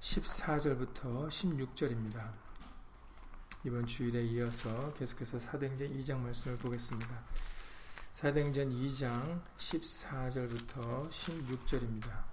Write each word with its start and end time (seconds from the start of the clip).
14절부터 0.00 1.28
16절입니다. 1.28 2.32
이번 3.64 3.84
주일에 3.84 4.24
이어서 4.26 4.94
계속해서 4.94 5.40
사도행전 5.40 5.88
2장 5.98 6.18
말씀을 6.18 6.56
보겠습니다. 6.58 7.24
사도행전 8.12 8.70
2장 8.70 9.42
14절부터 9.56 11.10
16절입니다. 11.10 12.24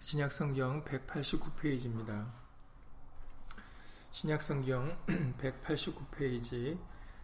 신약성경 0.00 0.84
189페이지입니다. 0.84 2.30
신약성경 4.10 4.98
189페이지 5.40 6.78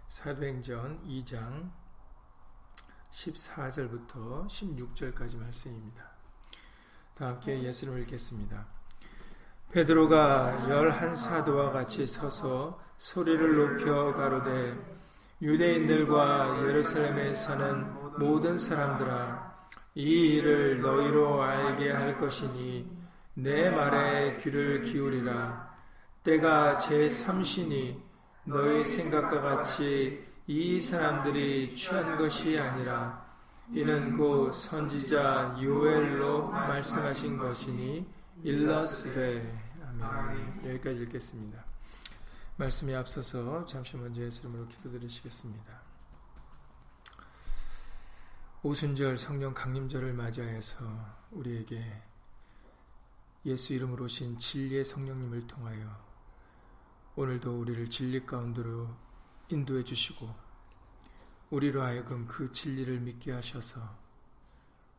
사도행전 0.09 1.07
2장 1.07 1.82
14절부터 3.13 4.49
16절까지 4.49 5.39
말씀입니다. 5.39 6.03
다 7.15 7.27
함께 7.29 7.63
예수를 7.63 8.01
읽겠습니다. 8.03 8.67
베드로가 9.71 10.69
열한 10.69 11.15
사도와 11.15 11.71
같이 11.71 12.07
서서 12.07 12.81
소리를 12.97 13.57
높여 13.57 14.15
가로되 14.15 14.77
유대인들과 15.41 16.67
예루살렘에 16.67 17.35
사는 17.35 18.19
모든 18.19 18.57
사람들아 18.59 19.53
이 19.95 20.37
일을 20.37 20.81
너희로 20.81 21.43
알게 21.43 21.91
할 21.91 22.17
것이니 22.17 22.91
내 23.35 23.71
말에 23.71 24.35
귀를 24.35 24.83
기울이라 24.83 25.71
때가 26.23 26.79
제 26.79 27.11
삼신이 27.11 28.01
너희 28.45 28.85
생각과 28.85 29.41
같이 29.41 30.32
이 30.47 30.81
사람들이 30.81 31.75
취한 31.77 32.17
것이 32.17 32.59
아니라 32.59 33.25
이는 33.73 34.17
곧 34.17 34.53
선지자 34.53 35.57
요엘로 35.63 36.49
말씀하신 36.49 37.39
것이니 37.39 38.07
일러스되 38.43 39.73
아멘. 40.01 40.69
여기까지 40.69 41.03
읽겠습니다. 41.03 41.65
말씀에 42.57 42.95
앞서서 42.97 43.65
잠시 43.67 43.97
먼저 43.97 44.21
예수 44.23 44.41
이름으로 44.41 44.67
기도드리시겠습니다. 44.67 45.81
오순절 48.65 49.17
성령 49.17 49.55
강림절을 49.55 50.13
맞이하여서 50.13 50.77
우리에게 51.31 52.03
예수 53.47 53.75
이름으로 53.75 54.05
오신 54.05 54.39
진리의 54.39 54.85
성령님을 54.85 55.47
통하여 55.47 55.87
오늘도 57.17 57.61
우리를 57.61 57.91
진리 57.91 58.25
가운데로 58.25 58.89
인도해 59.53 59.85
주시고 59.85 60.35
우리로 61.51 61.83
하여금 61.83 62.27
그 62.27 62.51
진리를 62.51 63.01
믿게 63.01 63.33
하셔서 63.33 63.81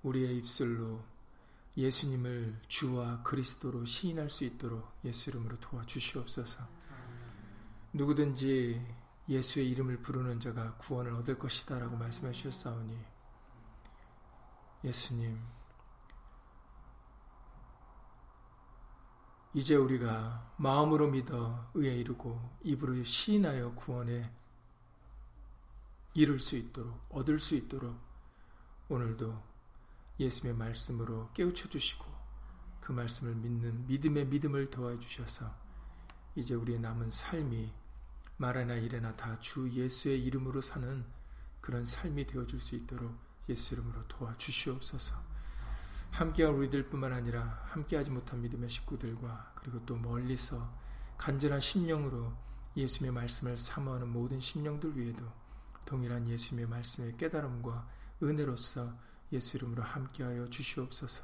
우리의 0.03 0.37
입술로 0.37 1.03
예수님을 1.75 2.61
주와 2.67 3.23
그리스도로 3.23 3.85
시인할 3.85 4.29
수 4.29 4.43
있도록 4.43 4.87
예수 5.03 5.31
이름으로 5.31 5.59
도와주시옵소서. 5.59 6.67
누구든지 7.93 8.85
예수의 9.27 9.69
이름을 9.71 10.01
부르는 10.01 10.39
자가 10.39 10.75
구원을 10.77 11.13
얻을 11.13 11.39
것이다 11.39 11.79
라고 11.79 11.95
말씀하셨사오니 11.95 12.97
예수님 14.83 15.39
이제 19.53 19.75
우리가 19.75 20.51
마음으로 20.57 21.07
믿어 21.09 21.69
의에 21.75 21.95
이르고 21.95 22.57
입으로 22.63 23.03
시인하여 23.03 23.73
구원에 23.75 24.31
이룰 26.13 26.39
수 26.39 26.55
있도록 26.55 27.05
얻을 27.09 27.39
수 27.39 27.55
있도록 27.55 27.97
오늘도 28.89 29.41
예수님의 30.19 30.57
말씀으로 30.57 31.29
깨우쳐 31.33 31.69
주시고 31.69 32.05
그 32.81 32.91
말씀을 32.91 33.35
믿는 33.35 33.87
믿음의 33.87 34.27
믿음을 34.27 34.69
도와 34.69 34.97
주셔서 34.99 35.51
이제 36.35 36.53
우리의 36.53 36.79
남은 36.79 37.09
삶이 37.09 37.71
말하나 38.37 38.75
이래나 38.75 39.15
다 39.15 39.35
주 39.39 39.69
예수의 39.71 40.21
이름으로 40.23 40.61
사는 40.61 41.05
그런 41.61 41.85
삶이 41.85 42.27
되어 42.27 42.45
줄 42.45 42.59
수 42.59 42.75
있도록 42.75 43.15
예수 43.49 43.73
이름으로 43.73 44.07
도와 44.07 44.37
주시옵소서. 44.37 45.15
함께한 46.11 46.53
우리들 46.53 46.89
뿐만 46.89 47.11
아니라 47.11 47.61
함께하지 47.69 48.11
못한 48.11 48.41
믿음의 48.41 48.69
식구들과 48.69 49.53
그리고 49.55 49.83
또 49.85 49.95
멀리서 49.97 50.71
간절한 51.17 51.59
심령으로 51.59 52.33
예수님의 52.77 53.13
말씀을 53.13 53.57
사모하는 53.57 54.09
모든 54.09 54.39
심령들 54.39 54.95
위에도 54.97 55.25
동일한 55.85 56.27
예수님의 56.27 56.67
말씀의 56.67 57.17
깨달음과 57.17 57.87
은혜로서 58.21 58.93
예수 59.31 59.57
이름으로 59.57 59.83
함께하여 59.83 60.49
주시옵소서. 60.49 61.23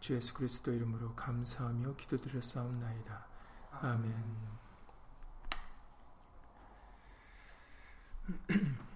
주 0.00 0.14
예수 0.14 0.32
그리스도 0.34 0.72
이름으로 0.72 1.14
감사하며 1.14 1.96
기도드렸사옵나이다. 1.96 3.26
아멘. 3.72 4.58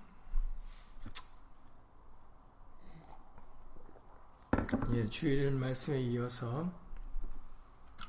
예, 4.93 5.07
주일 5.07 5.51
말씀에 5.53 6.01
이어서 6.03 6.71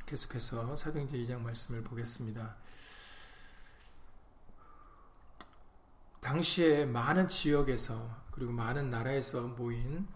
계속해서 0.05 0.75
사도행전 0.75 1.17
2장 1.21 1.39
말씀을 1.39 1.81
보겠습니다. 1.81 2.57
당시에 6.23 6.85
많은 6.85 7.27
지역에서 7.27 8.23
그리고 8.31 8.53
많은 8.53 8.89
나라에서 8.89 9.41
모인 9.41 10.07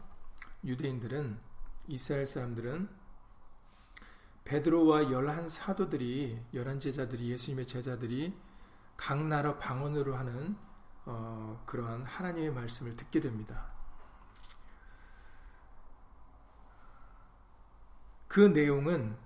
유대인들은 0.63 1.37
이스라엘 1.89 2.25
사람들은 2.25 2.89
베드로와 4.45 5.11
열한 5.11 5.49
사도들이 5.49 6.41
열한 6.53 6.79
제자들이 6.79 7.29
예수님의 7.31 7.67
제자들이 7.67 8.33
각 8.95 9.21
나라 9.21 9.57
방언으로 9.57 10.15
하는 10.15 10.55
어, 11.05 11.61
그러한 11.65 12.03
하나님의 12.03 12.51
말씀을 12.51 12.95
듣게 12.95 13.19
됩니다. 13.19 13.65
그 18.29 18.39
내용은 18.39 19.17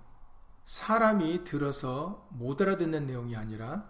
사람이 0.64 1.44
들어서 1.44 2.26
못 2.30 2.60
알아듣는 2.60 3.06
내용이 3.06 3.36
아니라 3.36 3.88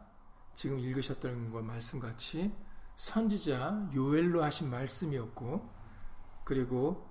지금 0.54 0.78
읽으셨던 0.78 1.50
것 1.50 1.62
말씀같이 1.62 2.54
선지자 2.96 3.90
요엘로 3.94 4.42
하신 4.42 4.70
말씀이었고 4.70 5.70
그리고 6.44 7.08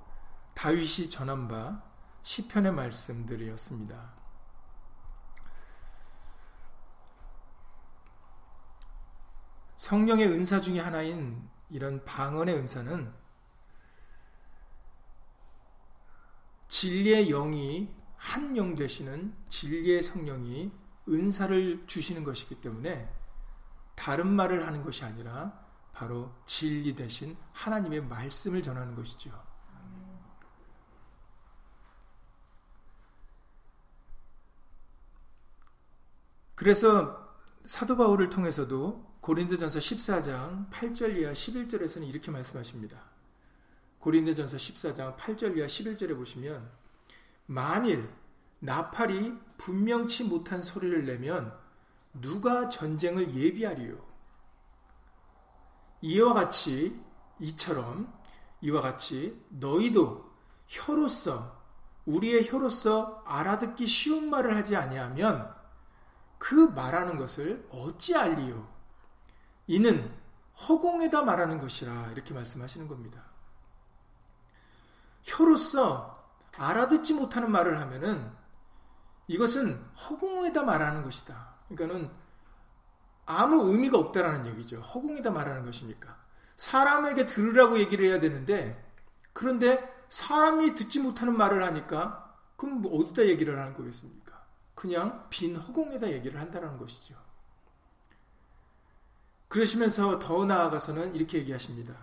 다윗이 0.53 1.09
전한 1.09 1.47
바 1.47 1.84
시편의 2.24 2.72
말씀들이었습니다. 2.74 4.14
성령의 9.78 10.28
은사 10.28 10.62
중의 10.62 10.81
하나인 10.81 11.50
이런 11.69 12.06
방언의 12.06 12.56
은사는 12.56 13.12
진리의 16.68 17.28
영이 17.30 18.02
한 18.22 18.56
영 18.56 18.75
되시는 18.75 19.36
진리의 19.50 20.03
성령이 20.03 20.72
은사를 21.09 21.88
주시는 21.88 22.24
것이기 22.24 22.62
때문에 22.62 23.12
다른 23.96 24.28
말을 24.28 24.68
하는 24.68 24.84
것이 24.84 25.03
아니라 25.03 25.61
바로 26.01 26.34
진리 26.47 26.95
대신 26.95 27.38
하나님의 27.51 28.01
말씀을 28.06 28.63
전하는 28.63 28.95
것이죠. 28.95 29.31
그래서 36.56 37.38
사도 37.66 37.95
바울을 37.97 38.31
통해서도 38.31 39.17
고린도전서 39.22 39.78
14장 39.78 40.72
8절 40.72 41.17
이하 41.17 41.34
11절에서는 41.34 42.07
이렇게 42.07 42.31
말씀하십니다. 42.31 42.97
고린도전서 44.00 44.57
14장 44.57 45.15
8절 45.18 45.56
이하 45.56 45.68
11절에 45.68 46.15
보시면 46.15 46.68
만일 47.45 48.09
나팔이 48.57 49.33
분명치 49.59 50.24
못한 50.24 50.63
소리를 50.63 51.06
내면 51.06 51.56
누가 52.19 52.69
전쟁을 52.69 53.36
예비하리요? 53.36 54.11
이와 56.01 56.33
같이 56.33 57.00
이처럼 57.39 58.12
이와 58.62 58.81
같이 58.81 59.39
너희도 59.50 60.31
혀로서 60.68 61.59
우리의 62.06 62.48
혀로서 62.50 63.24
알아듣기 63.25 63.88
쉬운 63.88 64.30
말을 64.30 64.56
하지 64.56 64.75
아니하면 64.75 65.53
그 66.38 66.56
말하는 66.56 67.18
것을 67.18 67.68
어찌 67.71 68.15
알리요? 68.15 68.68
이는 69.68 70.12
허공에다 70.68 71.24
말하는 71.24 71.59
것이라 71.59 72.07
이렇게 72.12 72.33
말씀하시는 72.33 72.88
겁니다. 72.88 73.24
혀로서 75.24 76.19
알아듣지 76.57 77.13
못하는 77.13 77.51
말을 77.51 77.80
하면은 77.80 78.31
이것은 79.27 79.83
허공에다 79.95 80.63
말하는 80.63 81.04
것이다. 81.04 81.56
그러니까는 81.69 82.12
아무 83.39 83.72
의미가 83.72 83.98
없다라는 83.98 84.45
얘기죠. 84.48 84.81
허공에다 84.81 85.31
말하는 85.31 85.66
것이니까. 85.66 86.18
사람에게 86.56 87.25
들으라고 87.25 87.80
얘기를 87.80 88.06
해야 88.06 88.19
되는데 88.19 88.83
그런데 89.33 89.89
사람이 90.10 90.75
듣지 90.75 91.00
못하는 91.00 91.38
말을 91.38 91.63
하니까 91.63 92.36
그럼 92.57 92.81
뭐 92.81 93.00
어디다 93.00 93.25
얘기를 93.25 93.57
하는 93.60 93.74
거겠습니까? 93.74 94.42
그냥 94.75 95.25
빈 95.30 95.56
허공에다 95.56 96.12
얘기를 96.12 96.39
한다는 96.39 96.78
것이죠. 96.78 97.16
그러시면서 99.48 100.19
더 100.19 100.45
나아가서는 100.45 101.16
이렇게 101.16 101.39
얘기하십니다. 101.39 101.94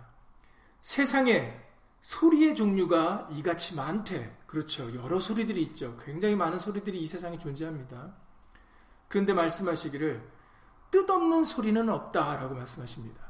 세상에 0.81 1.59
소리의 2.01 2.55
종류가 2.55 3.29
이같이 3.31 3.75
많대. 3.75 4.35
그렇죠. 4.45 4.93
여러 4.95 5.19
소리들이 5.19 5.61
있죠. 5.63 5.97
굉장히 5.97 6.35
많은 6.35 6.59
소리들이 6.59 6.99
이 6.99 7.05
세상에 7.05 7.37
존재합니다. 7.37 8.13
그런데 9.07 9.33
말씀하시기를 9.33 10.38
뜻없는 10.91 11.43
소리는 11.43 11.87
없다라고 11.89 12.55
말씀하십니다. 12.55 13.21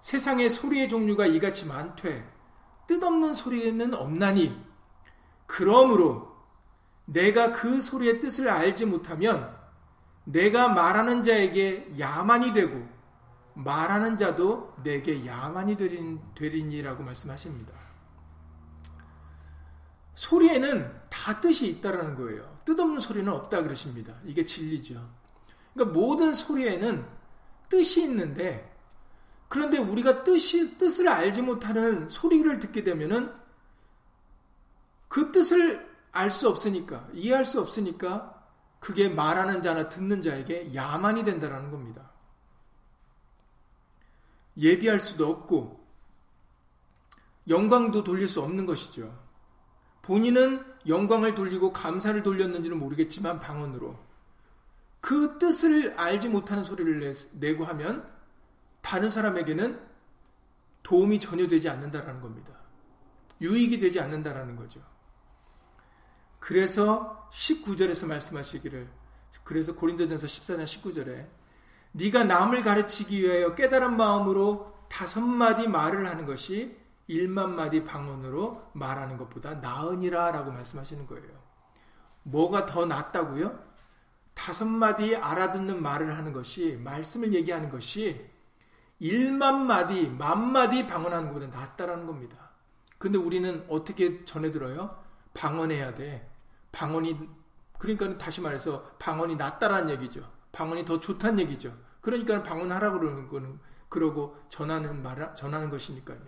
세상에 0.00 0.48
소리의 0.48 0.88
종류가 0.88 1.26
이같이 1.26 1.66
많되 1.66 2.30
뜻없는 2.86 3.34
소리는 3.34 3.94
없나니 3.94 4.54
그러므로 5.46 6.34
내가 7.06 7.52
그 7.52 7.80
소리의 7.80 8.20
뜻을 8.20 8.48
알지 8.48 8.86
못하면 8.86 9.54
내가 10.24 10.68
말하는 10.68 11.22
자에게 11.22 11.94
야만이 11.98 12.52
되고 12.52 12.86
말하는 13.54 14.16
자도 14.16 14.74
내게 14.82 15.24
야만이 15.24 15.76
되리니라고 16.34 17.02
말씀하십니다. 17.02 17.72
소리에는 20.14 20.92
다 21.10 21.40
뜻이 21.40 21.68
있다라는 21.68 22.16
거예요. 22.16 22.58
뜻없는 22.64 23.00
소리는 23.00 23.30
없다 23.32 23.62
그러십니다. 23.62 24.14
이게 24.24 24.44
진리죠. 24.44 25.23
그러니까 25.74 25.98
모든 25.98 26.32
소리에는 26.32 27.04
뜻이 27.68 28.02
있는데 28.04 28.72
그런데 29.48 29.78
우리가 29.78 30.24
뜻이 30.24 30.78
뜻을 30.78 31.08
알지 31.08 31.42
못하는 31.42 32.08
소리를 32.08 32.58
듣게 32.60 32.82
되면은 32.82 33.32
그 35.08 35.30
뜻을 35.30 35.94
알 36.12 36.30
수 36.30 36.48
없으니까 36.48 37.08
이해할 37.12 37.44
수 37.44 37.60
없으니까 37.60 38.42
그게 38.78 39.08
말하는 39.08 39.62
자나 39.62 39.88
듣는 39.88 40.22
자에게 40.22 40.74
야만이 40.74 41.24
된다라는 41.24 41.70
겁니다. 41.70 42.10
예비할 44.56 45.00
수도 45.00 45.28
없고 45.28 45.84
영광도 47.48 48.04
돌릴 48.04 48.28
수 48.28 48.40
없는 48.42 48.66
것이죠. 48.66 49.12
본인은 50.02 50.64
영광을 50.86 51.34
돌리고 51.34 51.72
감사를 51.72 52.22
돌렸는지는 52.22 52.78
모르겠지만 52.78 53.40
방언으로 53.40 53.98
그 55.04 55.36
뜻을 55.36 55.92
알지 55.98 56.30
못하는 56.30 56.64
소리를 56.64 57.14
내고 57.32 57.66
하면 57.66 58.10
다른 58.80 59.10
사람에게는 59.10 59.78
도움이 60.82 61.20
전혀 61.20 61.46
되지 61.46 61.68
않는다라는 61.68 62.22
겁니다. 62.22 62.54
유익이 63.42 63.80
되지 63.80 64.00
않는다라는 64.00 64.56
거죠. 64.56 64.80
그래서 66.40 67.28
19절에서 67.32 68.06
말씀하시기를 68.06 68.88
그래서 69.44 69.74
고린도전서 69.74 70.26
14장 70.26 70.64
19절에 70.64 71.28
네가 71.92 72.24
남을 72.24 72.62
가르치기 72.62 73.20
위하여 73.20 73.54
깨달은 73.54 73.98
마음으로 73.98 74.72
다섯 74.88 75.20
마디 75.20 75.68
말을 75.68 76.06
하는 76.06 76.24
것이 76.24 76.78
일만 77.08 77.54
마디 77.54 77.84
방언으로 77.84 78.70
말하는 78.72 79.18
것보다 79.18 79.56
나으니라 79.56 80.30
라고 80.30 80.50
말씀하시는 80.50 81.06
거예요. 81.06 81.44
뭐가 82.22 82.64
더 82.64 82.86
낫다고요? 82.86 83.73
다섯 84.34 84.66
마디 84.66 85.16
알아듣는 85.16 85.82
말을 85.82 86.16
하는 86.16 86.32
것이 86.32 86.78
말씀을 86.82 87.32
얘기하는 87.34 87.68
것이 87.68 88.28
일만 88.98 89.66
마디, 89.66 90.08
만 90.08 90.52
마디 90.52 90.86
방언하는 90.86 91.28
것보다 91.28 91.46
낫다라는 91.46 92.06
겁니다. 92.06 92.50
근데 92.98 93.18
우리는 93.18 93.64
어떻게 93.68 94.24
전해 94.24 94.50
들어요? 94.50 95.02
방언해야 95.34 95.94
돼. 95.94 96.28
방언이 96.72 97.18
그러니까 97.78 98.16
다시 98.18 98.40
말해서 98.40 98.82
방언이 98.98 99.36
낫다라는 99.36 99.90
얘기죠. 99.90 100.28
방언이 100.52 100.84
더 100.84 101.00
좋다는 101.00 101.40
얘기죠. 101.40 101.76
그러니까 102.00 102.42
방언하라 102.42 102.92
그러는 102.92 103.28
거는 103.28 103.58
그러고 103.88 104.36
전하는 104.48 105.02
말 105.02 105.34
전하는 105.34 105.70
것이니까요. 105.70 106.18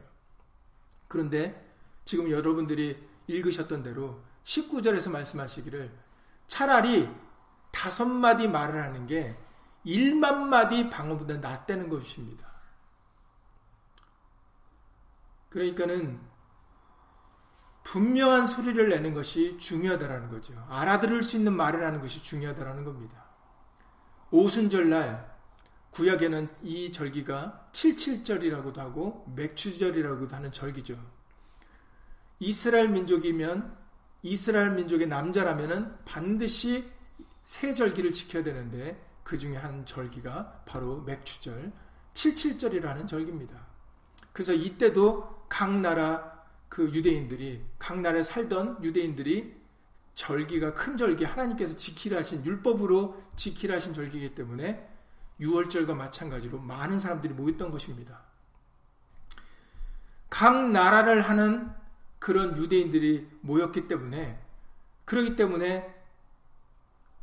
그런데 1.09 1.73
지금 2.05 2.31
여러분들이 2.31 2.97
읽으셨던 3.26 3.82
대로 3.82 4.20
19절에서 4.44 5.11
말씀하시기를 5.11 5.91
차라리 6.47 7.09
다섯 7.76 8.06
마디 8.06 8.49
말을 8.49 8.82
하는 8.82 9.06
게 9.06 9.37
1만 9.84 10.46
마디 10.46 10.88
방언보다 10.88 11.37
낫다는 11.37 11.90
것입니다. 11.90 12.46
그러니까는 15.50 16.19
분명한 17.84 18.46
소리를 18.46 18.88
내는 18.88 19.12
것이 19.12 19.58
중요하다라는 19.58 20.31
거죠. 20.31 20.55
알아들을 20.70 21.23
수 21.23 21.37
있는 21.37 21.52
말을 21.52 21.84
하는 21.84 22.00
것이 22.00 22.23
중요하다라는 22.23 22.84
겁니다. 22.84 23.26
오순절날 24.31 25.37
구약에는 25.90 26.49
이 26.62 26.90
절기가 26.90 27.69
77절이라고도 27.73 28.78
하고 28.78 29.25
맥추절이라고도 29.37 30.34
하는 30.34 30.50
절기죠. 30.50 30.99
이스라엘 32.38 32.88
민족이면 32.88 33.76
이스라엘 34.23 34.70
민족의 34.70 35.06
남자라면은 35.06 36.05
반드시 36.05 36.96
세 37.47 37.75
절기를 37.75 38.13
지켜야 38.13 38.43
되는데 38.43 39.01
그 39.23 39.39
중에 39.39 39.57
한 39.57 39.87
절기가 39.87 40.65
바로 40.67 41.01
맥추절 41.03 41.73
77절이라는 42.13 43.07
절기입니다. 43.07 43.67
그래서 44.33 44.53
이때도 44.53 45.47
각 45.49 45.73
나라 45.79 46.45
그 46.69 46.93
유대인들이 46.93 47.65
각 47.79 48.01
나라에 48.01 48.23
살던 48.23 48.83
유대인들이 48.83 49.57
절기가 50.15 50.75
큰 50.75 50.97
절기 50.97 51.25
하나님께서 51.25 51.77
지키라 51.77 52.19
하신 52.19 52.45
율법으로 52.45 53.23
지키라 53.37 53.77
하신 53.77 53.95
절기이기 53.95 54.35
때문에 54.35 54.89
6월절과 55.41 55.95
마찬가지로 55.95 56.59
많은 56.59 56.99
사람들이 56.99 57.33
모였던 57.35 57.71
것입니다. 57.71 58.23
각 60.29 60.71
나라를 60.71 61.21
하는 61.21 61.71
그런 62.19 62.57
유대인들이 62.57 63.29
모였기 63.43 63.87
때문에 63.87 64.41
그러기 65.05 65.37
때문에 65.37 65.96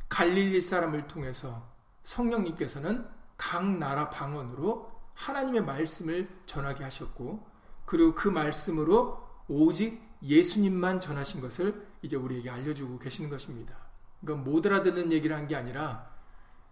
갈릴리 0.08 0.60
사람을 0.60 1.08
통해서 1.08 1.68
성령님께서는 2.02 3.06
각 3.36 3.66
나라 3.78 4.10
방언으로 4.10 4.92
하나님의 5.14 5.64
말씀을 5.64 6.28
전하게 6.46 6.84
하셨고 6.84 7.46
그리고 7.84 8.14
그 8.14 8.28
말씀으로 8.28 9.22
오직 9.48 10.02
예수님만 10.22 11.00
전하신 11.00 11.40
것을 11.40 11.86
이제 12.02 12.16
우리에게 12.16 12.50
알려주고 12.50 12.98
계시는 12.98 13.28
것입니다. 13.30 13.76
그러니까 14.20 14.50
못 14.50 14.64
알아듣는 14.64 15.12
얘기를 15.12 15.36
한 15.36 15.46
게 15.46 15.56
아니라 15.56 16.14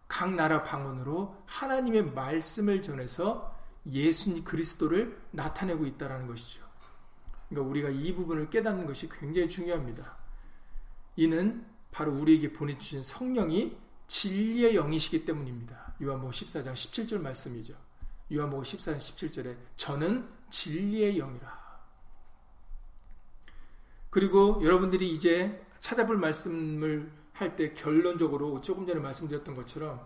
각 0.08 0.34
나라 0.34 0.62
방언으로 0.62 1.42
하나님의 1.46 2.12
말씀을 2.12 2.82
전해서 2.82 3.58
예수님 3.90 4.44
그리스도를 4.44 5.18
나타내고 5.30 5.86
있다라는 5.86 6.26
것이죠. 6.26 6.62
그러니까 7.48 7.70
우리가 7.70 7.88
이 7.88 8.14
부분을 8.14 8.50
깨닫는 8.50 8.86
것이 8.86 9.08
굉장히 9.08 9.48
중요합니다. 9.48 10.16
이는 11.16 11.66
바로 11.92 12.12
우리에게 12.12 12.52
보내주신 12.52 13.04
성령이 13.04 13.76
진리의 14.08 14.74
영이시기 14.74 15.24
때문입니다. 15.24 15.94
요한복음 16.02 16.32
14장 16.32 16.72
17절 16.72 17.20
말씀이죠. 17.20 17.74
요한복음 18.32 18.64
14장 18.64 18.96
17절에 18.96 19.56
저는 19.76 20.28
진리의 20.50 21.18
영이라. 21.18 21.62
그리고 24.10 24.60
여러분들이 24.62 25.10
이제 25.12 25.64
찾아볼 25.78 26.16
말씀을 26.18 27.22
할 27.32 27.56
때 27.56 27.72
결론적으로 27.74 28.60
조금 28.60 28.86
전에 28.86 29.00
말씀드렸던 29.00 29.54
것처럼 29.54 30.00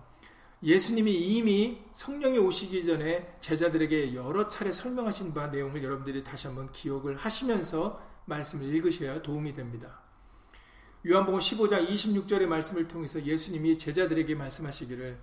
예수님이 0.62 1.12
이미 1.12 1.82
성령이 1.92 2.38
오시기 2.38 2.86
전에 2.86 3.36
제자들에게 3.40 4.14
여러 4.14 4.48
차례 4.48 4.72
설명하신 4.72 5.34
바 5.34 5.48
내용을 5.48 5.82
여러분들이 5.82 6.24
다시 6.24 6.46
한번 6.46 6.72
기억을 6.72 7.16
하시면서 7.16 8.00
말씀을 8.24 8.74
읽으셔야 8.74 9.22
도움이 9.22 9.52
됩니다. 9.52 10.05
요한복음 11.08 11.38
15장 11.38 11.86
26절의 11.86 12.46
말씀을 12.46 12.88
통해서 12.88 13.22
예수님이 13.22 13.78
제자들에게 13.78 14.34
말씀하시기를 14.34 15.16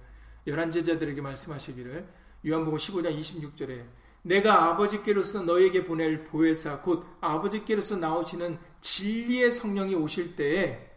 열한 0.47 0.71
제자들에게 0.71 1.19
말씀하시기를 1.19 2.07
요한복음 2.47 2.77
15장 2.77 3.19
26절에 3.19 3.85
내가 4.21 4.69
아버지께로서 4.69 5.43
너에게 5.43 5.83
보낼 5.83 6.23
보혜사 6.23 6.79
곧 6.79 7.05
아버지께로서 7.19 7.97
나오시는 7.97 8.57
진리의 8.79 9.51
성령이 9.51 9.95
오실 9.95 10.37
때에 10.37 10.89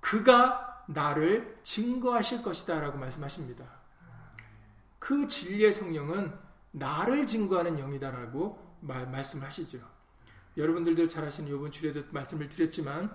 그가 0.00 0.82
나를 0.88 1.58
증거하실 1.62 2.42
것이다 2.42 2.80
라고 2.80 2.96
말씀하십니다. 2.96 3.66
그 4.98 5.26
진리의 5.26 5.74
성령은 5.74 6.32
나를 6.70 7.26
증거하는 7.26 7.78
영이다라고 7.78 8.58
말씀하시죠. 8.80 9.78
여러분들도 10.56 11.08
잘 11.08 11.24
아시는 11.24 11.50
요번 11.50 11.70
주에도 11.70 12.02
말씀을 12.10 12.48
드렸지만 12.48 13.14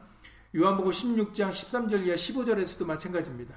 요한복음 0.55 0.91
16장 0.91 1.49
13절 1.49 2.05
이하 2.05 2.15
15절에서도 2.15 2.85
마찬가지입니다. 2.85 3.55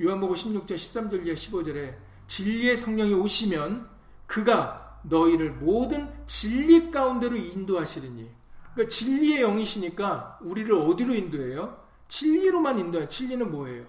요한복음 0.00 0.34
16장 0.34 0.74
13절 0.74 1.26
이하 1.26 1.34
15절에 1.34 1.96
진리의 2.26 2.76
성령이 2.76 3.14
오시면 3.14 3.88
그가 4.26 5.00
너희를 5.04 5.52
모든 5.52 6.08
진리 6.26 6.90
가운데로 6.90 7.36
인도하시리니. 7.36 8.30
그러니까 8.74 8.94
진리의 8.94 9.42
영이시니까 9.42 10.38
우리를 10.42 10.72
어디로 10.72 11.14
인도해요? 11.14 11.84
진리로만 12.08 12.78
인도해요. 12.78 13.08
진리는 13.08 13.50
뭐예요? 13.50 13.86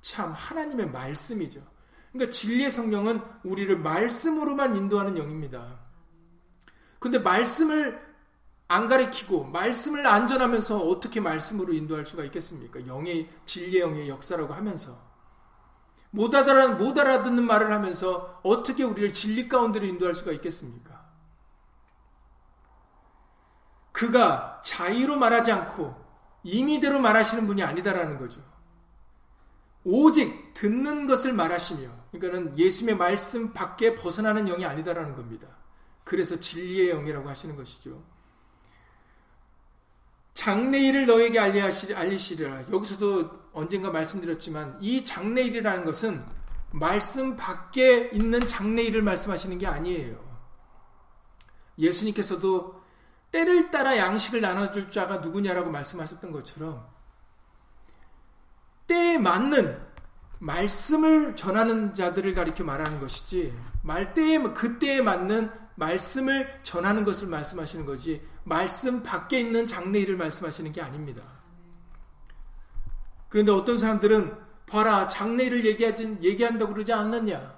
참 0.00 0.32
하나님의 0.32 0.90
말씀이죠. 0.90 1.60
그러니까 2.12 2.32
진리의 2.32 2.70
성령은 2.70 3.20
우리를 3.42 3.76
말씀으로만 3.78 4.76
인도하는 4.76 5.18
영입니다. 5.18 5.80
근데 6.98 7.18
말씀을 7.18 8.00
안 8.74 8.88
가리키고 8.88 9.44
말씀을 9.44 10.04
안 10.04 10.26
전하면서 10.26 10.80
어떻게 10.80 11.20
말씀으로 11.20 11.72
인도할 11.72 12.04
수가 12.04 12.24
있겠습니까? 12.24 12.84
영의 12.88 13.30
진리의 13.44 13.80
영의 13.80 14.08
역사라고 14.08 14.52
하면서 14.52 14.98
못 16.10 16.34
알아듣는, 16.34 16.78
못 16.78 16.98
알아듣는 16.98 17.44
말을 17.44 17.72
하면서 17.72 18.40
어떻게 18.42 18.82
우리를 18.82 19.12
진리 19.12 19.46
가운데로 19.48 19.86
인도할 19.86 20.16
수가 20.16 20.32
있겠습니까? 20.32 21.04
그가 23.92 24.60
자의로 24.64 25.16
말하지 25.16 25.52
않고 25.52 25.94
임의대로 26.42 26.98
말하시는 26.98 27.46
분이 27.46 27.62
아니다라는 27.62 28.18
거죠. 28.18 28.42
오직 29.84 30.52
듣는 30.54 31.06
것을 31.06 31.32
말하시며, 31.32 31.88
그러니까는 32.10 32.58
예수님의 32.58 32.96
말씀 32.96 33.52
밖에 33.52 33.94
벗어나는 33.94 34.46
영이 34.46 34.64
아니다라는 34.64 35.14
겁니다. 35.14 35.46
그래서 36.02 36.40
진리의 36.40 36.90
영이라고 36.90 37.28
하시는 37.28 37.54
것이죠. 37.54 38.13
장래일을 40.34 41.06
너에게 41.06 41.38
알리시리라. 41.38 42.64
여기서도 42.70 43.30
언젠가 43.52 43.90
말씀드렸지만 43.90 44.78
이 44.80 45.04
장래일이라는 45.04 45.84
것은 45.84 46.24
말씀 46.72 47.36
밖에 47.36 48.10
있는 48.12 48.44
장래일을 48.46 49.02
말씀하시는 49.02 49.58
게 49.58 49.66
아니에요. 49.66 50.22
예수님께서도 51.78 52.82
때를 53.30 53.70
따라 53.70 53.96
양식을 53.96 54.40
나눠줄 54.40 54.90
자가 54.90 55.18
누구냐라고 55.18 55.70
말씀하셨던 55.70 56.32
것처럼 56.32 56.86
때에 58.86 59.18
맞는 59.18 59.80
말씀을 60.40 61.36
전하는 61.36 61.94
자들을 61.94 62.34
가리켜 62.34 62.64
말하는 62.64 63.00
것이지 63.00 63.56
말때에 63.82 64.38
그때에 64.38 65.00
맞는 65.00 65.50
말씀을 65.76 66.60
전하는 66.62 67.04
것을 67.04 67.28
말씀하시는 67.28 67.84
거지 67.86 68.20
말씀 68.44 69.02
밖에 69.02 69.40
있는 69.40 69.66
장래일을 69.66 70.16
말씀하시는 70.16 70.70
게 70.72 70.80
아닙니다. 70.80 71.22
그런데 73.28 73.50
어떤 73.52 73.78
사람들은 73.78 74.36
봐라 74.66 75.06
장래일을 75.06 75.64
얘기하진 75.64 76.22
얘기한다고 76.22 76.72
그러지 76.74 76.92
않느냐. 76.92 77.54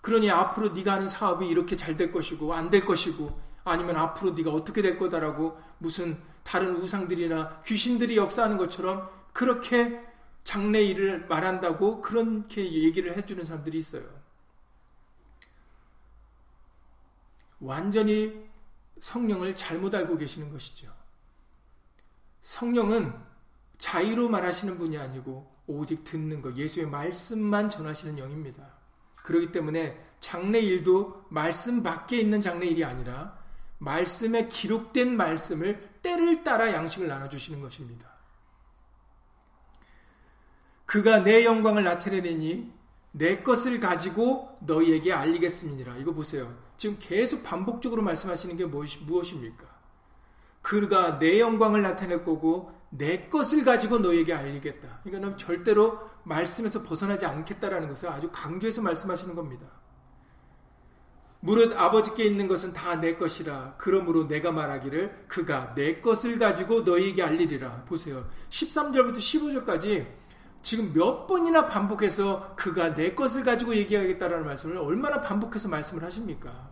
그러니 0.00 0.30
앞으로 0.30 0.70
네가 0.70 0.94
하는 0.94 1.08
사업이 1.08 1.46
이렇게 1.46 1.76
잘 1.76 1.96
될 1.96 2.10
것이고 2.12 2.54
안 2.54 2.70
될 2.70 2.84
것이고 2.84 3.38
아니면 3.64 3.96
앞으로 3.96 4.32
네가 4.32 4.50
어떻게 4.52 4.80
될 4.80 4.96
거다라고 4.96 5.58
무슨 5.78 6.18
다른 6.44 6.76
우상들이나 6.76 7.60
귀신들이 7.66 8.16
역사하는 8.16 8.56
것처럼 8.56 9.10
그렇게 9.32 10.00
장래일을 10.44 11.26
말한다고 11.26 12.00
그렇게 12.00 12.72
얘기를 12.72 13.16
해주는 13.16 13.44
사람들이 13.44 13.76
있어요. 13.78 14.04
완전히 17.60 18.47
성령을 19.00 19.56
잘못 19.56 19.94
알고 19.94 20.16
계시는 20.16 20.50
것이죠. 20.50 20.92
성령은 22.42 23.14
자유로 23.78 24.28
말하시는 24.28 24.78
분이 24.78 24.98
아니고 24.98 25.56
오직 25.66 26.04
듣는 26.04 26.42
것, 26.42 26.56
예수의 26.56 26.86
말씀만 26.86 27.68
전하시는 27.68 28.18
영입니다. 28.18 28.78
그렇기 29.16 29.52
때문에 29.52 30.02
장래일도 30.20 31.26
말씀 31.28 31.82
밖에 31.82 32.18
있는 32.18 32.40
장래일이 32.40 32.84
아니라 32.84 33.38
말씀에 33.78 34.48
기록된 34.48 35.16
말씀을 35.16 36.00
때를 36.02 36.42
따라 36.42 36.72
양식을 36.72 37.06
나눠주시는 37.06 37.60
것입니다. 37.60 38.08
그가 40.86 41.22
내 41.22 41.44
영광을 41.44 41.84
나타내니 41.84 42.72
내 43.12 43.42
것을 43.42 43.80
가지고 43.80 44.58
너희에게 44.60 45.12
알리겠습니다. 45.12 45.96
이거 45.96 46.12
보세요. 46.12 46.54
지금 46.76 46.96
계속 47.00 47.42
반복적으로 47.42 48.02
말씀하시는 48.02 48.56
게 48.56 48.66
무엇입니까? 48.66 49.66
그가 50.62 51.18
내 51.18 51.40
영광을 51.40 51.82
나타낼 51.82 52.24
거고 52.24 52.72
내 52.90 53.28
것을 53.28 53.64
가지고 53.64 53.98
너에게 53.98 54.32
알리겠다. 54.32 55.00
그러니까 55.02 55.36
절대로 55.36 55.98
말씀에서 56.24 56.82
벗어나지 56.82 57.26
않겠다라는 57.26 57.88
것을 57.88 58.08
아주 58.08 58.30
강조해서 58.32 58.82
말씀하시는 58.82 59.34
겁니다. 59.34 59.66
무릇 61.40 61.72
아버지께 61.76 62.24
있는 62.24 62.48
것은 62.48 62.72
다 62.72 62.96
내 62.96 63.14
것이라. 63.14 63.76
그러므로 63.78 64.26
내가 64.26 64.50
말하기를 64.50 65.26
그가 65.28 65.72
내 65.74 66.00
것을 66.00 66.38
가지고 66.38 66.80
너희에게 66.80 67.22
알리리라. 67.22 67.84
보세요. 67.84 68.28
13절부터 68.50 69.18
15절까지 69.18 70.06
지금 70.62 70.92
몇 70.92 71.26
번이나 71.26 71.66
반복해서 71.66 72.54
그가 72.56 72.94
내 72.94 73.14
것을 73.14 73.44
가지고 73.44 73.74
얘기하겠다라는 73.76 74.44
말씀을 74.44 74.76
얼마나 74.78 75.20
반복해서 75.20 75.68
말씀을 75.68 76.02
하십니까? 76.04 76.68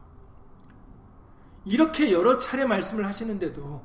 이렇게 1.65 2.13
여러 2.13 2.39
차례 2.39 2.65
말씀을 2.65 3.07
하시는데도 3.07 3.83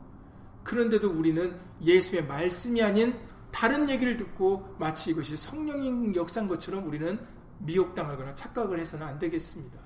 그런데도 0.64 1.10
우리는 1.10 1.60
예수의 1.82 2.26
말씀이 2.28 2.82
아닌 2.84 3.18
다른 3.52 3.90
얘기를 3.90 4.18
듣고 4.18 4.76
마치 4.80 5.12
이것이 5.12 5.36
성령인 5.36 6.16
역사인 6.16 6.48
것처럼 6.48 6.88
우리는 6.88 7.20
미혹당하거나 7.60 8.36
착각을 8.36 8.80
해서는 8.80 9.06
안 9.06 9.20
되겠습니다. 9.20 9.80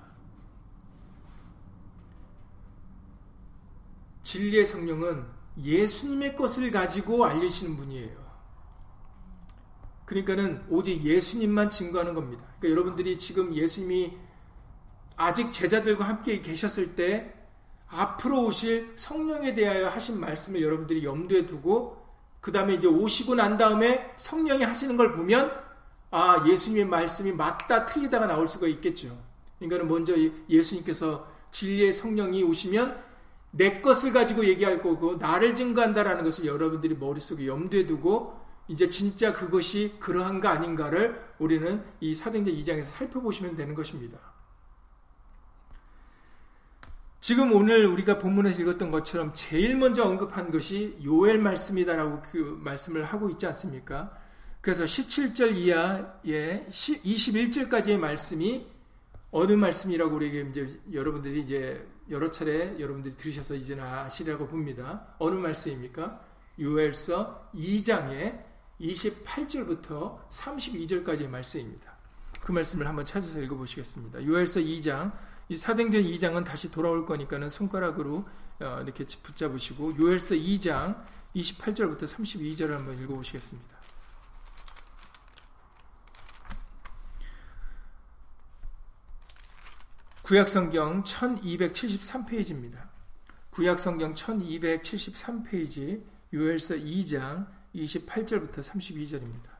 진리의 4.22 4.66
성령은 4.66 5.24
예수님의 5.58 6.36
것을 6.36 6.70
가지고 6.70 7.24
알리시는 7.24 7.76
분이에요. 7.76 8.25
그러니까는 10.06 10.64
오직 10.70 11.04
예수님만 11.04 11.68
증거하는 11.68 12.14
겁니다. 12.14 12.44
그러니까 12.58 12.70
여러분들이 12.70 13.18
지금 13.18 13.54
예수님이 13.54 14.16
아직 15.16 15.52
제자들과 15.52 16.08
함께 16.08 16.40
계셨을 16.40 16.94
때 16.94 17.34
앞으로 17.88 18.46
오실 18.46 18.92
성령에 18.94 19.54
대하여 19.54 19.88
하신 19.88 20.18
말씀을 20.20 20.62
여러분들이 20.62 21.04
염두에 21.04 21.46
두고 21.46 22.04
그 22.40 22.52
다음에 22.52 22.74
이제 22.74 22.86
오시고 22.86 23.34
난 23.34 23.58
다음에 23.58 24.12
성령이 24.16 24.64
하시는 24.64 24.96
걸 24.96 25.12
보면 25.12 25.52
아 26.10 26.44
예수님의 26.46 26.86
말씀이 26.86 27.32
맞다 27.32 27.86
틀리다가 27.86 28.26
나올 28.26 28.46
수가 28.46 28.68
있겠죠. 28.68 29.18
그러니까는 29.58 29.88
먼저 29.88 30.14
예수님께서 30.48 31.26
진리의 31.50 31.92
성령이 31.92 32.42
오시면 32.44 33.02
내 33.52 33.80
것을 33.80 34.12
가지고 34.12 34.44
얘기할 34.44 34.82
거고 34.82 35.16
나를 35.16 35.54
증거한다라는 35.54 36.22
것을 36.24 36.46
여러분들이 36.46 36.94
머릿속에 36.96 37.46
염두에 37.46 37.86
두고 37.86 38.45
이제 38.68 38.88
진짜 38.88 39.32
그것이 39.32 39.96
그러한가 40.00 40.50
아닌가를 40.50 41.24
우리는 41.38 41.84
이 42.00 42.14
사도행전 42.14 42.54
2장에서 42.54 42.84
살펴보시면 42.84 43.56
되는 43.56 43.74
것입니다. 43.74 44.18
지금 47.20 47.52
오늘 47.52 47.86
우리가 47.86 48.18
본문에서 48.18 48.62
읽었던 48.62 48.90
것처럼 48.90 49.32
제일 49.34 49.76
먼저 49.76 50.04
언급한 50.04 50.50
것이 50.50 50.96
요엘 51.04 51.38
말씀이다라고 51.38 52.22
그 52.22 52.60
말씀을 52.62 53.04
하고 53.04 53.30
있지 53.30 53.46
않습니까? 53.46 54.16
그래서 54.60 54.84
17절 54.84 55.56
이하의 55.56 56.66
21절까지의 56.68 57.98
말씀이 57.98 58.66
어느 59.30 59.52
말씀이라고 59.52 60.14
우리에게 60.14 60.48
이제 60.50 60.80
여러분들이 60.92 61.42
이제 61.42 61.86
여러 62.10 62.30
차례 62.30 62.78
여러분들이 62.78 63.16
들으셔서 63.16 63.54
이제는 63.54 63.82
아시라고 63.82 64.46
봅니다. 64.46 65.14
어느 65.18 65.34
말씀입니까? 65.34 66.20
요엘서 66.58 67.50
2장의 67.54 68.45
28절부터 68.80 70.28
32절까지의 70.28 71.28
말씀입니다. 71.28 71.96
그 72.40 72.52
말씀을 72.52 72.86
한번 72.86 73.04
찾아서 73.04 73.40
읽어보시겠습니다. 73.40 74.24
요엘서 74.24 74.60
2장, 74.60 75.12
이 75.48 75.56
사도행전 75.56 76.02
2장은 76.02 76.44
다시 76.44 76.70
돌아올 76.70 77.06
거니까는 77.06 77.50
손가락으로 77.50 78.28
어, 78.60 78.80
이렇게 78.82 79.04
붙잡으시고 79.22 79.96
요엘서 79.98 80.34
2장 80.34 81.04
28절부터 81.34 82.04
32절을 82.04 82.70
한번 82.70 83.02
읽어보시겠습니다. 83.02 83.76
구약성경 90.22 91.04
1273페이지입니다. 91.04 92.88
구약성경 93.50 94.14
1273페이지 94.14 96.02
요엘서 96.34 96.74
2장 96.76 97.46
28절부터 97.76 98.60
32절입니다. 98.62 99.56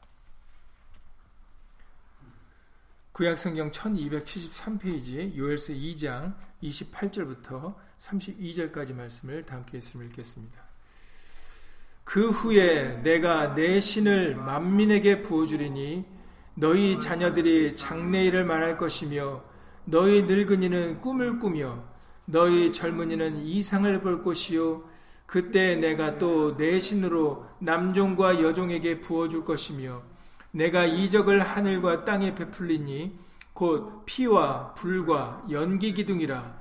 구약성경 3.12 3.70
1273페이지 3.70 5.34
요엘서 5.36 5.72
2장 5.72 6.34
28절부터 6.62 7.74
32절까지 7.98 8.94
말씀을 8.94 9.46
다 9.46 9.56
함께 9.56 9.78
읽겠습니다. 9.78 10.66
그 12.04 12.30
후에 12.30 13.02
내가 13.02 13.54
내 13.54 13.80
신을 13.80 14.36
만민에게 14.36 15.22
부어주리니 15.22 16.04
너희 16.54 17.00
자녀들이 17.00 17.74
장래일을 17.76 18.44
말할 18.44 18.76
것이며 18.76 19.42
너희 19.84 20.22
늙은이는 20.22 21.00
꿈을 21.00 21.38
꾸며 21.38 21.84
너희 22.26 22.72
젊은이는 22.72 23.38
이상을 23.38 24.00
볼 24.02 24.22
것이요 24.22 24.88
그때 25.26 25.76
내가 25.76 26.18
또 26.18 26.56
내 26.56 26.78
신으로 26.80 27.46
남종과 27.58 28.42
여종에게 28.42 29.00
부어줄 29.00 29.44
것이며 29.44 30.02
내가 30.52 30.84
이적을 30.84 31.40
하늘과 31.42 32.04
땅에 32.04 32.34
베풀리니 32.34 33.18
곧 33.52 34.04
피와 34.06 34.74
불과 34.74 35.44
연기 35.50 35.92
기둥이라. 35.92 36.56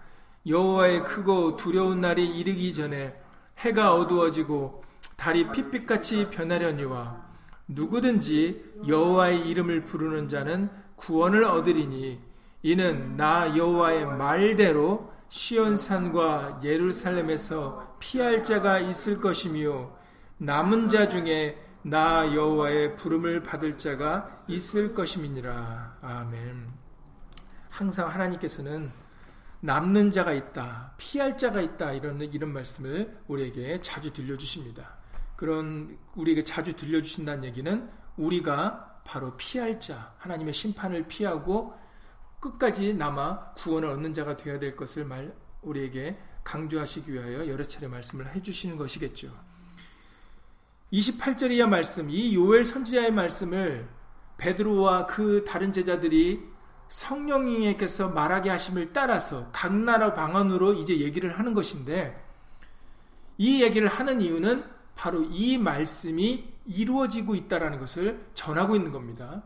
여호와의 0.48 1.04
크고 1.06 1.58
두려운 1.58 2.02
날이 2.02 2.26
이르기 2.26 2.74
전에 2.74 3.16
해가 3.60 3.96
어두워지고 3.96 4.84
달이 5.18 5.52
핏빛같이 5.52 6.30
변하려니와 6.30 7.26
누구든지 7.68 8.64
여호와의 8.88 9.48
이름을 9.48 9.86
부르는 9.86 10.30
자는 10.30 10.70
구원을 10.98 11.44
얻으리니 11.46 12.20
이는 12.64 13.18
나 13.18 13.56
여호와의 13.58 14.06
말대로 14.06 15.12
시온산과 15.36 16.62
예루살렘에서 16.64 17.98
피할 18.00 18.42
자가 18.42 18.80
있을 18.80 19.20
것이며 19.20 19.92
남은 20.38 20.88
자 20.88 21.10
중에 21.10 21.62
나 21.82 22.34
여호와의 22.34 22.96
부름을 22.96 23.44
받을 23.44 23.78
자가 23.78 24.44
있을 24.48 24.94
것임이니라. 24.94 25.98
아멘. 26.02 26.70
항상 27.70 28.08
하나님께서는 28.10 28.90
남는 29.60 30.12
자가 30.12 30.32
있다, 30.32 30.94
피할 30.96 31.38
자가 31.38 31.60
있다 31.60 31.92
이런 31.92 32.22
이런 32.22 32.54
말씀을 32.54 33.20
우리에게 33.28 33.82
자주 33.82 34.14
들려주십니다. 34.14 34.96
그런 35.36 35.98
우리에게 36.16 36.46
자주 36.46 36.74
들려주신다는 36.78 37.44
얘기는 37.44 37.90
우리가 38.16 39.02
바로 39.04 39.36
피할 39.36 39.82
자, 39.82 40.14
하나님의 40.18 40.54
심판을 40.54 41.10
피하고 41.10 41.74
끝까지 42.46 42.94
남아 42.94 43.54
구원을 43.56 43.90
얻는 43.90 44.14
자가 44.14 44.38
되어야 44.38 44.60
될 44.60 44.76
것을 44.76 45.06
말 45.06 45.34
우리에게 45.62 46.18
강조하시기 46.44 47.12
위하여 47.12 47.48
여러 47.48 47.66
차례 47.66 47.88
말씀을 47.88 48.36
해주시는 48.36 48.78
것이겠죠. 48.78 49.32
28절 50.94 51.52
이하 51.52 51.68
말씀, 51.68 52.10
이 52.10 52.36
요엘 52.36 52.64
선지자의 52.64 53.12
말씀을 53.12 53.90
베드로와 54.38 55.08
그 55.08 55.44
다른 55.44 55.74
제자들이 55.74 56.44
성령님께서 56.88 58.10
말하게 58.10 58.52
하심을 58.52 58.94
따라서 58.94 59.50
각 59.52 59.74
나라 59.74 60.14
방언으로 60.14 60.74
이제 60.74 61.00
얘기를 61.00 61.38
하는 61.40 61.56
것인데 61.56 62.24
이 63.40 63.64
얘기를 63.64 63.88
하는 63.88 64.22
이유는 64.22 64.64
바로 64.96 65.24
이 65.24 65.58
말씀이 65.58 66.54
이루어지고 66.68 67.36
있다라는 67.36 67.80
것을 67.80 68.28
전하고 68.36 68.76
있는 68.76 68.92
겁니다. 68.92 69.44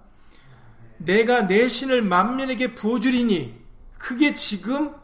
내가 0.99 1.47
내 1.47 1.67
신을 1.67 2.01
만면에게 2.01 2.75
부어주리니 2.75 3.59
그게 3.97 4.33
지금 4.33 4.95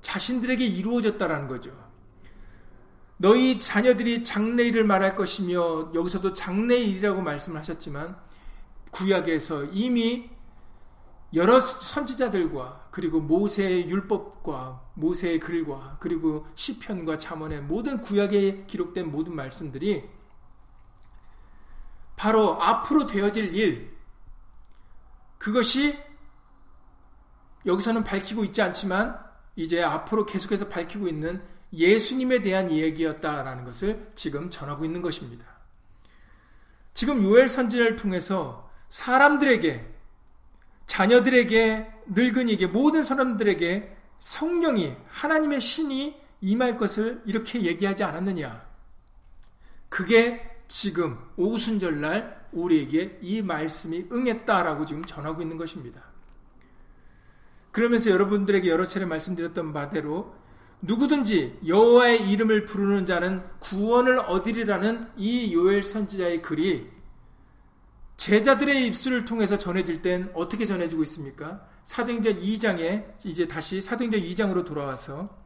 자신들에게 0.00 0.64
이루어졌다라는 0.64 1.46
거죠. 1.46 1.70
너희 3.16 3.58
자녀들이 3.58 4.24
장래일을 4.24 4.84
말할 4.84 5.14
것이며 5.14 5.92
여기서도 5.94 6.32
장래일이라고 6.32 7.20
말씀을 7.20 7.58
하셨지만 7.58 8.16
구약에서 8.90 9.64
이미 9.64 10.30
여러 11.34 11.60
선지자들과 11.60 12.88
그리고 12.90 13.20
모세의 13.20 13.88
율법과 13.88 14.82
모세의 14.94 15.38
글과 15.38 15.98
그리고 16.00 16.46
시편과 16.54 17.18
잠언의 17.18 17.60
모든 17.60 18.00
구약에 18.00 18.64
기록된 18.66 19.10
모든 19.10 19.36
말씀들이 19.36 20.08
바로 22.16 22.60
앞으로 22.60 23.06
되어질 23.06 23.54
일 23.54 23.99
그것이 25.40 25.98
여기서는 27.64 28.04
밝히고 28.04 28.44
있지 28.44 28.60
않지만 28.60 29.18
이제 29.56 29.82
앞으로 29.82 30.26
계속해서 30.26 30.68
밝히고 30.68 31.08
있는 31.08 31.42
예수님에 31.72 32.42
대한 32.42 32.70
이야기였다라는 32.70 33.64
것을 33.64 34.12
지금 34.14 34.50
전하고 34.50 34.84
있는 34.84 35.00
것입니다. 35.00 35.46
지금 36.92 37.22
요엘 37.24 37.48
선지자를 37.48 37.96
통해서 37.96 38.70
사람들에게 38.90 39.94
자녀들에게 40.86 41.90
늙은이에게 42.08 42.66
모든 42.66 43.02
사람들에게 43.02 43.96
성령이 44.18 44.94
하나님의 45.08 45.60
신이 45.62 46.20
임할 46.42 46.76
것을 46.76 47.22
이렇게 47.24 47.62
얘기하지 47.62 48.04
않았느냐? 48.04 48.68
그게 49.88 50.50
지금 50.68 51.18
오순절날 51.36 52.39
우리에게 52.52 53.18
이 53.22 53.42
말씀이 53.42 54.06
응했다라고 54.10 54.84
지금 54.84 55.04
전하고 55.04 55.42
있는 55.42 55.56
것입니다. 55.56 56.02
그러면서 57.72 58.10
여러분들에게 58.10 58.68
여러 58.68 58.86
차례 58.86 59.06
말씀드렸던 59.06 59.72
바대로 59.72 60.34
누구든지 60.82 61.60
여호와의 61.66 62.30
이름을 62.30 62.64
부르는 62.64 63.06
자는 63.06 63.42
구원을 63.60 64.18
얻으리라는 64.18 65.08
이 65.16 65.54
요엘 65.54 65.82
선지자의 65.82 66.42
글이 66.42 66.88
제자들의 68.16 68.86
입술을 68.86 69.24
통해서 69.24 69.56
전해질 69.56 70.02
땐 70.02 70.30
어떻게 70.34 70.66
전해지고 70.66 71.02
있습니까? 71.04 71.66
사도행전 71.84 72.38
2장에 72.38 73.14
이제 73.24 73.48
다시 73.48 73.80
사도행전 73.80 74.20
2장으로 74.20 74.66
돌아와서 74.66 75.39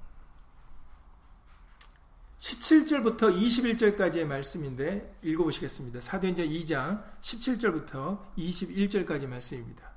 17절부터 2.45 3.35
21절까지의 3.35 4.27
말씀인데 4.27 5.17
읽어보시겠습니다. 5.23 6.01
사도행전 6.03 6.47
2장 6.47 7.03
17절부터 7.23 8.19
21절까지 8.37 9.27
말씀입니다. 9.27 9.93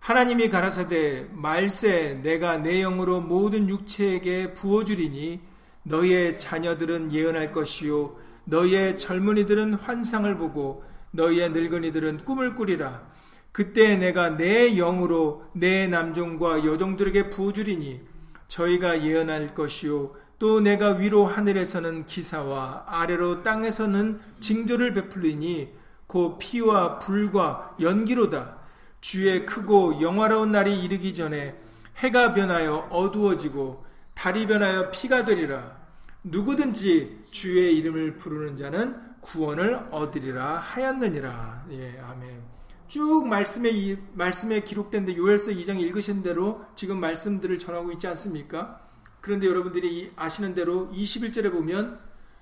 하나님이 0.00 0.48
가라사대 0.48 1.28
말세 1.30 2.14
내가 2.14 2.56
내 2.56 2.80
영으로 2.80 3.20
모든 3.20 3.68
육체에게 3.68 4.54
부어주리니 4.54 5.40
너희의 5.84 6.40
자녀들은 6.40 7.12
예언할 7.12 7.52
것이요 7.52 8.18
너희의 8.44 8.98
젊은이들은 8.98 9.74
환상을 9.74 10.36
보고 10.38 10.82
너희의 11.12 11.50
늙은이들은 11.50 12.24
꿈을 12.24 12.56
꾸리라. 12.56 13.06
그때 13.52 13.96
내가 13.96 14.30
내 14.30 14.74
영으로 14.74 15.44
내 15.52 15.86
남종과 15.86 16.64
여종들에게 16.64 17.30
부주리니 17.30 18.00
저희가 18.48 19.04
예언할 19.04 19.54
것이요 19.54 20.25
또 20.38 20.60
내가 20.60 20.90
위로 20.90 21.24
하늘에서는 21.24 22.06
기사와 22.06 22.84
아래로 22.86 23.42
땅에서는 23.42 24.20
징조를 24.40 24.92
베풀리니 24.92 25.72
곧 26.06 26.38
피와 26.38 26.98
불과 26.98 27.74
연기로다. 27.80 28.58
주의 29.00 29.46
크고 29.46 30.00
영화로운 30.00 30.52
날이 30.52 30.82
이르기 30.82 31.14
전에 31.14 31.56
해가 31.98 32.34
변하여 32.34 32.88
어두워지고 32.90 33.84
달이 34.14 34.46
변하여 34.46 34.90
피가 34.90 35.24
되리라. 35.24 35.76
누구든지 36.22 37.22
주의 37.30 37.76
이름을 37.76 38.16
부르는 38.16 38.56
자는 38.56 39.00
구원을 39.20 39.88
얻으리라 39.90 40.56
하였느니라. 40.58 41.66
예, 41.70 42.00
아멘. 42.00 42.42
쭉 42.88 43.26
말씀에 43.28 43.70
이 43.70 43.96
말씀에 44.12 44.60
기록된 44.60 45.06
데 45.06 45.16
요엘서 45.16 45.52
2장 45.52 45.80
읽으신 45.80 46.22
대로 46.22 46.64
지금 46.74 47.00
말씀들을 47.00 47.58
전하고 47.58 47.90
있지 47.92 48.06
않습니까? 48.06 48.85
그런데 49.26 49.48
여러분들이 49.48 50.12
아시는 50.14 50.54
대로 50.54 50.88
21절에 50.92 51.50
보면 51.50 51.98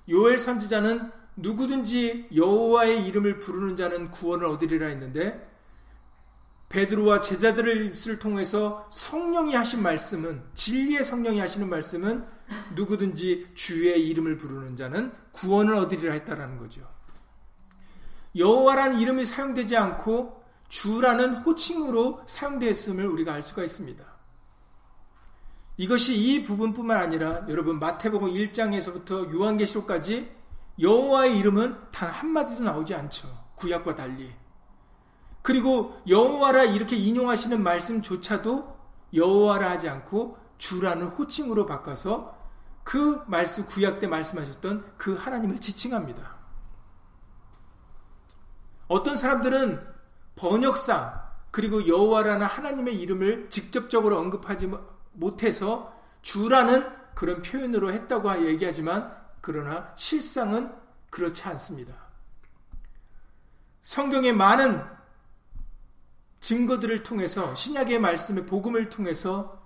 요엘 0.06 0.38
선지자는 0.38 1.10
누구든지 1.34 2.28
여호와의 2.36 3.06
이름을 3.06 3.38
부르는 3.38 3.74
자는 3.74 4.10
구원을 4.10 4.44
얻으리라 4.44 4.88
했는데 4.88 5.50
베드로와 6.68 7.22
제자들을 7.22 7.86
입술을 7.86 8.18
통해서 8.18 8.86
성령이 8.92 9.54
하신 9.54 9.80
말씀은 9.80 10.42
진리의 10.52 11.06
성령이 11.06 11.40
하시는 11.40 11.70
말씀은 11.70 12.26
누구든지 12.74 13.52
주의 13.54 14.06
이름을 14.06 14.36
부르는 14.36 14.76
자는 14.76 15.10
구원을 15.32 15.72
얻으리라 15.76 16.12
했다라는 16.12 16.58
거죠. 16.58 16.86
여호와라는 18.36 19.00
이름이 19.00 19.24
사용되지 19.24 19.74
않고 19.78 20.44
주라는 20.68 21.32
호칭으로 21.36 22.24
사용되었음을 22.26 23.06
우리가 23.06 23.32
알 23.32 23.42
수가 23.42 23.64
있습니다. 23.64 24.13
이것이 25.76 26.14
이 26.16 26.42
부분뿐만 26.42 26.98
아니라 26.98 27.46
여러분 27.48 27.78
마태복음 27.78 28.32
1장에서부터 28.32 29.32
요한계시록까지 29.32 30.32
여호와의 30.80 31.38
이름은 31.38 31.90
단 31.90 32.10
한마디도 32.10 32.62
나오지 32.62 32.94
않죠. 32.94 33.28
구약과 33.56 33.94
달리. 33.94 34.32
그리고 35.42 36.00
여호와라 36.08 36.64
이렇게 36.64 36.96
인용하시는 36.96 37.62
말씀조차도 37.62 38.74
여호와라 39.12 39.70
하지 39.70 39.88
않고 39.88 40.38
주라는 40.58 41.08
호칭으로 41.08 41.66
바꿔서 41.66 42.38
그 42.82 43.22
말씀 43.26 43.66
구약 43.66 44.00
때 44.00 44.06
말씀하셨던 44.06 44.94
그 44.96 45.14
하나님을 45.14 45.60
지칭합니다. 45.60 46.36
어떤 48.88 49.16
사람들은 49.16 49.86
번역상 50.36 51.22
그리고 51.50 51.86
여호와라는 51.86 52.46
하나님의 52.46 53.00
이름을 53.00 53.48
직접적으로 53.50 54.18
언급하지 54.18 54.70
못해서 55.14 55.94
주라는 56.22 56.86
그런 57.14 57.42
표현으로 57.42 57.92
했다고 57.92 58.46
얘기하지만 58.46 59.14
그러나 59.40 59.92
실상은 59.96 60.72
그렇지 61.10 61.42
않습니다. 61.42 61.94
성경의 63.82 64.32
많은 64.32 64.82
증거들을 66.40 67.02
통해서 67.02 67.54
신약의 67.54 68.00
말씀의 68.00 68.46
복음을 68.46 68.88
통해서 68.88 69.62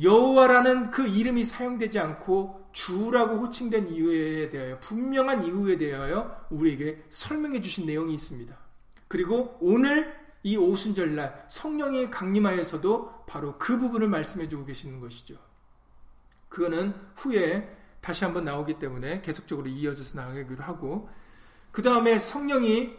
여호와라는 0.00 0.90
그 0.90 1.06
이름이 1.06 1.44
사용되지 1.44 1.98
않고 1.98 2.68
주라고 2.72 3.38
호칭된 3.38 3.88
이유에 3.88 4.50
대하여 4.50 4.78
분명한 4.80 5.44
이유에 5.44 5.78
대하여 5.78 6.46
우리에게 6.50 7.04
설명해 7.08 7.62
주신 7.62 7.86
내용이 7.86 8.14
있습니다. 8.14 8.56
그리고 9.08 9.56
오늘 9.60 10.25
이 10.46 10.56
오순절날 10.56 11.46
성령이 11.48 12.08
강림하여서도 12.08 13.24
바로 13.26 13.58
그 13.58 13.78
부분을 13.80 14.06
말씀해 14.06 14.48
주고 14.48 14.64
계시는 14.64 15.00
것이죠. 15.00 15.34
그거는 16.48 16.94
후에 17.16 17.76
다시 18.00 18.22
한번 18.22 18.44
나오기 18.44 18.78
때문에 18.78 19.22
계속적으로 19.22 19.66
이어져서 19.66 20.16
나가기로 20.16 20.62
하고 20.62 21.08
그 21.72 21.82
다음에 21.82 22.20
성령이 22.20 22.94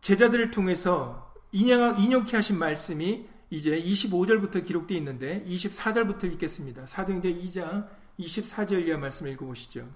제자들을 0.00 0.50
통해서 0.50 1.34
인용, 1.52 1.94
인용케 1.98 2.34
하신 2.34 2.58
말씀이 2.58 3.28
이제 3.50 3.78
25절부터 3.78 4.64
기록되어 4.64 4.96
있는데 4.96 5.44
24절부터 5.46 6.24
읽겠습니다. 6.32 6.86
사도행전 6.86 7.34
2장 7.42 7.88
24절 8.18 8.86
이하 8.86 8.96
말씀을 8.96 9.32
읽어보시죠. 9.32 9.86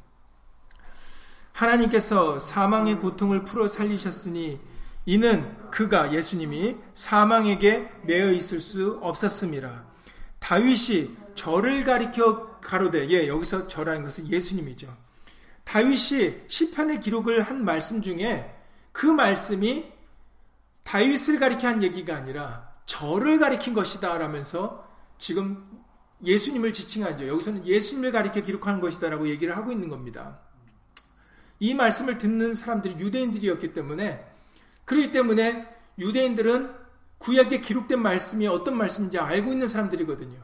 하나님께서 1.53 2.41
사망의 2.41 2.99
고통을 2.99 3.45
풀어 3.45 3.69
살리셨으니 3.69 4.74
이는 5.07 5.71
그가 5.71 6.13
예수님이 6.13 6.77
사망에게 6.95 7.91
매여 8.05 8.33
있을 8.33 8.61
수 8.61 8.99
없었습니다. 9.03 9.85
다윗이 10.39 11.11
저를 11.35 11.85
가리켜 11.85 12.61
가로되 12.61 13.09
예 13.11 13.29
여기서 13.29 13.69
저라는 13.69 14.05
것은 14.05 14.29
예수님이죠. 14.29 14.97
다윗이 15.65 16.45
시편의 16.47 17.01
기록을 17.01 17.43
한 17.43 17.65
말씀 17.65 18.01
중에 18.03 18.55
그 18.93 19.07
말씀이 19.07 19.93
다윗을 20.85 21.39
가리켜 21.39 21.69
한 21.69 21.83
얘기가 21.83 22.17
아니라 22.17 22.73
저를 22.87 23.39
가리킨 23.39 23.75
것이다 23.75 24.19
라면서 24.19 24.87
지금 25.19 25.67
예수님을 26.23 26.73
지칭하죠. 26.73 27.27
여기서는 27.27 27.67
예수님을 27.67 28.13
가리켜 28.13 28.41
기록하는 28.41 28.81
것이다라고 28.81 29.29
얘기를 29.29 29.57
하고 29.57 29.73
있는 29.73 29.89
겁니다. 29.89 30.41
이 31.61 31.75
말씀을 31.75 32.19
듣는 32.19 32.55
사람들이 32.55 32.97
유대인들이었기 32.99 33.73
때문에 33.73 34.34
그렇기 34.85 35.13
때문에 35.13 35.69
유대인들은 35.99 36.75
구약에 37.19 37.61
기록된 37.61 38.01
말씀이 38.01 38.47
어떤 38.47 38.77
말씀인지 38.77 39.19
알고 39.19 39.53
있는 39.53 39.69
사람들이거든요. 39.69 40.39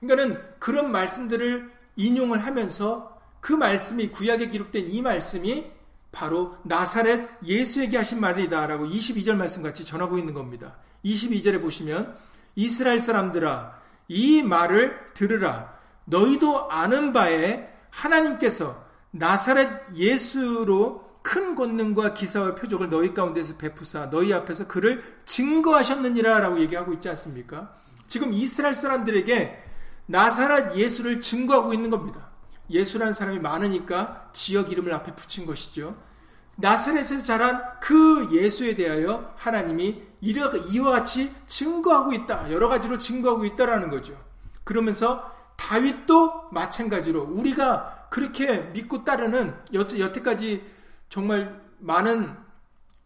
그러니까는 0.00 0.42
그런 0.58 0.90
말씀들을 0.90 1.70
인용을 1.96 2.44
하면서 2.44 3.18
그 3.40 3.52
말씀이 3.52 4.08
구약에 4.08 4.48
기록된 4.48 4.88
이 4.88 5.02
말씀이 5.02 5.70
바로 6.12 6.56
나사렛 6.62 7.28
예수에게 7.44 7.98
하신 7.98 8.20
말이다라고 8.20 8.86
22절 8.86 9.36
말씀 9.36 9.62
같이 9.62 9.84
전하고 9.84 10.16
있는 10.16 10.32
겁니다. 10.32 10.76
22절에 11.04 11.60
보시면 11.60 12.16
이스라엘 12.54 13.00
사람들아 13.00 13.82
이 14.08 14.42
말을 14.42 14.98
들으라 15.12 15.76
너희도 16.04 16.70
아는 16.70 17.12
바에 17.12 17.68
하나님께서 17.90 18.82
나사렛 19.10 19.94
예수로 19.96 21.03
큰 21.24 21.54
권능과 21.54 22.12
기사와 22.12 22.54
표적을 22.54 22.90
너희 22.90 23.14
가운데서 23.14 23.56
베푸사 23.56 24.10
너희 24.10 24.34
앞에서 24.34 24.68
그를 24.68 25.02
증거하셨느니라 25.24 26.38
라고 26.40 26.60
얘기하고 26.60 26.92
있지 26.92 27.08
않습니까? 27.08 27.74
지금 28.06 28.34
이스라엘 28.34 28.74
사람들에게 28.74 29.64
나사렛 30.04 30.76
예수를 30.76 31.22
증거하고 31.22 31.72
있는 31.72 31.88
겁니다. 31.88 32.28
예수라는 32.68 33.14
사람이 33.14 33.38
많으니까 33.38 34.28
지역 34.34 34.70
이름을 34.70 34.92
앞에 34.92 35.14
붙인 35.16 35.46
것이죠. 35.46 35.96
나사렛에서 36.56 37.24
자란 37.24 37.62
그 37.80 38.28
예수에 38.30 38.74
대하여 38.74 39.32
하나님이 39.36 40.02
이와 40.20 40.90
같이 40.90 41.34
증거하고 41.46 42.12
있다. 42.12 42.52
여러 42.52 42.68
가지로 42.68 42.98
증거하고 42.98 43.46
있다라는 43.46 43.88
거죠. 43.88 44.14
그러면서 44.62 45.32
다윗도 45.56 46.50
마찬가지로 46.52 47.22
우리가 47.22 48.08
그렇게 48.10 48.58
믿고 48.74 49.04
따르는 49.04 49.54
여태까지 49.72 50.73
정말 51.14 51.62
많은 51.78 52.34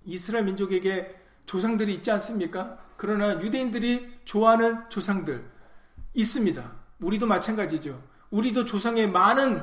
이스라엘 0.07 0.47
민족에게 0.47 1.15
조상들이 1.45 1.93
있지 1.93 2.11
않습니까? 2.13 2.79
그러나 2.97 3.39
유대인들이 3.39 4.21
좋아하는 4.25 4.89
조상들 4.89 5.45
있습니다. 6.15 6.73
우리도 7.01 7.27
마찬가지죠. 7.27 8.03
우리도 8.31 8.65
조상에 8.65 9.07
많은 9.07 9.63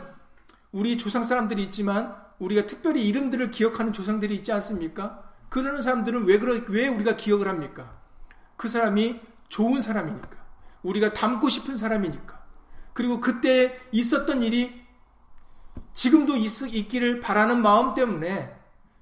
우리 0.71 0.95
조상 0.95 1.23
사람들이 1.23 1.63
있지만 1.63 2.15
우리가 2.37 2.67
특별히 2.67 3.07
이름들을 3.07 3.49
기억하는 3.49 3.91
조상들이 3.91 4.35
있지 4.35 4.51
않습니까? 4.51 5.23
그러는 5.49 5.81
사람들은 5.81 6.25
왜, 6.25 6.37
그러, 6.37 6.61
왜 6.69 6.87
우리가 6.87 7.15
기억을 7.15 7.47
합니까? 7.47 7.99
그 8.57 8.69
사람이 8.69 9.21
좋은 9.49 9.81
사람이니까. 9.81 10.37
우리가 10.83 11.13
닮고 11.13 11.49
싶은 11.49 11.77
사람이니까. 11.77 12.45
그리고 12.93 13.19
그때 13.19 13.79
있었던 13.91 14.43
일이 14.43 14.84
지금도 15.95 16.35
있, 16.35 16.61
있기를 16.61 17.21
바라는 17.21 17.61
마음 17.61 17.95
때문에 17.95 18.53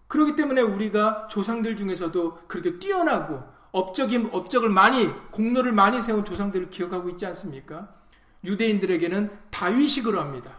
그렇기 0.08 0.36
때문에 0.36 0.62
우리가 0.62 1.28
조상들 1.28 1.76
중에서도 1.76 2.48
그렇게 2.48 2.78
뛰어나고 2.80 3.44
업적인 3.72 4.30
업적을 4.32 4.70
많이 4.70 5.08
공로를 5.32 5.74
많이 5.74 6.02
세운 6.02 6.24
조상들을 6.24 6.70
기억하고 6.70 7.10
있지 7.10 7.26
않습니까? 7.26 7.94
유대인들에게는 8.44 9.36
다윗이 9.50 10.04
그러합니다. 10.04 10.52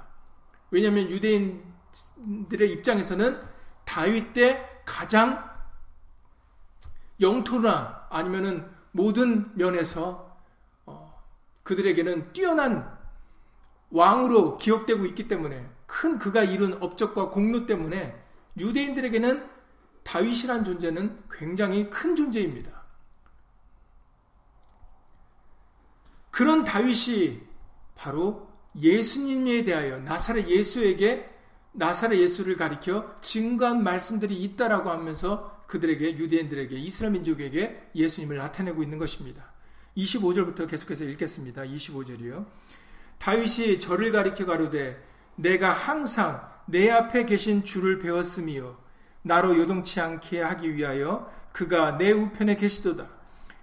왜냐하면 0.72 1.08
유대인들의 1.08 2.72
입장에서는 2.72 3.40
다윗 3.84 4.32
때 4.32 4.68
가장 4.84 5.48
영토나 7.20 8.08
아니면은 8.10 8.68
모든 8.90 9.56
면에서 9.56 10.36
어, 10.84 11.22
그들에게는 11.62 12.32
뛰어난 12.32 12.92
왕으로 13.90 14.58
기억되고 14.58 15.06
있기 15.06 15.28
때문에 15.28 15.73
큰 15.94 16.18
그가 16.18 16.42
이룬 16.42 16.76
업적과 16.82 17.30
공로 17.30 17.66
때문에 17.66 18.20
유대인들에게는 18.58 19.48
다윗이란 20.02 20.64
존재는 20.64 21.22
굉장히 21.30 21.88
큰 21.88 22.16
존재입니다. 22.16 22.82
그런 26.32 26.64
다윗이 26.64 27.40
바로 27.94 28.50
예수님에 28.76 29.62
대하여 29.62 29.98
나사렛 30.00 30.48
예수에게 30.48 31.30
나사렛 31.70 32.18
예수를 32.18 32.56
가리켜 32.56 33.14
증거한 33.20 33.84
말씀들이 33.84 34.34
있다라고 34.42 34.90
하면서 34.90 35.62
그들에게 35.68 36.18
유대인들에게 36.18 36.76
이스라엘 36.76 37.12
민족에게 37.12 37.88
예수님을 37.94 38.36
나타내고 38.36 38.82
있는 38.82 38.98
것입니다. 38.98 39.52
25절부터 39.96 40.68
계속해서 40.68 41.04
읽겠습니다. 41.04 41.62
25절이요. 41.62 42.46
다윗이 43.18 43.78
저를 43.78 44.10
가리켜 44.10 44.44
가로되 44.44 45.13
내가 45.36 45.72
항상 45.72 46.48
내 46.66 46.90
앞에 46.90 47.26
계신 47.26 47.64
주를 47.64 47.98
배웠으며 47.98 48.76
나로 49.22 49.56
요동치 49.56 50.00
않게 50.00 50.40
하기 50.40 50.76
위하여 50.76 51.30
그가 51.52 51.98
내 51.98 52.12
우편에 52.12 52.56
계시도다. 52.56 53.08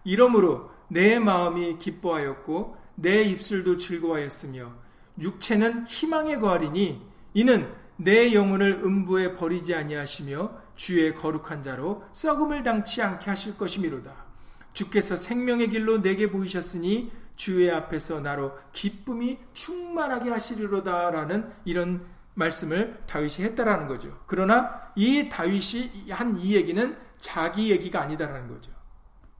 이러므로 0.03 0.71
내 0.87 1.19
마음이 1.19 1.77
기뻐하였고 1.77 2.77
내 2.95 3.21
입술도 3.21 3.77
즐거워하였으며 3.77 4.71
육체는 5.19 5.85
희망에 5.87 6.37
거하리니 6.37 7.01
이는 7.33 7.71
내 7.97 8.33
영혼을 8.33 8.81
음부에 8.83 9.35
버리지 9.35 9.75
아니하시며 9.75 10.51
주의 10.75 11.13
거룩한 11.13 11.63
자로 11.63 12.03
썩음을 12.13 12.63
당치 12.63 13.01
않게 13.01 13.29
하실 13.29 13.57
것이미로다. 13.57 14.11
주께서 14.73 15.15
생명의 15.15 15.69
길로 15.69 16.01
내게 16.01 16.31
보이셨으니 16.31 17.11
주의 17.41 17.71
앞에서 17.71 18.19
나로 18.19 18.55
기쁨이 18.71 19.39
충만하게 19.53 20.29
하시리로다라는 20.29 21.51
이런 21.65 22.05
말씀을 22.35 23.01
다윗이 23.07 23.37
했다라는 23.39 23.87
거죠. 23.87 24.15
그러나 24.27 24.91
이 24.95 25.27
다윗이 25.27 26.11
한 26.11 26.37
이 26.37 26.53
얘기는 26.55 26.95
자기 27.17 27.71
얘기가 27.71 27.99
아니다라는 27.99 28.47
거죠. 28.47 28.71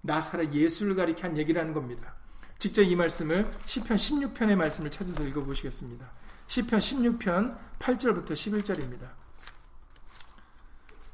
나사렛 0.02 0.52
예수를 0.52 0.96
가리켜 0.96 1.28
한 1.28 1.38
얘기라는 1.38 1.76
겁니다. 1.76 2.16
직접 2.58 2.82
이 2.82 2.96
말씀을 2.96 3.52
시편 3.68 3.98
16편의 3.98 4.56
말씀을 4.56 4.90
찾아서 4.90 5.24
읽어 5.24 5.44
보시겠습니다. 5.44 6.10
시편 6.48 6.80
16편 6.80 7.56
8절부터 7.78 8.32
11절입니다. 8.32 9.12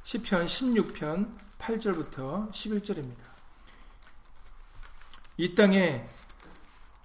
시편 0.06 0.46
16편 0.46 1.36
8절부터 1.60 2.50
11절입니다. 2.50 3.28
이 5.36 5.54
땅에 5.54 6.08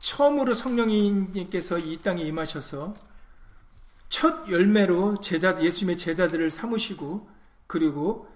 처음으로 0.03 0.55
성령님께서 0.55 1.79
이 1.79 1.97
땅에 1.99 2.23
임하셔서 2.23 2.93
첫 4.09 4.51
열매로 4.51 5.21
제자 5.21 5.63
예수님의 5.63 5.97
제자들을 5.97 6.51
삼으시고 6.51 7.31
그리고 7.69 8.29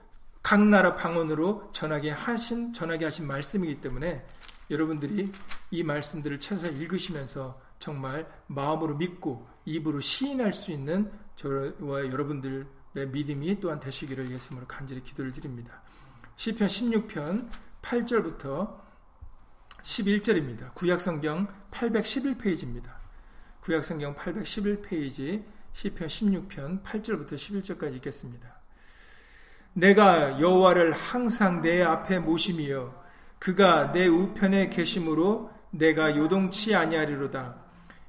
각 0.43 0.65
나라 0.65 0.93
방언으로 0.93 1.71
전하게 1.73 2.11
하신 2.13 2.73
전하게 2.73 3.07
하신 3.07 3.27
말씀이기 3.27 3.81
때문에 3.81 4.25
여러분들이 4.71 5.31
이 5.73 5.83
말씀들을 5.83 6.39
찾아서 6.39 6.71
읽으시면서 6.71 7.61
정말 7.81 8.27
마음으로 8.47 8.97
믿고 8.97 9.47
입으로 9.65 10.01
시인할 10.01 10.53
수 10.53 10.71
있는 10.71 11.11
저와 11.35 12.07
여러분들의 12.07 12.65
믿음이 13.09 13.59
또한 13.61 13.81
되시기를 13.81 14.31
예수님으로 14.31 14.69
간절히 14.69 15.03
기도를 15.03 15.33
드립니다. 15.33 15.83
시편 16.37 16.69
16편 16.69 17.49
8절부터 17.83 18.86
11절입니다. 19.87 20.75
구약성경 20.75 21.47
811페이지입니다. 21.71 22.91
구약성경 23.61 24.17
811페이지 24.17 25.45
시편 25.73 26.09
16편 26.09 26.83
8절부터 26.83 27.35
11절까지 27.35 27.95
읽겠습니다. 27.97 28.49
내가 29.75 30.41
여호와를 30.41 30.93
항상 30.93 31.63
내 31.63 31.83
앞에 31.83 32.19
모심이여 32.19 33.05
그가 33.39 33.93
내 33.93 34.07
우편에 34.07 34.71
계심으로 34.71 35.51
내가 35.71 36.17
요동치 36.17 36.75
아니하리로다. 36.75 37.55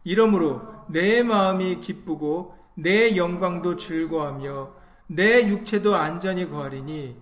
이러므로 0.04 0.62
내 0.90 1.22
마음이 1.22 1.80
기쁘고 1.82 2.56
내 2.76 3.16
영광도 3.16 3.76
즐거하며 3.76 4.74
내 5.08 5.48
육체도 5.48 5.96
안전히 5.96 6.50
거하리니 6.50 7.16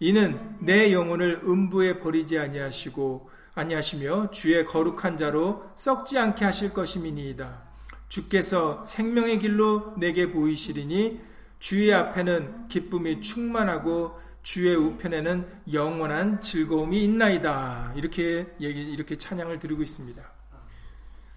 이는 0.00 0.56
내 0.60 0.92
영혼을 0.92 1.40
음부에 1.44 2.00
버리지 2.00 2.38
아니하시고 2.38 3.31
아니하시며 3.54 4.30
주의 4.30 4.64
거룩한 4.64 5.18
자로 5.18 5.70
썩지 5.74 6.18
않게 6.18 6.44
하실 6.44 6.72
것임이니이다. 6.72 7.62
주께서 8.08 8.84
생명의 8.84 9.38
길로 9.38 9.94
내게 9.96 10.30
보이시리니 10.30 11.20
주의 11.58 11.92
앞에는 11.92 12.68
기쁨이 12.68 13.20
충만하고 13.20 14.20
주의 14.42 14.74
우편에는 14.74 15.46
영원한 15.72 16.40
즐거움이 16.40 17.04
있나이다. 17.04 17.92
이렇게 17.96 18.52
얘기, 18.60 18.82
이렇게 18.82 19.16
찬양을 19.16 19.58
드리고 19.58 19.82
있습니다. 19.82 20.22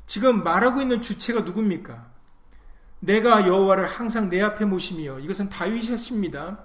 지금 0.07 0.43
말하고 0.43 0.81
있는 0.81 1.01
주체가 1.01 1.41
누굽니까? 1.41 2.15
내가 2.99 3.47
여호와를 3.47 3.87
항상 3.87 4.29
내 4.29 4.41
앞에 4.41 4.65
모심이요. 4.65 5.19
이것은 5.19 5.49
다윗이었습니다. 5.49 6.59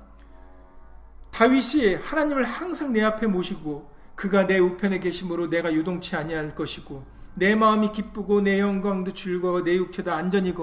다윗이 1.31 1.95
하나님을 1.97 2.45
항상 2.45 2.93
내 2.93 3.03
앞에 3.03 3.27
모시고 3.27 3.89
그가 4.20 4.46
내 4.46 4.59
우편에 4.59 4.98
계심으로 4.98 5.48
내가 5.48 5.72
유동치 5.72 6.14
아니할 6.14 6.54
것이고 6.54 7.06
내 7.37 7.54
마음이 7.54 7.90
기쁘고 7.90 8.42
내 8.42 8.61
영광도 8.61 9.14
즐거워 9.14 9.64
내 9.64 9.76
육체도 9.76 10.12
안전히 10.12 10.54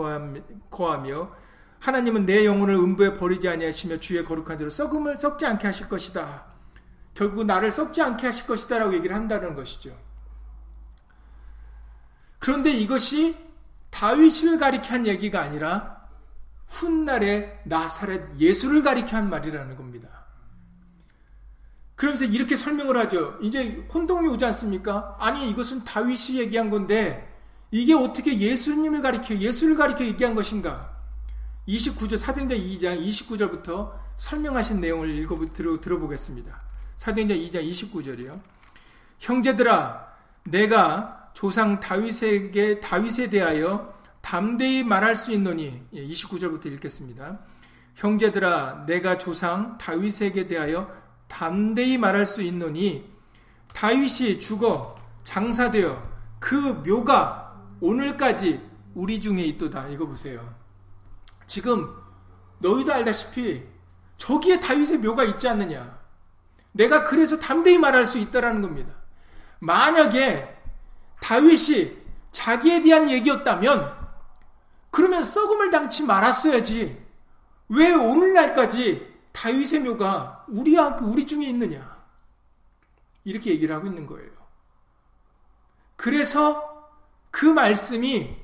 거하며 0.69 1.35
하나님은 1.79 2.27
내 2.27 2.45
영혼을 2.45 2.75
음부에 2.75 3.15
버리지 3.15 3.49
아니하시며 3.49 3.97
주의 3.97 4.23
거룩한 4.23 4.59
대로 4.59 4.69
썩음을 4.69 5.17
썩지 5.17 5.47
않게 5.47 5.65
하실 5.65 5.89
것이다. 5.89 6.45
결국 7.15 7.45
나를 7.45 7.71
썩지 7.71 7.99
않게 7.99 8.27
하실 8.27 8.45
것이다라고 8.45 8.93
얘기를 8.93 9.15
한다는 9.15 9.55
것이죠. 9.55 9.97
그런데 12.37 12.69
이것이 12.69 13.35
다윗을 13.89 14.59
가리켜 14.59 14.93
한 14.93 15.07
얘기가 15.07 15.41
아니라 15.41 16.07
훗날에 16.67 17.59
나사렛 17.65 18.37
예수를 18.37 18.83
가리켜 18.83 19.17
한 19.17 19.31
말이라는 19.31 19.75
겁니다. 19.75 20.26
그러면서 21.97 22.25
이렇게 22.25 22.55
설명을 22.55 22.95
하죠. 22.95 23.37
이제 23.41 23.83
혼동이 23.91 24.27
오지 24.27 24.45
않습니까? 24.45 25.17
아니 25.19 25.49
이것은 25.49 25.83
다윗이 25.83 26.39
얘기한 26.39 26.69
건데 26.69 27.35
이게 27.71 27.95
어떻게 27.95 28.39
예수님을 28.39 29.01
가리켜 29.01 29.35
예수를 29.35 29.75
가리켜 29.75 30.05
얘기한 30.05 30.35
것인가? 30.35 30.95
29절 31.67 32.17
사도행전 32.17 32.57
2장 32.59 33.03
29절부터 33.03 33.91
설명하신 34.15 34.79
내용을 34.79 35.09
읽어 35.17 35.35
들어, 35.53 35.81
들어보겠습니다. 35.81 36.61
사도행전 36.97 37.37
2장 37.39 37.67
29절이요. 37.67 38.39
형제들아 39.17 40.07
내가 40.43 41.31
조상 41.33 41.79
다윗에게 41.79 42.79
다윗에 42.79 43.31
대하여 43.31 43.91
담대히 44.21 44.83
말할 44.83 45.15
수 45.15 45.31
있노니 45.31 45.87
29절부터 45.93 46.67
예, 46.67 46.73
읽겠습니다. 46.75 47.39
형제들아 47.95 48.85
내가 48.85 49.17
조상 49.17 49.79
다윗에게 49.79 50.47
대하여 50.47 51.06
담대히 51.27 51.97
말할 51.97 52.25
수 52.25 52.41
있노니 52.41 53.09
다윗이 53.73 54.39
죽어 54.39 54.95
장사되어 55.23 56.01
그 56.39 56.55
묘가 56.85 57.55
오늘까지 57.81 58.61
우리 58.95 59.21
중에 59.21 59.43
있도다. 59.43 59.87
이거 59.89 60.07
보세요. 60.07 60.55
지금 61.45 61.93
너희도 62.59 62.91
알다시피 62.91 63.63
저기에 64.17 64.59
다윗의 64.59 64.97
묘가 64.99 65.23
있지 65.25 65.47
않느냐. 65.47 65.97
내가 66.71 67.03
그래서 67.03 67.37
담대히 67.37 67.77
말할 67.77 68.07
수 68.07 68.17
있다라는 68.17 68.61
겁니다. 68.61 68.93
만약에 69.59 70.55
다윗이 71.19 71.97
자기에 72.31 72.81
대한 72.81 73.09
얘기였다면 73.09 73.95
그러면 74.89 75.23
썩음을 75.23 75.71
당치 75.71 76.03
말았어야지. 76.03 77.05
왜 77.69 77.93
오늘날까지 77.93 79.06
다윗의 79.37 79.81
묘가 79.81 80.45
우리 80.47 80.75
우리 80.75 81.27
중에 81.27 81.45
있느냐? 81.45 81.95
이렇게 83.23 83.51
얘기를 83.51 83.75
하고 83.75 83.85
있는 83.85 84.07
거예요. 84.07 84.31
그래서 85.95 86.89
그 87.29 87.45
말씀이 87.45 88.35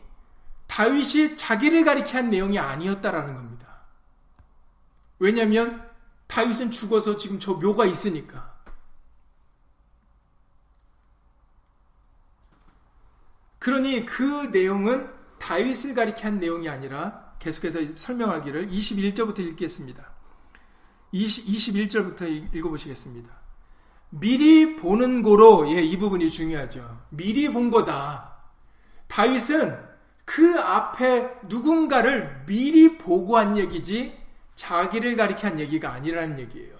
다윗이 0.68 1.36
자기를 1.36 1.84
가리켜 1.84 2.20
한 2.20 2.30
내용이 2.30 2.60
아니었다라는 2.60 3.34
겁니다. 3.34 3.86
왜냐하면 5.18 5.90
다윗은 6.28 6.70
죽어서 6.70 7.16
지금 7.16 7.40
저 7.40 7.54
묘가 7.54 7.86
있으니까. 7.86 8.54
그러니 13.58 14.06
그 14.06 14.50
내용은 14.52 15.12
다윗을 15.40 15.96
가리켜 15.96 16.28
한 16.28 16.40
내용이 16.40 16.70
아니라 16.70 17.36
계속해서 17.40 17.80
설명하기를 17.96 18.70
21절부터 18.70 19.40
읽겠습니다. 19.40 20.13
20, 21.14 21.46
21절부터 21.46 22.54
읽어보시겠습니다. 22.56 23.30
미리 24.10 24.76
보는 24.76 25.22
거로, 25.22 25.72
예, 25.72 25.82
이 25.82 25.98
부분이 25.98 26.30
중요하죠. 26.30 27.02
미리 27.10 27.50
본 27.50 27.72
거다. 27.72 28.34
다윗은 29.08 29.78
그 30.26 30.60
앞에 30.60 31.32
누군가를 31.48 32.44
미리 32.48 32.98
보고 32.98 33.38
한 33.38 33.58
얘기지 33.58 34.18
자기를 34.56 35.16
가리켜한 35.16 35.60
얘기가 35.60 35.92
아니라는 35.94 36.40
얘기예요. 36.40 36.76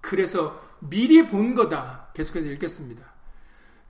그래서 0.00 0.60
미리 0.80 1.28
본 1.28 1.54
거다. 1.54 2.08
계속해서 2.14 2.48
읽겠습니다. 2.50 3.02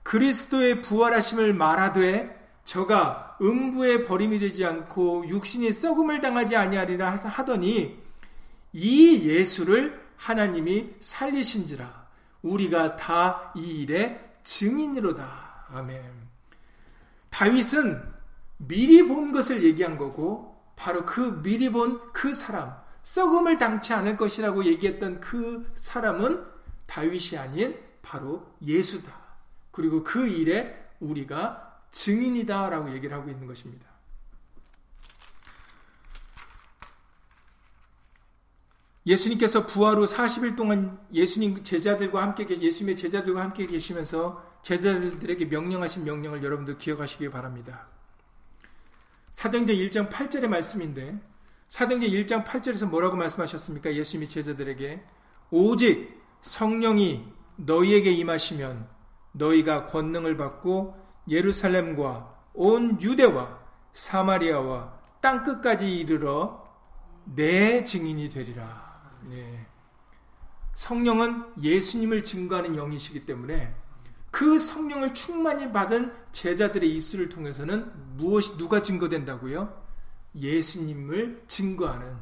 그리스도의 0.03 0.81
부활하심을 0.81 1.53
말하되 1.53 2.39
저가 2.63 3.37
음부에 3.41 4.03
버림이 4.03 4.39
되지 4.39 4.65
않고 4.65 5.27
육신이 5.27 5.71
썩음을 5.71 6.21
당하지 6.21 6.55
아니하리라 6.55 7.15
하더니 7.15 8.01
이 8.73 9.27
예수를 9.27 10.01
하나님이 10.17 10.95
살리신지라 10.99 12.07
우리가 12.43 12.95
다 12.95 13.51
이 13.55 13.81
일의 13.81 14.19
증인이로다. 14.43 15.67
아멘. 15.69 16.01
다윗은 17.29 18.01
미리 18.57 19.03
본 19.07 19.31
것을 19.31 19.63
얘기한 19.63 19.97
거고 19.97 20.61
바로 20.75 21.05
그 21.05 21.41
미리 21.41 21.69
본 21.71 21.99
그 22.13 22.33
사람 22.33 22.75
썩음을 23.03 23.57
당치 23.57 23.93
않을 23.93 24.15
것이라고 24.17 24.65
얘기했던 24.65 25.19
그 25.19 25.71
사람은 25.75 26.43
다윗이 26.85 27.37
아닌 27.37 27.79
바로 28.01 28.45
예수다. 28.63 29.11
그리고 29.71 30.03
그 30.03 30.27
일에 30.27 30.75
우리가 30.99 31.79
증인이다라고 31.91 32.93
얘기를 32.93 33.15
하고 33.17 33.29
있는 33.29 33.47
것입니다. 33.47 33.90
예수님께서 39.05 39.65
부활 39.65 39.97
후 39.97 40.05
40일 40.05 40.55
동안 40.55 40.99
예수님 41.11 41.63
제자들과 41.63 42.21
함께 42.21 42.45
예수님의 42.47 42.95
제자들과 42.95 43.41
함께 43.43 43.65
계시면서 43.65 44.45
제자들에게 44.61 45.45
명령하신 45.45 46.03
명령을 46.03 46.43
여러분들 46.43 46.77
기억하시기 46.77 47.29
바랍니다. 47.31 47.87
사도행전 49.33 49.75
1장 49.75 50.09
8절의 50.09 50.47
말씀인데 50.47 51.19
사도행전 51.67 52.11
1장 52.11 52.45
8절에서 52.45 52.89
뭐라고 52.89 53.15
말씀하셨습니까? 53.15 53.95
예수님이 53.95 54.27
제자들에게 54.27 55.03
오직 55.49 56.21
성령이 56.41 57.25
너희에게 57.55 58.11
임하시면 58.11 58.87
너희가 59.33 59.87
권능을 59.87 60.37
받고 60.37 60.95
예루살렘과 61.27 62.35
온 62.53 63.01
유대와 63.01 63.59
사마리아와 63.93 64.99
땅 65.21 65.43
끝까지 65.43 65.99
이르러 65.99 66.61
내 67.23 67.83
증인이 67.83 68.29
되리라. 68.29 68.80
네. 69.29 69.67
성령은 70.73 71.53
예수님을 71.61 72.23
증거하는 72.23 72.75
영이시기 72.75 73.25
때문에 73.25 73.75
그 74.31 74.57
성령을 74.57 75.13
충만히 75.13 75.71
받은 75.71 76.13
제자들의 76.31 76.95
입술을 76.95 77.29
통해서는 77.29 78.17
무엇이 78.17 78.57
누가 78.57 78.81
증거된다고요? 78.81 79.81
예수님을 80.35 81.43
증거하는 81.47 82.17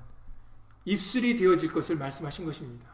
입술이 0.86 1.38
되어질 1.38 1.72
것을 1.72 1.98
말씀하신 1.98 2.46
것입니다. 2.46 2.90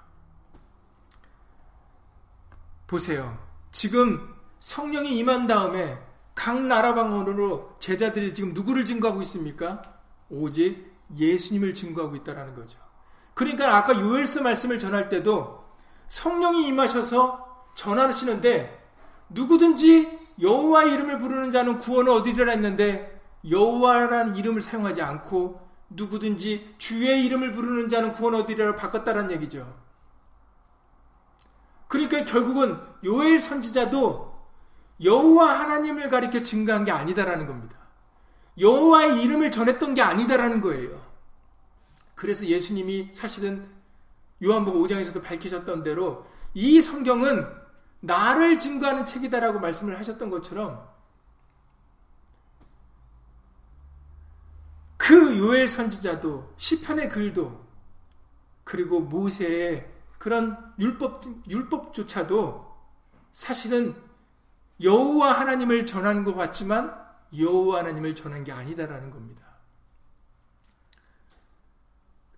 보세요. 2.88 3.41
지금 3.72 4.36
성령이 4.60 5.18
임한 5.18 5.48
다음에 5.48 5.98
각 6.36 6.62
나라 6.62 6.94
방언으로 6.94 7.78
제자들이 7.80 8.34
지금 8.34 8.54
누구를 8.54 8.84
증거하고 8.84 9.22
있습니까? 9.22 9.82
오직 10.30 10.94
예수님을 11.15 11.74
증거하고 11.74 12.18
있다라는 12.18 12.54
거죠. 12.54 12.85
그러니까 13.36 13.78
아까 13.78 14.00
요엘서 14.00 14.41
말씀을 14.41 14.80
전할 14.80 15.10
때도 15.10 15.63
성령이 16.10 16.67
임하셔서 16.67 17.67
전하시는데 17.76 18.84
누구든지 19.30 20.17
여호와의 20.41 20.93
이름을 20.93 21.19
부르는 21.19 21.52
자는 21.52 21.78
구원을 21.78 22.12
얻으리라 22.13 22.52
했는데 22.54 23.21
여호와라는 23.50 24.38
이름을 24.38 24.62
사용하지 24.62 25.02
않고 25.02 25.62
누구든지 25.89 26.76
주의 26.78 27.26
이름을 27.26 27.52
부르는 27.52 27.89
자는 27.89 28.13
구원 28.13 28.36
얻으리라 28.36 28.76
바꿨다는 28.76 29.30
얘기죠. 29.32 29.71
그러니까 31.88 32.24
결국은 32.26 32.80
요엘 33.04 33.39
선지자도 33.39 34.34
여호와 35.04 35.60
하나님을 35.60 36.10
가리켜 36.10 36.41
증가한 36.41 36.86
게 36.86 36.91
아니다라는 36.91 37.45
겁니다. 37.48 37.78
여호와의 38.60 39.21
이름을 39.21 39.52
전했던 39.52 39.93
게 39.93 40.02
아니다라는 40.02 40.62
거예요. 40.62 41.05
그래서 42.15 42.45
예수님이 42.45 43.10
사실은 43.13 43.69
요한복음 44.43 44.82
5장에서도 44.82 45.21
밝히셨던 45.21 45.84
대로 45.84 46.25
이 46.54 46.82
성경은 46.82 47.45
나를 47.99 48.58
증거하는 48.58 49.06
책이다라고 49.06 49.60
말씀을 49.60 49.97
하셨던 49.99 50.30
것처럼 50.30 50.88
그 54.97 55.38
요엘 55.38 55.67
선지자도 55.67 56.54
시편의 56.58 57.10
글도 57.10 57.65
그리고 58.63 58.99
모세의 58.99 59.91
그런 60.17 60.73
율법 60.80 61.23
율법조차도 61.47 62.75
사실은 63.32 63.95
여호와 64.82 65.39
하나님을 65.39 65.86
전하는 65.86 66.23
것 66.23 66.34
같지만 66.34 66.95
여호와 67.38 67.80
하나님을 67.80 68.15
전한 68.15 68.43
게 68.43 68.51
아니다라는 68.51 69.12
겁니다. 69.12 69.44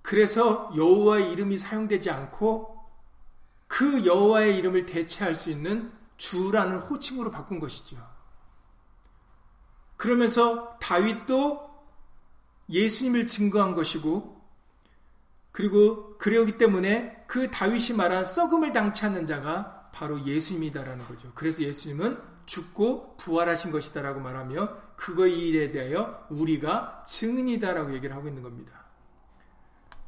그래서 0.08 0.72
여호와의 0.74 1.34
이름이 1.34 1.58
사용되지 1.58 2.10
않고 2.10 2.82
그 3.68 4.06
여호와의 4.06 4.58
이름을 4.58 4.86
대체할 4.86 5.36
수 5.36 5.50
있는 5.50 5.92
주라는 6.16 6.78
호칭으로 6.78 7.30
바꾼 7.30 7.60
것이죠. 7.60 7.98
그러면서 9.98 10.78
다윗도 10.80 11.70
예수님을 12.70 13.28
증거한 13.28 13.76
것이고 13.76 14.42
그리고 15.52 16.18
그러기 16.18 16.58
때문에 16.58 17.26
그 17.28 17.52
다윗이 17.52 17.98
말한 17.98 18.24
썩음을 18.24 18.72
당치 18.72 19.04
않는 19.04 19.26
자가 19.26 19.90
바로 19.92 20.24
예수님이다라는 20.26 21.06
거죠. 21.06 21.34
그래서 21.36 21.64
예수님은 21.64 22.18
죽고 22.46 23.18
부활하신 23.18 23.72
것이다라고 23.72 24.22
말하며 24.22 24.70
그거의 24.96 25.50
일에 25.50 25.70
대하여 25.70 26.26
우리가 26.30 27.04
증인이다라고 27.06 27.94
얘기를 27.94 28.16
하고 28.16 28.30
있는 28.30 28.42
겁니다. 28.42 28.77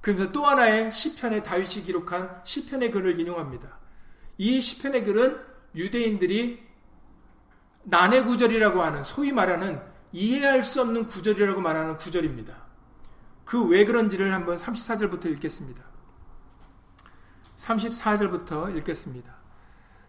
그러면서 0.02 0.32
또 0.32 0.46
하나의 0.46 0.92
시편의 0.92 1.44
다윗이 1.44 1.84
기록한 1.84 2.42
시편의 2.44 2.92
글을 2.92 3.20
인용합니다. 3.20 3.80
이 4.38 4.62
시편의 4.62 5.04
글은 5.04 5.40
유대인들이 5.76 6.68
난해 7.84 8.24
구절이라고 8.24 8.82
하는 8.82 9.04
소위 9.04 9.32
말하는 9.32 9.82
이해할 10.12 10.64
수 10.64 10.82
없는 10.82 11.08
구절이라고 11.08 11.62
말하는 11.62 11.98
구절입니다. 11.98 12.70
그 13.46 13.66
왜 13.66 13.84
그런지를 13.84 14.32
한번 14.34 14.58
34절부터 14.58 15.26
읽겠습니다. 15.34 15.84
34절부터 17.56 18.76
읽겠습니다. 18.78 19.34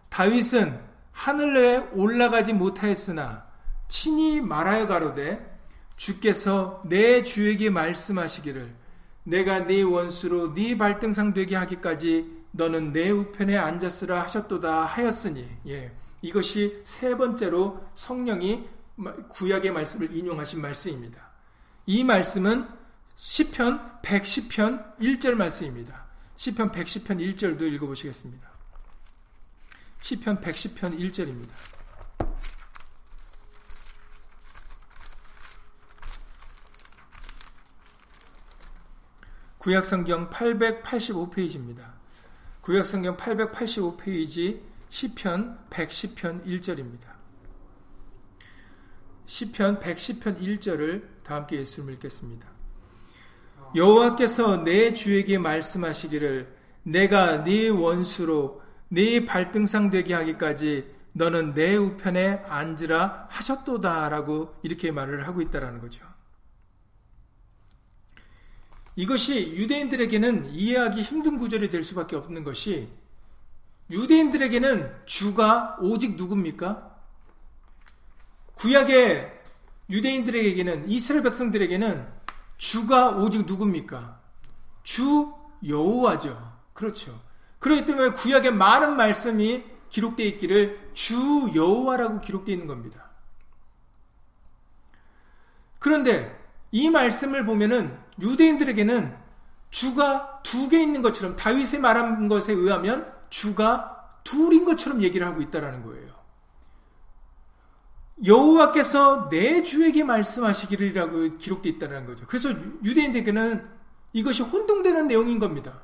다윗은 0.09 0.79
하늘에 1.11 1.77
올라가지 1.93 2.53
못하였으나 2.53 3.45
친히 3.87 4.41
말하여 4.41 4.87
가로되 4.87 5.59
주께서 5.95 6.81
내 6.85 7.23
주에게 7.23 7.69
말씀하시기를 7.69 8.80
내가 9.23 9.65
네 9.65 9.81
원수로 9.81 10.53
네 10.53 10.77
발등상 10.77 11.33
되게 11.33 11.55
하기까지 11.55 12.41
너는 12.51 12.91
내 12.91 13.09
우편에 13.09 13.57
앉았으라 13.57 14.23
하셨도다 14.23 14.85
하였으니 14.85 15.47
예. 15.67 15.91
이것이 16.21 16.81
세 16.83 17.15
번째로 17.15 17.83
성령이 17.93 18.65
구약의 19.29 19.71
말씀을 19.71 20.15
인용하신 20.15 20.61
말씀입니다. 20.61 21.31
이 21.85 22.03
말씀은 22.03 22.67
시편 23.15 24.01
110편 24.01 24.99
1절 24.99 25.33
말씀입니다. 25.33 26.05
시편 26.35 26.71
110편 26.71 27.35
1절도 27.35 27.61
읽어 27.73 27.87
보시겠습니다. 27.87 28.49
시편 30.01 30.41
110편 30.41 30.99
1절입니다. 30.99 31.80
구약성경 39.61 40.31
885페이지입니다. 40.31 41.81
구약성경 42.61 43.15
885페이지 43.15 44.59
시편 44.89 45.59
110편 45.69 46.43
1절입니다. 46.47 47.11
시편 49.27 49.79
110편 49.79 50.41
1절을 50.41 51.03
다 51.23 51.35
함께 51.35 51.57
예수를 51.57 51.93
읽겠습니다. 51.93 52.47
여호와께서 53.75 54.63
내 54.63 54.93
주에게 54.93 55.37
말씀하시기를 55.37 56.51
내가 56.81 57.43
네 57.43 57.69
원수로 57.69 58.63
네 58.87 59.25
발등상 59.25 59.91
되게 59.91 60.15
하기까지 60.15 60.91
너는 61.13 61.53
내 61.53 61.75
우편에 61.75 62.45
앉으라 62.47 63.27
하셨도다라고 63.29 64.55
이렇게 64.63 64.91
말을 64.91 65.27
하고 65.27 65.39
있다라는 65.39 65.79
거죠. 65.81 66.10
이것이 69.01 69.55
유대인들에게는 69.55 70.53
이해하기 70.53 71.01
힘든 71.01 71.39
구절이 71.39 71.71
될 71.71 71.81
수밖에 71.81 72.15
없는 72.15 72.43
것이 72.43 72.87
유대인들에게는 73.89 75.05
주가 75.07 75.75
오직 75.81 76.17
누굽니까? 76.17 76.99
구약의 78.53 79.41
유대인들에게는 79.89 80.87
이스라엘 80.87 81.23
백성들에게는 81.23 82.07
주가 82.57 83.09
오직 83.09 83.47
누굽니까? 83.47 84.21
주 84.83 85.33
여호와죠. 85.67 86.59
그렇죠. 86.73 87.19
그렇기 87.57 87.85
때문에 87.85 88.09
구약의 88.11 88.53
많은 88.53 88.97
말씀이 88.97 89.63
기록되어 89.89 90.27
있기를 90.27 90.91
주 90.93 91.49
여호와라고 91.55 92.21
기록되어 92.21 92.53
있는 92.53 92.67
겁니다. 92.67 93.09
그런데 95.79 96.39
이 96.71 96.91
말씀을 96.91 97.45
보면은 97.47 97.99
유대인들에게는 98.19 99.15
주가 99.69 100.41
두 100.43 100.67
개 100.67 100.81
있는 100.81 101.01
것처럼 101.01 101.35
다윗의 101.35 101.79
말한 101.79 102.27
것에 102.27 102.53
의하면 102.53 103.11
주가 103.29 104.19
둘인 104.23 104.65
것처럼 104.65 105.01
얘기를 105.01 105.25
하고 105.25 105.41
있다라는 105.41 105.83
거예요. 105.83 106.11
여호와께서 108.23 109.29
내 109.29 109.63
주에게 109.63 110.03
말씀하시기를이라고 110.03 111.37
기록되어 111.37 111.71
있다는 111.71 112.05
거죠. 112.05 112.25
그래서 112.27 112.49
유대인들에게는 112.83 113.67
이것이 114.13 114.43
혼동되는 114.43 115.07
내용인 115.07 115.39
겁니다. 115.39 115.81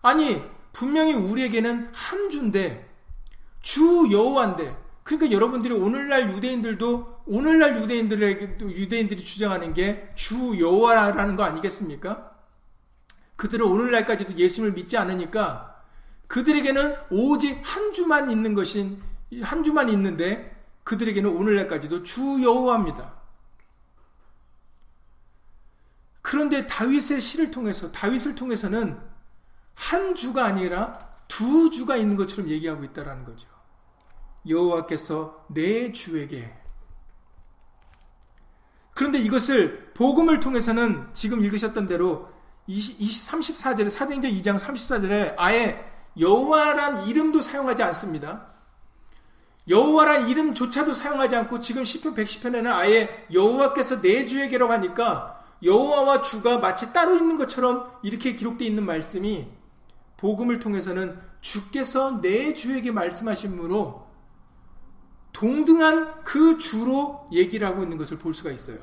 아니 0.00 0.42
분명히 0.72 1.14
우리에게는 1.14 1.90
한 1.92 2.30
주인데 2.30 2.90
주 3.60 4.08
여호와인데 4.10 4.76
그러니까 5.04 5.30
여러분들이 5.30 5.74
오늘날 5.74 6.30
유대인들도 6.30 7.11
오늘날 7.26 7.76
유대인들에게 7.76 8.58
유대인들이 8.60 9.22
주장하는 9.22 9.74
게 9.74 10.12
주 10.14 10.58
여호와라는 10.58 11.36
거 11.36 11.44
아니겠습니까? 11.44 12.32
그들은 13.36 13.66
오늘날까지도 13.66 14.34
예수님을 14.34 14.74
믿지 14.74 14.96
않으니까 14.96 15.82
그들에게는 16.28 16.96
오직 17.10 17.60
한 17.62 17.92
주만 17.92 18.30
있는 18.30 18.54
것인 18.54 19.02
한 19.42 19.64
주만 19.64 19.88
있는데 19.90 20.56
그들에게는 20.84 21.30
오늘날까지도 21.30 22.02
주 22.02 22.42
여호와입니다. 22.42 23.16
그런데 26.22 26.66
다윗의 26.66 27.20
시를 27.20 27.50
통해서 27.50 27.90
다윗을 27.90 28.34
통해서는 28.34 28.98
한 29.74 30.14
주가 30.14 30.44
아니라 30.44 31.10
두 31.28 31.70
주가 31.70 31.96
있는 31.96 32.16
것처럼 32.16 32.48
얘기하고 32.48 32.84
있다라는 32.84 33.24
거죠. 33.24 33.48
여호와께서 34.46 35.46
내 35.48 35.92
주에게 35.92 36.61
그런데 38.94 39.18
이것을 39.18 39.92
복음을 39.94 40.40
통해서는 40.40 41.06
지금 41.12 41.44
읽으셨던 41.44 41.88
대로 41.88 42.28
20, 42.66 42.98
34절에 43.30 43.90
사도행전 43.90 44.30
2장 44.30 44.58
34절에 44.58 45.34
아예 45.36 45.84
여호와란 46.18 47.06
이름도 47.08 47.40
사용하지 47.40 47.82
않습니다. 47.84 48.52
여호와란 49.68 50.28
이름조차도 50.28 50.92
사용하지 50.92 51.36
않고 51.36 51.60
지금 51.60 51.84
시편 51.84 52.14
110편에는 52.14 52.66
아예 52.66 53.26
여호와께서 53.32 54.00
내 54.00 54.26
주에게라고 54.26 54.72
하니까 54.72 55.40
여호와와 55.62 56.22
주가 56.22 56.58
마치 56.58 56.92
따로 56.92 57.16
있는 57.16 57.36
것처럼 57.36 57.92
이렇게 58.02 58.34
기록되어 58.34 58.66
있는 58.66 58.84
말씀이 58.84 59.46
복음을 60.16 60.58
통해서는 60.58 61.18
주께서 61.40 62.20
내 62.20 62.54
주에게 62.54 62.90
말씀하심으로 62.90 64.11
동등한 65.32 66.22
그 66.22 66.58
주로 66.58 67.26
얘기를 67.32 67.66
하고 67.66 67.82
있는 67.82 67.96
것을 67.96 68.18
볼 68.18 68.34
수가 68.34 68.50
있어요. 68.50 68.78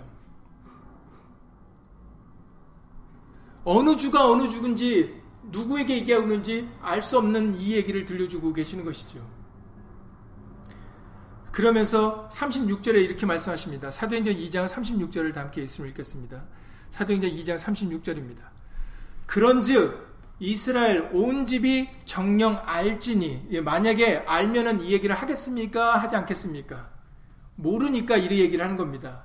어느 3.63 3.95
주가 3.97 4.27
어느 4.27 4.47
주인지 4.49 5.21
누구에게 5.43 5.97
얘기하고 5.97 6.25
있는지 6.25 6.67
알 6.81 7.01
수 7.01 7.17
없는 7.17 7.55
이 7.55 7.73
얘기를 7.73 8.05
들려주고 8.05 8.53
계시는 8.53 8.83
것이죠. 8.83 9.19
그러면서 11.51 12.27
36절에 12.31 13.03
이렇게 13.03 13.25
말씀하십니다. 13.25 13.91
사도행전 13.91 14.35
2장 14.35 14.67
36절을 14.67 15.33
함께 15.35 15.63
있음을 15.63 15.89
읽겠습니다. 15.89 16.43
사도행전 16.89 17.31
2장 17.31 17.57
36절입니다. 17.57 18.39
그런즉 19.25 20.08
이스라엘 20.39 21.09
온 21.13 21.45
집이 21.45 21.89
정령 22.05 22.61
알지니 22.65 23.47
예, 23.51 23.61
만약에 23.61 24.23
알면은 24.25 24.81
이 24.81 24.93
얘기를 24.93 25.15
하겠습니까? 25.15 25.97
하지 25.97 26.15
않겠습니까? 26.15 26.89
모르니까 27.55 28.17
이 28.17 28.39
얘기를 28.39 28.63
하는 28.63 28.77
겁니다. 28.77 29.23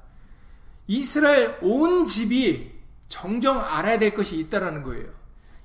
이스라엘 0.87 1.57
온 1.63 2.05
집이 2.05 2.73
정정 3.09 3.61
알아야 3.61 3.99
될 3.99 4.13
것이 4.13 4.37
있다라는 4.39 4.83
거예요. 4.83 5.09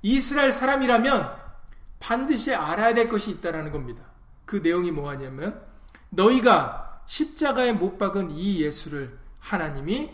이스라엘 0.01 0.51
사람이라면 0.51 1.35
반드시 1.99 2.53
알아야 2.53 2.93
될 2.93 3.09
것이 3.09 3.31
있다라는 3.31 3.71
겁니다. 3.71 4.03
그 4.45 4.57
내용이 4.57 4.91
뭐하냐면 4.91 5.61
너희가 6.09 7.01
십자가에 7.07 7.73
못 7.73 7.97
박은 7.97 8.31
이 8.31 8.61
예수를 8.61 9.17
하나님이 9.39 10.11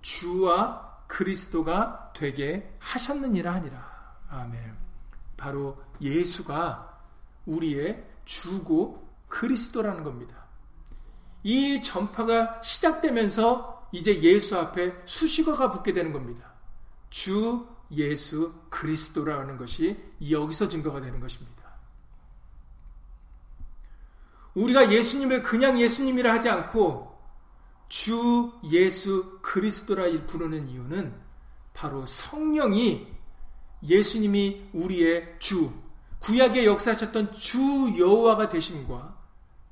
주와 0.00 1.04
그리스도가 1.06 2.12
되게 2.14 2.70
하셨느니라 2.78 3.54
하니라. 3.54 4.16
아멘. 4.30 4.77
바로 5.38 5.78
예수가 6.02 7.00
우리의 7.46 8.04
주고 8.26 9.08
그리스도라는 9.28 10.04
겁니다. 10.04 10.44
이 11.42 11.82
전파가 11.82 12.60
시작되면서 12.60 13.88
이제 13.92 14.20
예수 14.20 14.58
앞에 14.58 14.94
수식어가 15.06 15.70
붙게 15.70 15.94
되는 15.94 16.12
겁니다. 16.12 16.52
주 17.08 17.66
예수 17.90 18.52
그리스도라는 18.68 19.56
것이 19.56 19.98
여기서 20.30 20.68
증거가 20.68 21.00
되는 21.00 21.20
것입니다. 21.20 21.56
우리가 24.54 24.92
예수님을 24.92 25.42
그냥 25.42 25.78
예수님이라 25.78 26.34
하지 26.34 26.50
않고 26.50 27.16
주 27.88 28.52
예수 28.64 29.38
그리스도라 29.40 30.26
부르는 30.26 30.66
이유는 30.68 31.14
바로 31.72 32.04
성령이 32.04 33.17
예수님이 33.82 34.70
우리의 34.72 35.36
주, 35.38 35.72
구약에 36.20 36.64
역사하셨던 36.64 37.32
주 37.32 37.58
여호와가 37.98 38.48
되심과 38.48 39.16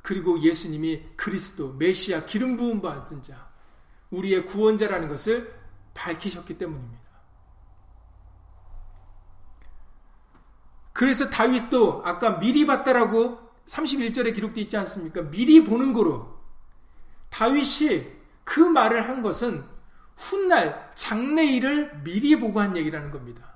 그리고 0.03 0.41
예수님이 0.41 1.03
그리스도, 1.17 1.73
메시아, 1.73 2.25
기름 2.25 2.57
부음 2.57 2.81
받은 2.81 3.23
자, 3.23 3.49
우리의 4.11 4.47
구원자라는 4.47 5.09
것을 5.09 5.53
밝히셨기 5.95 6.57
때문입니다. 6.59 7.07
그래서 10.93 11.29
다윗도 11.29 12.03
아까 12.05 12.39
미리 12.39 12.65
봤다라고 12.65 13.39
31절에 13.67 14.35
기록되어 14.35 14.63
있지 14.63 14.77
않습니까? 14.77 15.23
미리 15.23 15.63
보는 15.65 15.93
거로 15.93 16.39
다윗이 17.31 18.07
그 18.45 18.61
말을 18.61 19.09
한 19.09 19.21
것은 19.21 19.65
훗날 20.17 20.91
장래일을 20.95 22.03
미리 22.03 22.39
보고 22.39 22.61
한 22.61 22.77
얘기라는 22.77 23.11
겁니다. 23.11 23.56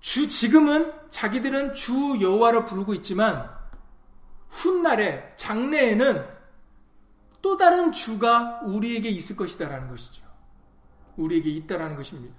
주 0.00 0.28
지금은 0.28 0.92
자기들은 1.10 1.74
주 1.74 2.18
여호와로 2.20 2.64
부르고 2.64 2.94
있지만 2.94 3.50
훗날에 4.48 5.34
장래에는 5.36 6.26
또 7.42 7.56
다른 7.56 7.92
주가 7.92 8.60
우리에게 8.64 9.08
있을 9.08 9.36
것이다라는 9.36 9.88
것이죠. 9.88 10.24
우리에게 11.16 11.50
있다라는 11.50 11.96
것입니다. 11.96 12.36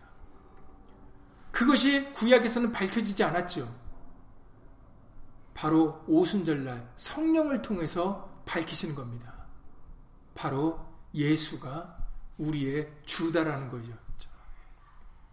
그것이 1.52 2.12
구약에서는 2.14 2.72
밝혀지지 2.72 3.24
않았죠. 3.24 3.74
바로 5.54 6.04
오순절날 6.08 6.92
성령을 6.96 7.62
통해서 7.62 8.30
밝히시는 8.46 8.96
겁니다. 8.96 9.34
바로 10.34 10.80
예수가 11.14 11.98
우리의 12.38 12.92
주다라는 13.06 13.70
거죠. 13.70 13.94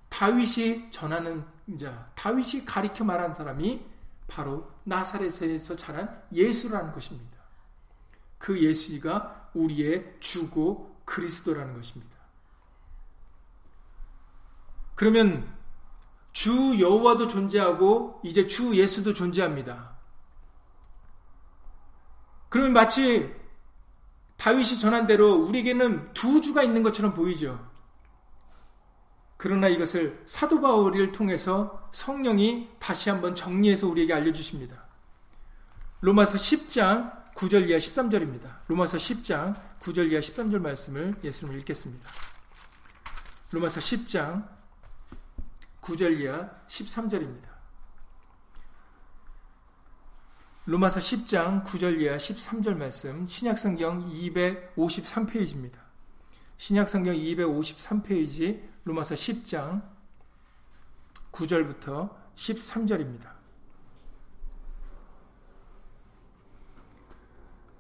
다윗이 0.09 0.91
전하는 0.91 1.45
자, 1.77 2.11
다윗이 2.15 2.65
가리켜 2.65 3.05
말한 3.05 3.35
사람이 3.35 3.85
바로 4.27 4.71
나사렛에서 4.85 5.77
자란 5.77 6.23
예수라는 6.33 6.93
것입니다. 6.93 7.39
그 8.39 8.63
예수가 8.63 9.51
우리의 9.55 10.17
주고 10.21 10.97
그리스도라는 11.05 11.75
것입니다. 11.75 12.17
그러면 14.95 15.53
주 16.33 16.79
여호와도 16.81 17.27
존재하고 17.29 18.21
이제 18.25 18.47
주 18.47 18.77
예수도 18.77 19.15
존재합니다. 19.15 19.97
그러면 22.49 22.73
마치 22.73 23.35
다윗이 24.37 24.79
전한 24.79 25.07
대로 25.07 25.35
우리에게는 25.35 26.15
두 26.15 26.41
주가 26.41 26.63
있는 26.63 26.83
것처럼 26.83 27.15
보이죠. 27.15 27.68
그러나 29.39 29.69
이것을 29.69 30.21
사도 30.27 30.61
바울을 30.61 31.13
통해서 31.13 31.89
성령이 31.93 32.71
다시 32.81 33.09
한번 33.09 33.37
정리해서 33.37 33.87
우리에게 33.87 34.13
알려주십니다. 34.13 34.85
로마서 36.01 36.35
10장 36.35 37.35
9절 37.35 37.69
이하 37.69 37.79
13절입니다. 37.79 38.59
로마서 38.67 38.99
10장 38.99 39.55
9절 39.81 40.11
이하 40.11 40.21
13절 40.21 40.59
말씀을 40.59 41.15
예수님 41.23 41.57
읽겠습니다. 41.61 42.11
로마서 43.53 43.79
10장 43.79 44.49
9절 45.83 46.21
이하 46.21 46.51
13절입니다. 46.67 47.47
로마서 50.67 50.99
10장 50.99 51.65
9절 51.65 52.01
이하 52.01 52.17
13절 52.17 52.77
말씀 52.77 53.25
신약성경 53.25 54.11
253페이지입니다. 54.11 55.77
신약성경 56.57 57.15
253페이지 57.15 58.78
로마서 58.89 59.15
10장 59.15 59.83
9절부터 61.31 62.09
13절입니다. 62.35 63.29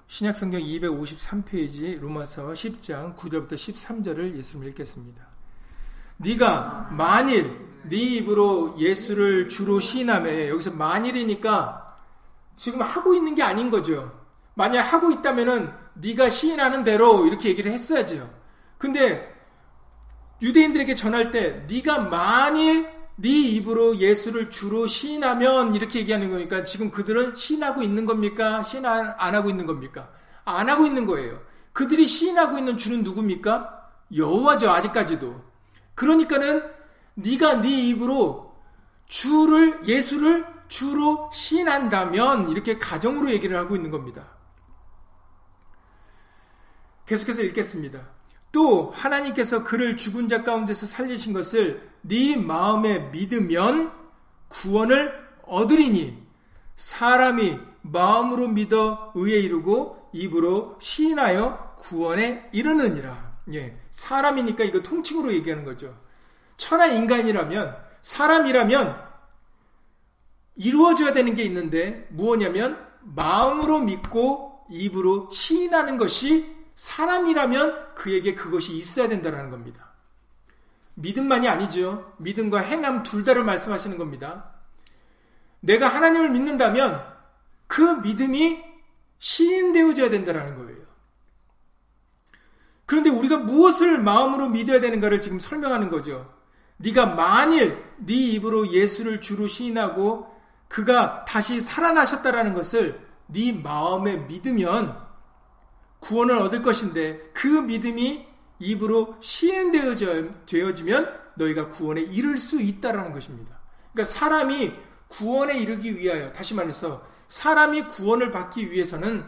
신약성경 0.06 0.60
253페이지 0.60 1.98
로마서 1.98 2.48
10장 2.48 3.16
9절부터 3.16 3.52
13절을 3.52 4.36
예수님 4.36 4.68
읽겠습니다. 4.68 5.26
네가 6.18 6.90
만일 6.92 7.66
네 7.84 7.96
입으로 7.96 8.78
예수를 8.78 9.48
주로 9.48 9.80
시인하며 9.80 10.48
여기서 10.48 10.72
만일이니까 10.72 11.96
지금 12.56 12.82
하고 12.82 13.14
있는 13.14 13.34
게 13.34 13.42
아닌 13.42 13.70
거죠. 13.70 14.26
만약 14.52 14.82
하고 14.82 15.10
있다면은 15.10 15.72
네가 15.94 16.28
시인하는 16.28 16.84
대로 16.84 17.26
이렇게 17.26 17.48
얘기를 17.48 17.72
했어야죠. 17.72 18.30
근데 18.76 19.37
유대인들에게 20.40 20.94
전할 20.94 21.30
때 21.30 21.64
네가 21.68 22.00
만일 22.00 22.88
네 23.16 23.30
입으로 23.30 23.96
예수를 23.98 24.48
주로 24.48 24.86
시인하면 24.86 25.74
이렇게 25.74 25.98
얘기하는 26.00 26.30
거니까 26.30 26.62
지금 26.62 26.90
그들은 26.90 27.34
시인하고 27.34 27.82
있는 27.82 28.06
겁니까? 28.06 28.62
시인 28.62 28.86
안 28.86 29.34
하고 29.34 29.50
있는 29.50 29.66
겁니까? 29.66 30.12
안 30.44 30.68
하고 30.68 30.86
있는 30.86 31.04
거예요. 31.04 31.40
그들이 31.72 32.06
시인하고 32.06 32.58
있는 32.58 32.76
주는 32.76 33.02
누굽니까? 33.02 33.90
여호와죠 34.14 34.70
아직까지도. 34.70 35.42
그러니까는 35.96 36.62
네가 37.14 37.60
네 37.60 37.88
입으로 37.88 38.54
주를 39.06 39.80
예수를 39.84 40.46
주로 40.68 41.28
시인한다면 41.32 42.50
이렇게 42.50 42.78
가정으로 42.78 43.30
얘기를 43.30 43.56
하고 43.56 43.74
있는 43.74 43.90
겁니다. 43.90 44.28
계속해서 47.06 47.42
읽겠습니다. 47.42 48.17
또 48.52 48.90
하나님께서 48.94 49.62
그를 49.62 49.96
죽은 49.96 50.28
자 50.28 50.42
가운데서 50.42 50.86
살리신 50.86 51.32
것을 51.32 51.88
네 52.02 52.36
마음에 52.36 52.98
믿으면 53.10 53.92
구원을 54.48 55.12
얻으리니 55.42 56.16
사람이 56.76 57.58
마음으로 57.82 58.48
믿어 58.48 59.12
의에 59.14 59.38
이르고 59.40 60.10
입으로 60.12 60.76
시인하여 60.80 61.74
구원에 61.78 62.48
이르느니라. 62.52 63.38
예, 63.54 63.78
사람이니까 63.90 64.64
이거 64.64 64.80
통칭으로 64.80 65.32
얘기하는 65.34 65.64
거죠. 65.64 65.94
천하 66.56 66.86
인간이라면 66.86 67.76
사람이라면 68.02 69.08
이루어져야 70.56 71.12
되는 71.12 71.34
게 71.34 71.44
있는데 71.44 72.06
무엇냐면 72.10 72.84
마음으로 73.02 73.80
믿고 73.80 74.66
입으로 74.70 75.30
시인하는 75.30 75.96
것이 75.96 76.57
사람이라면 76.78 77.96
그에게 77.96 78.36
그것이 78.36 78.72
있어야 78.72 79.08
된다는 79.08 79.50
겁니다. 79.50 79.90
믿음만이 80.94 81.48
아니죠. 81.48 82.14
믿음과 82.18 82.60
행함 82.60 83.02
둘 83.02 83.24
다를 83.24 83.42
말씀하시는 83.42 83.98
겁니다. 83.98 84.52
내가 85.58 85.88
하나님을 85.88 86.30
믿는다면 86.30 87.04
그 87.66 87.82
믿음이 87.82 88.62
시인되어져야 89.18 90.08
된다는 90.10 90.56
거예요. 90.56 90.78
그런데 92.86 93.10
우리가 93.10 93.38
무엇을 93.38 93.98
마음으로 93.98 94.48
믿어야 94.48 94.80
되는가를 94.80 95.20
지금 95.20 95.40
설명하는 95.40 95.90
거죠. 95.90 96.32
네가 96.76 97.06
만일 97.06 97.84
네 97.96 98.14
입으로 98.14 98.70
예수를 98.70 99.20
주로 99.20 99.48
시인하고 99.48 100.32
그가 100.68 101.24
다시 101.24 101.60
살아나셨다라는 101.60 102.54
것을 102.54 103.04
네 103.26 103.52
마음에 103.52 104.16
믿으면 104.16 105.07
구원을 106.00 106.36
얻을 106.36 106.62
것인데 106.62 107.30
그 107.32 107.46
믿음이 107.46 108.26
입으로 108.60 109.16
시행되어지면 109.20 111.18
너희가 111.36 111.68
구원에 111.68 112.02
이를 112.02 112.36
수 112.38 112.60
있다라는 112.60 113.12
것입니다. 113.12 113.58
그러니까 113.92 114.12
사람이 114.12 114.72
구원에 115.08 115.58
이르기 115.58 115.98
위하여 115.98 116.32
다시 116.32 116.54
말해서 116.54 117.06
사람이 117.28 117.88
구원을 117.88 118.30
받기 118.30 118.70
위해서는 118.70 119.24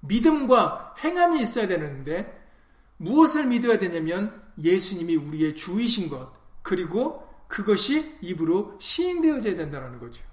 믿음과 0.00 0.94
행함이 1.02 1.42
있어야 1.42 1.66
되는데 1.66 2.46
무엇을 2.98 3.46
믿어야 3.46 3.78
되냐면 3.78 4.42
예수님이 4.58 5.16
우리의 5.16 5.54
주이신 5.54 6.08
것 6.08 6.32
그리고 6.62 7.26
그것이 7.48 8.16
입으로 8.22 8.76
시행되어져야 8.80 9.56
된다는 9.56 9.98
거죠. 9.98 10.24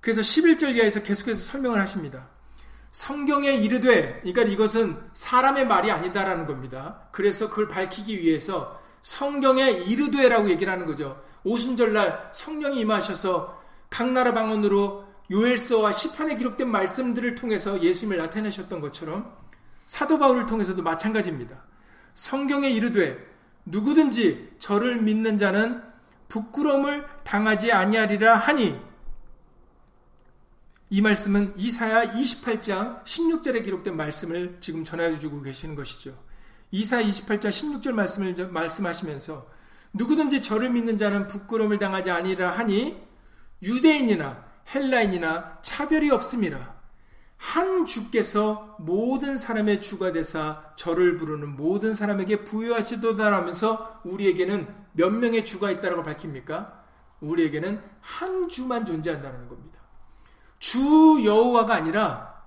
그래서 0.00 0.20
11절 0.20 0.74
이하에서 0.76 1.02
계속해서 1.02 1.40
설명을 1.42 1.80
하십니다. 1.80 2.28
성경에 2.92 3.52
이르되, 3.52 4.20
그러니까 4.20 4.42
이것은 4.42 4.98
사람의 5.14 5.66
말이 5.66 5.90
아니다라는 5.90 6.46
겁니다. 6.46 7.00
그래서 7.10 7.48
그걸 7.48 7.66
밝히기 7.66 8.20
위해서 8.20 8.80
성경에 9.00 9.70
이르되라고 9.70 10.50
얘기를 10.50 10.70
하는 10.72 10.86
거죠. 10.86 11.20
오순절날 11.42 12.30
성령이 12.32 12.80
임하셔서 12.80 13.60
각 13.88 14.10
나라 14.10 14.32
방언으로 14.32 15.06
요엘서와 15.30 15.92
시편에 15.92 16.36
기록된 16.36 16.68
말씀들을 16.68 17.34
통해서 17.34 17.82
예수님을 17.82 18.18
나타내셨던 18.18 18.80
것처럼 18.80 19.32
사도 19.86 20.18
바울을 20.18 20.46
통해서도 20.46 20.82
마찬가지입니다. 20.82 21.62
성경에 22.14 22.68
이르되 22.68 23.18
누구든지 23.64 24.52
저를 24.58 25.00
믿는 25.00 25.38
자는 25.38 25.82
부끄러움을 26.28 27.06
당하지 27.24 27.72
아니하리라 27.72 28.36
하니 28.36 28.78
이 30.92 31.00
말씀은 31.00 31.54
이사야 31.56 32.12
28장 32.12 33.02
16절에 33.04 33.64
기록된 33.64 33.96
말씀을 33.96 34.58
지금 34.60 34.84
전해주고 34.84 35.40
계시는 35.40 35.74
것이죠. 35.74 36.14
이사야 36.70 37.02
28장 37.02 37.48
16절 37.48 37.92
말씀을 37.92 38.48
말씀하시면서 38.48 39.48
누구든지 39.94 40.42
저를 40.42 40.68
믿는 40.68 40.98
자는 40.98 41.28
부끄러움을 41.28 41.78
당하지 41.78 42.10
아니라 42.10 42.50
하니 42.50 43.02
유대인이나 43.62 44.44
헬라인이나 44.74 45.60
차별이 45.62 46.10
없습니다. 46.10 46.74
한 47.38 47.86
주께서 47.86 48.76
모든 48.78 49.38
사람의 49.38 49.80
주가 49.80 50.12
되사 50.12 50.74
저를 50.76 51.16
부르는 51.16 51.56
모든 51.56 51.94
사람에게 51.94 52.44
부여하시도다라면서 52.44 54.02
우리에게는 54.04 54.68
몇 54.92 55.08
명의 55.08 55.46
주가 55.46 55.70
있다고 55.70 56.02
밝힙니까? 56.02 56.84
우리에게는 57.20 57.80
한 58.02 58.50
주만 58.50 58.84
존재한다는 58.84 59.48
겁니다. 59.48 59.71
주 60.62 61.24
여호와가 61.24 61.74
아니라 61.74 62.40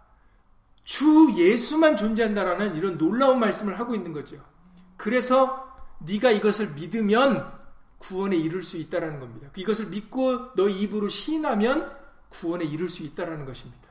주 0.85 1.33
예수만 1.35 1.97
존재한다라는 1.97 2.77
이런 2.77 2.97
놀라운 2.97 3.41
말씀을 3.41 3.77
하고 3.77 3.93
있는 3.93 4.13
거죠. 4.13 4.41
그래서 4.95 5.69
네가 5.99 6.31
이것을 6.31 6.69
믿으면 6.75 7.53
구원에 7.97 8.37
이를 8.37 8.63
수 8.63 8.77
있다라는 8.77 9.19
겁니다. 9.19 9.49
이것을 9.57 9.87
믿고 9.87 10.53
너 10.55 10.69
입으로 10.69 11.09
시인하면 11.09 11.93
구원에 12.29 12.63
이를 12.63 12.87
수 12.87 13.03
있다라는 13.03 13.45
것입니다. 13.45 13.89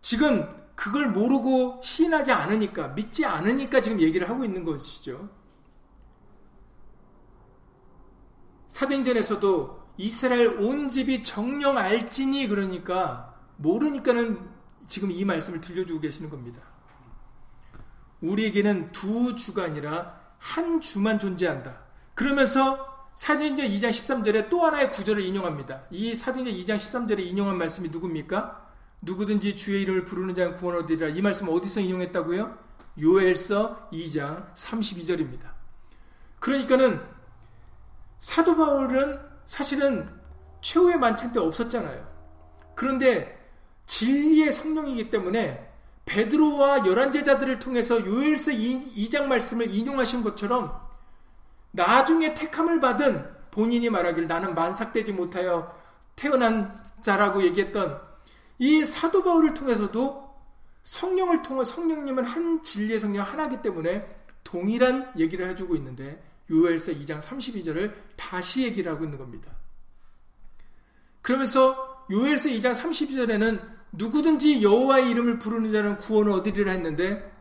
지금 0.00 0.48
그걸 0.74 1.10
모르고 1.10 1.82
시인하지 1.82 2.32
않으니까 2.32 2.88
믿지 2.88 3.26
않으니까 3.26 3.82
지금 3.82 4.00
얘기를 4.00 4.26
하고 4.30 4.42
있는 4.42 4.64
것이죠. 4.64 5.28
사도전에서도 8.68 9.83
이스라엘 9.96 10.60
온 10.60 10.88
집이 10.88 11.22
정령 11.22 11.78
알지니 11.78 12.48
그러니까 12.48 13.34
모르니까는 13.56 14.38
지금 14.86 15.10
이 15.10 15.24
말씀을 15.24 15.60
들려주고 15.60 16.00
계시는 16.00 16.30
겁니다. 16.30 16.60
우리에게는 18.20 18.92
두 18.92 19.34
주가 19.34 19.64
아니라 19.64 20.20
한 20.38 20.80
주만 20.80 21.18
존재한다. 21.18 21.78
그러면서 22.14 22.92
사도행전 23.14 23.66
2장 23.66 23.90
13절에 23.90 24.48
또 24.50 24.64
하나의 24.64 24.90
구절을 24.90 25.22
인용합니다. 25.22 25.82
이 25.90 26.14
사도행전 26.14 26.54
2장 26.54 26.76
13절에 26.76 27.20
인용한 27.20 27.56
말씀이 27.56 27.88
누굽니까? 27.90 28.64
누구든지 29.02 29.54
주의 29.56 29.82
이름을 29.82 30.04
부르는 30.04 30.34
자는 30.34 30.54
구원 30.54 30.76
얻으리라. 30.76 31.08
이 31.08 31.22
말씀 31.22 31.48
어디서 31.48 31.80
인용했다고요? 31.80 32.58
요엘서 33.00 33.90
2장 33.92 34.52
32절입니다. 34.54 35.52
그러니까는 36.40 37.00
사도 38.18 38.56
바울은 38.56 39.33
사실은 39.46 40.08
최후의 40.60 40.98
만찬 40.98 41.32
때 41.32 41.40
없었잖아요. 41.40 42.06
그런데 42.74 43.38
진리의 43.86 44.52
성령이기 44.52 45.10
때문에 45.10 45.70
베드로와 46.06 46.86
열한 46.86 47.12
제자들을 47.12 47.58
통해서 47.58 48.04
요엘서 48.04 48.52
2장 48.52 49.24
말씀을 49.24 49.74
인용하신 49.74 50.22
것처럼 50.22 50.78
나중에 51.70 52.34
택함을 52.34 52.80
받은 52.80 53.34
본인이 53.50 53.88
말하길 53.88 54.26
나는 54.26 54.54
만삭되지 54.54 55.12
못하여 55.12 55.74
태어난 56.16 56.72
자라고 57.00 57.42
얘기했던 57.44 58.00
이 58.58 58.84
사도 58.84 59.22
바울을 59.22 59.54
통해서도 59.54 60.24
성령을 60.82 61.42
통해 61.42 61.64
성령님은 61.64 62.24
한 62.24 62.62
진리의 62.62 63.00
성령 63.00 63.24
하나이기 63.24 63.62
때문에 63.62 64.06
동일한 64.44 65.12
얘기를 65.16 65.48
해주고 65.48 65.74
있는데 65.76 66.22
요엘서 66.50 66.92
2장 66.92 67.20
32절을 67.20 67.94
다시 68.16 68.62
얘기를 68.62 68.92
하고 68.92 69.04
있는 69.04 69.18
겁니다. 69.18 69.50
그러면서 71.22 72.04
요엘서 72.10 72.50
2장 72.50 72.74
32절에는 72.74 73.60
누구든지 73.92 74.62
여호와의 74.62 75.10
이름을 75.10 75.38
부르는 75.38 75.72
자는 75.72 75.96
구원을 75.98 76.32
얻으리라 76.32 76.72
했는데 76.72 77.32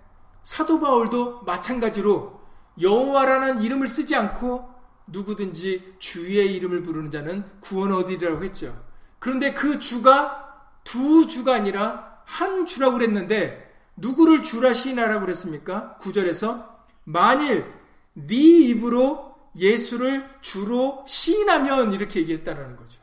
사도 0.44 0.80
바울도 0.80 1.44
마찬가지로 1.44 2.42
여호와라는 2.82 3.62
이름을 3.62 3.88
쓰지 3.88 4.16
않고 4.16 4.70
누구든지 5.08 5.96
주의 6.00 6.56
이름을 6.56 6.84
부르는 6.84 7.12
자는 7.12 7.44
구원을 7.60 7.96
얻으리라고 7.96 8.44
했죠. 8.44 8.84
그런데 9.20 9.54
그 9.54 9.80
주가 9.80 10.40
두 10.84 11.28
주가 11.28 11.56
아니라 11.56 12.22
한 12.26 12.66
주라고 12.66 12.94
그랬는데 12.94 13.74
누구를 13.96 14.44
주라 14.44 14.74
시인하라고 14.74 15.22
그랬습니까? 15.22 15.98
구절에서 15.98 16.86
만일 17.04 17.66
네 18.14 18.36
입으로 18.36 19.34
예수를 19.56 20.28
주로 20.42 21.04
시인하면 21.08 21.94
이렇게 21.94 22.20
얘기했다는 22.22 22.76
거죠. 22.76 23.02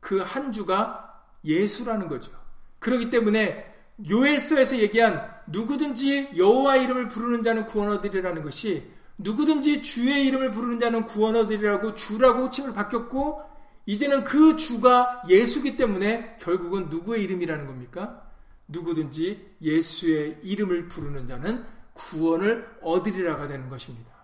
그 0.00 0.22
한 0.22 0.52
주가 0.52 1.24
예수라는 1.44 2.08
거죠. 2.08 2.32
그렇기 2.78 3.10
때문에 3.10 3.74
요엘서에서 4.08 4.78
얘기한 4.78 5.28
누구든지 5.46 6.30
여호와 6.36 6.76
이름을 6.76 7.08
부르는 7.08 7.42
자는 7.42 7.66
구원 7.66 7.88
얻으리라는 7.92 8.42
것이 8.42 8.90
누구든지 9.18 9.82
주의 9.82 10.26
이름을 10.26 10.50
부르는 10.50 10.78
자는 10.78 11.04
구원 11.04 11.36
얻으리라고 11.36 11.94
주라고 11.94 12.44
호칭을 12.44 12.74
바뀌었고 12.74 13.42
이제는 13.86 14.24
그 14.24 14.56
주가 14.56 15.22
예수기 15.28 15.76
때문에 15.76 16.36
결국은 16.40 16.88
누구의 16.90 17.22
이름이라는 17.24 17.66
겁니까? 17.66 18.22
누구든지 18.68 19.56
예수의 19.62 20.40
이름을 20.42 20.88
부르는 20.88 21.26
자는 21.26 21.64
구원을 21.96 22.78
얻으리라가 22.82 23.48
되는 23.48 23.68
것입니다. 23.68 24.14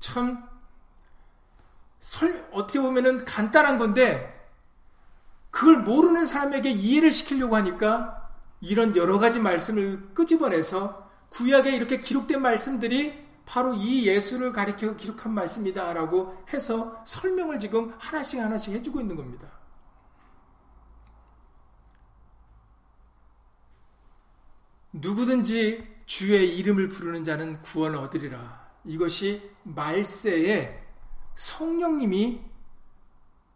참 0.00 0.48
설, 2.00 2.48
어떻게 2.52 2.80
보면은 2.80 3.24
간단한 3.24 3.78
건데 3.78 4.32
그걸 5.50 5.78
모르는 5.78 6.26
사람에게 6.26 6.70
이해를 6.70 7.10
시키려고 7.10 7.56
하니까 7.56 8.30
이런 8.60 8.96
여러 8.96 9.18
가지 9.18 9.40
말씀을 9.40 10.14
끄집어내서 10.14 11.10
구약에 11.30 11.74
이렇게 11.74 12.00
기록된 12.00 12.40
말씀들이 12.40 13.26
바로 13.44 13.74
이 13.74 14.06
예수를 14.06 14.52
가리켜 14.52 14.96
기록한 14.96 15.32
말씀이다라고 15.32 16.44
해서 16.52 17.02
설명을 17.06 17.58
지금 17.58 17.94
하나씩 17.98 18.40
하나씩 18.40 18.74
해주고 18.74 19.00
있는 19.00 19.16
겁니다. 19.16 19.48
누구든지 24.96 25.96
주의 26.06 26.56
이름을 26.56 26.88
부르는 26.88 27.24
자는 27.24 27.60
구원을 27.62 27.98
얻으리라. 27.98 28.66
이것이 28.84 29.50
말세에 29.64 30.82
성령님이 31.34 32.40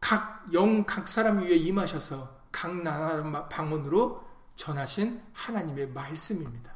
각 0.00 0.46
영, 0.52 0.84
각 0.84 1.06
사람 1.08 1.40
위에 1.40 1.54
임하셔서 1.54 2.40
각 2.50 2.74
나라 2.82 3.48
방언으로 3.48 4.24
전하신 4.56 5.22
하나님의 5.32 5.88
말씀입니다. 5.90 6.72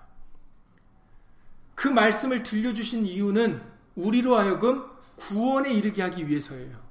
그 1.75 1.89
말씀을 1.89 2.43
들려주신 2.43 3.05
이유는 3.05 3.61
우리로 3.97 4.37
하여금 4.37 4.85
구원에 5.17 5.73
이르게 5.73 6.03
하기 6.03 6.29
위해서예요. 6.29 6.83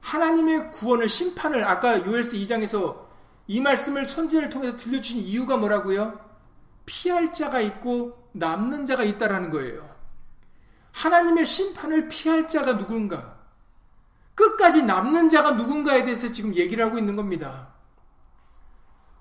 하나님의 0.00 0.70
구원을 0.72 1.08
심판을 1.08 1.64
아까 1.64 2.04
요엘서 2.06 2.32
2장에서 2.32 3.08
이 3.48 3.60
말씀을 3.60 4.06
선지를 4.06 4.48
통해서 4.48 4.76
들려주신 4.76 5.18
이유가 5.18 5.56
뭐라고요? 5.56 6.29
피할 6.86 7.32
자가 7.32 7.60
있고 7.60 8.28
남는 8.32 8.86
자가 8.86 9.04
있다라는 9.04 9.50
거예요. 9.50 9.88
하나님의 10.92 11.44
심판을 11.44 12.08
피할 12.08 12.48
자가 12.48 12.76
누군가? 12.78 13.38
끝까지 14.34 14.82
남는 14.82 15.28
자가 15.28 15.52
누군가에 15.52 16.04
대해서 16.04 16.32
지금 16.32 16.54
얘기를 16.54 16.84
하고 16.84 16.98
있는 16.98 17.16
겁니다. 17.16 17.68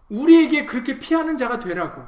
우리에게 0.10 0.66
그렇게 0.66 0.98
피하는 0.98 1.38
자가 1.38 1.60
되라고. 1.60 2.04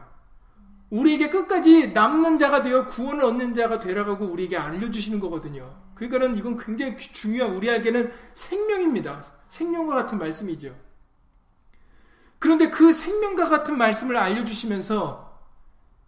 우리에게 0.90 1.30
끝까지 1.30 1.90
남는 1.90 2.38
자가 2.38 2.62
되어 2.64 2.86
구원을 2.86 3.24
얻는 3.24 3.56
자가 3.56 3.80
되라고 3.80 4.26
우리에게 4.26 4.58
알려주시는 4.58 5.20
거거든요. 5.20 5.74
그러니까는 5.96 6.36
이건 6.36 6.58
굉장히 6.58 6.98
중요한 6.98 7.56
우리에게는 7.56 8.12
생명입니다. 8.34 9.24
생명과 9.48 9.96
같은 9.96 10.18
말씀이죠. 10.18 10.76
그런데 12.40 12.70
그 12.70 12.92
생명과 12.92 13.50
같은 13.50 13.78
말씀을 13.78 14.18
알려주시면서 14.18 15.31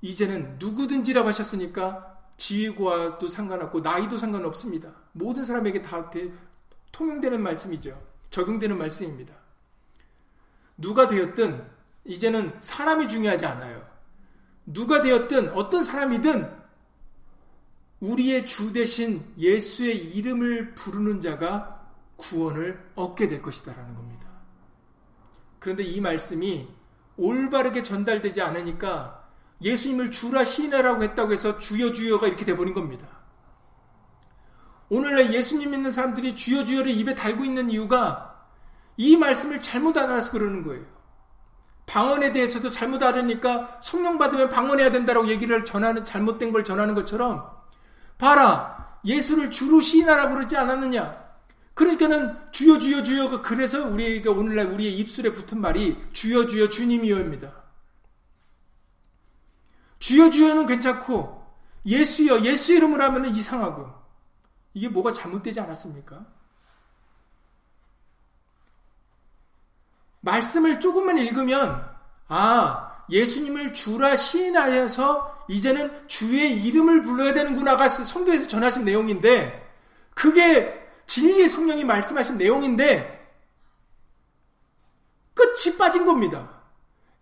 이제는 0.03 0.57
누구든지라고 0.59 1.29
하셨으니까 1.29 2.19
지위과도 2.35 3.29
상관없고 3.29 3.79
나이도 3.79 4.17
상관없습니다. 4.17 4.91
모든 5.13 5.45
사람에게 5.45 5.81
다 5.81 6.11
통용되는 6.91 7.41
말씀이죠. 7.41 7.99
적용되는 8.29 8.77
말씀입니다. 8.77 9.33
누가 10.77 11.07
되었든 11.07 11.65
이제는 12.03 12.53
사람이 12.59 13.07
중요하지 13.07 13.45
않아요. 13.45 13.87
누가 14.65 15.01
되었든 15.01 15.53
어떤 15.53 15.83
사람이든 15.83 16.51
우리의 18.01 18.45
주 18.45 18.73
대신 18.73 19.23
예수의 19.37 20.13
이름을 20.15 20.75
부르는 20.75 21.21
자가 21.21 21.87
구원을 22.17 22.91
얻게 22.95 23.29
될 23.29 23.41
것이다라는 23.41 23.95
겁니다. 23.95 24.27
그런데 25.59 25.83
이 25.83 26.01
말씀이 26.01 26.67
올바르게 27.15 27.83
전달되지 27.83 28.41
않으니까 28.41 29.22
예수님을 29.61 30.11
주라 30.11 30.43
시인하라고 30.43 31.03
했다고 31.03 31.33
해서 31.33 31.57
주여 31.59 31.91
주여가 31.93 32.27
이렇게 32.27 32.45
돼버린 32.45 32.73
겁니다. 32.73 33.07
오늘날 34.89 35.33
예수님 35.33 35.71
믿는 35.71 35.91
사람들이 35.91 36.35
주여 36.35 36.65
주여를 36.65 36.91
입에 36.91 37.15
달고 37.15 37.43
있는 37.45 37.69
이유가 37.69 38.45
이 38.97 39.15
말씀을 39.17 39.61
잘못 39.61 39.97
알아서 39.97 40.31
그러는 40.31 40.63
거예요. 40.63 40.83
방언에 41.85 42.31
대해서도 42.31 42.71
잘못 42.71 43.03
알으니까 43.03 43.79
성령 43.81 44.17
받으면 44.17 44.49
방언해야 44.49 44.91
된다라고 44.91 45.27
얘기를 45.27 45.65
전하는 45.65 46.03
잘못된 46.03 46.51
걸 46.51 46.63
전하는 46.63 46.95
것처럼 46.95 47.49
봐라 48.17 48.97
예수를 49.05 49.51
주로 49.51 49.81
시인하라고 49.81 50.35
그러지 50.35 50.55
않았느냐 50.55 51.23
그러니까는 51.73 52.37
주여 52.51 52.79
주여 52.79 53.03
주여가 53.03 53.41
그래서 53.41 53.85
우리에게 53.85 54.29
오늘날 54.29 54.67
우리의 54.67 54.97
입술에 54.97 55.31
붙은 55.31 55.59
말이 55.59 55.97
주여 56.13 56.47
주여 56.47 56.69
주님이여입니다 56.69 57.62
주여 60.03 60.31
주여는 60.31 60.65
괜찮고 60.65 61.41
예수여 61.85 62.41
예수 62.41 62.73
이름을 62.73 63.01
하면 63.01 63.25
이상하고 63.25 63.89
이게 64.73 64.89
뭐가 64.89 65.13
잘못되지 65.13 65.61
않았습니까? 65.61 66.25
말씀을 70.19 70.81
조금만 70.81 71.17
읽으면 71.19 71.89
아 72.27 73.05
예수님을 73.09 73.73
주라 73.73 74.17
시인하여서 74.17 75.45
이제는 75.47 76.09
주의 76.09 76.61
이름을 76.65 77.03
불러야 77.03 77.33
되는구나가 77.33 77.87
성경에서 77.87 78.49
전하신 78.49 78.83
내용인데 78.83 79.73
그게 80.13 80.85
진리의 81.07 81.47
성령이 81.47 81.85
말씀하신 81.85 82.37
내용인데 82.37 83.25
끝이 85.33 85.77
빠진 85.77 86.05
겁니다. 86.05 86.52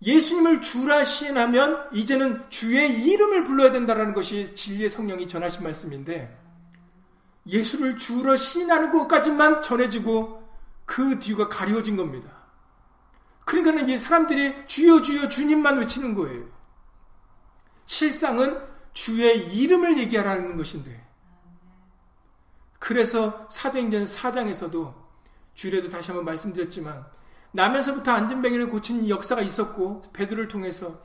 예수님을 0.04 0.62
주라 0.62 1.04
시인하면 1.04 1.88
이제는 1.94 2.50
주의 2.50 3.04
이름을 3.04 3.44
불러야 3.44 3.72
된다는 3.72 4.14
것이 4.14 4.54
진리의 4.56 4.90
성령이 4.90 5.28
전하신 5.28 5.64
말씀인데 5.64 6.40
예수를 7.46 7.98
주라 7.98 8.36
시인하는 8.36 8.92
것까지만 8.92 9.62
전해지고 9.62 10.42
그 10.86 11.20
뒤가 11.20 11.50
가려진 11.50 11.96
겁니다. 11.96 12.30
그러니까는 13.46 13.90
이 13.90 13.98
사람들이 13.98 14.68
주여 14.68 15.02
주여 15.02 15.28
주님만 15.28 15.78
외치는 15.80 16.16
거예요. 16.16 16.46
실상은 17.86 18.62
주의 18.94 19.54
이름을 19.56 19.98
얘기하라는 20.00 20.58
것인데. 20.58 21.02
그래서 22.80 23.48
사도행전 23.50 24.06
4장에서도 24.06 24.94
주례도 25.54 25.90
다시 25.90 26.08
한번 26.12 26.26
말씀드렸지만 26.26 27.06
나면서부터 27.52 28.12
안전뱅이를 28.12 28.70
고친 28.70 29.08
역사가 29.08 29.42
있었고 29.42 30.04
베드로를 30.14 30.48
통해서 30.48 31.02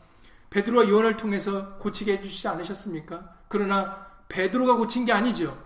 베드로와 0.50 0.88
요한을 0.88 1.16
통해서 1.16 1.76
고치게 1.78 2.12
해주시지 2.14 2.48
않으셨습니까? 2.48 3.34
그러나 3.48 4.06
베드로가 4.28 4.76
고친 4.76 5.04
게 5.04 5.12
아니죠. 5.12 5.60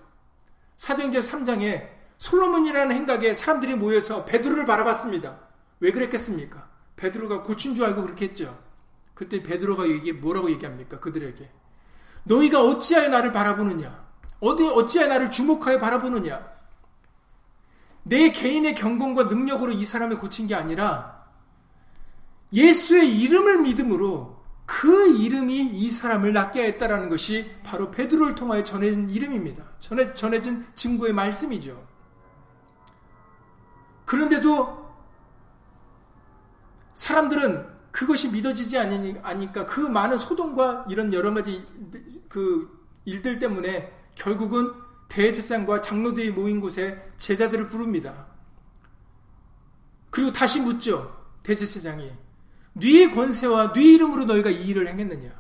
사도행전 0.77 1.23
3장에 1.23 1.89
솔로몬이라는 2.17 2.95
행각에 2.97 3.35
사람들이 3.35 3.75
모여서 3.75 4.25
베드로를 4.25 4.65
바라봤습니다. 4.65 5.39
왜 5.81 5.93
그랬겠습니까? 5.93 6.69
베드로가 6.97 7.43
고친 7.43 7.75
줄 7.75 7.85
알고 7.85 8.03
그렇게 8.03 8.27
했죠. 8.27 8.59
그때 9.15 9.43
베드로가 9.43 9.89
얘기 9.89 10.13
뭐라고 10.13 10.51
얘기합니까? 10.51 10.99
그들에게 11.01 11.51
너희가 12.25 12.63
어찌하여 12.63 13.09
나를 13.09 13.33
바라보느냐? 13.33 14.09
어디 14.41 14.67
어찌하여 14.67 15.09
나를 15.09 15.31
주목하여 15.31 15.79
바라보느냐? 15.79 16.60
내 18.03 18.33
개인의 18.33 18.75
경건과 18.75 19.25
능력으로 19.25 19.73
이 19.73 19.85
사람을 19.85 20.19
고친 20.19 20.47
게 20.47 20.55
아니라 20.55 21.25
예수의 22.53 23.21
이름을 23.21 23.59
믿음으로 23.61 24.41
그 24.67 25.17
이름이 25.17 25.71
이 25.73 25.91
사람을 25.91 26.33
낫게 26.33 26.65
했다라는 26.65 27.09
것이 27.09 27.51
바로 27.65 27.91
베드로를 27.91 28.35
통하여 28.35 28.63
전해진 28.63 29.11
이름입니다. 29.11 29.65
전해, 29.81 30.15
전해진 30.15 30.65
증거의 30.77 31.13
말씀이죠. 31.13 31.85
그런데도 34.05 34.81
사람들은 36.95 37.67
그것이 37.91 38.31
믿어지지 38.31 38.79
않으니까 38.79 39.67
그 39.67 39.81
많은 39.81 40.19
소동과 40.19 40.87
이런 40.89 41.13
여러 41.13 41.35
가지 41.35 41.67
그 42.29 42.87
일들 43.05 43.39
때문에 43.39 43.93
결국은 44.15 44.73
대제사장과 45.11 45.81
장로들이 45.83 46.31
모인 46.31 46.61
곳에 46.61 47.13
제자들을 47.19 47.69
부릅니다. 47.69 48.27
그리고 50.09 50.33
다시 50.33 50.61
묻죠. 50.61 51.21
대제사장이 51.43 52.13
네 52.75 53.11
권세와 53.11 53.73
네 53.73 53.95
이름으로 53.95 54.25
너희가 54.25 54.51
이 54.51 54.69
일을 54.69 54.89
행했느냐? 54.89 55.39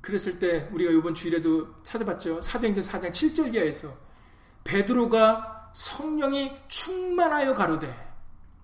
그랬을 0.00 0.38
때 0.38 0.68
우리가 0.72 0.92
이번 0.92 1.14
주일에도 1.14 1.82
찾아봤죠. 1.82 2.40
사도행전 2.40 2.84
4장 2.84 3.10
7절 3.10 3.54
이하에서 3.54 3.92
베드로가 4.62 5.72
성령이 5.74 6.52
충만하여 6.68 7.54
가로되 7.54 7.92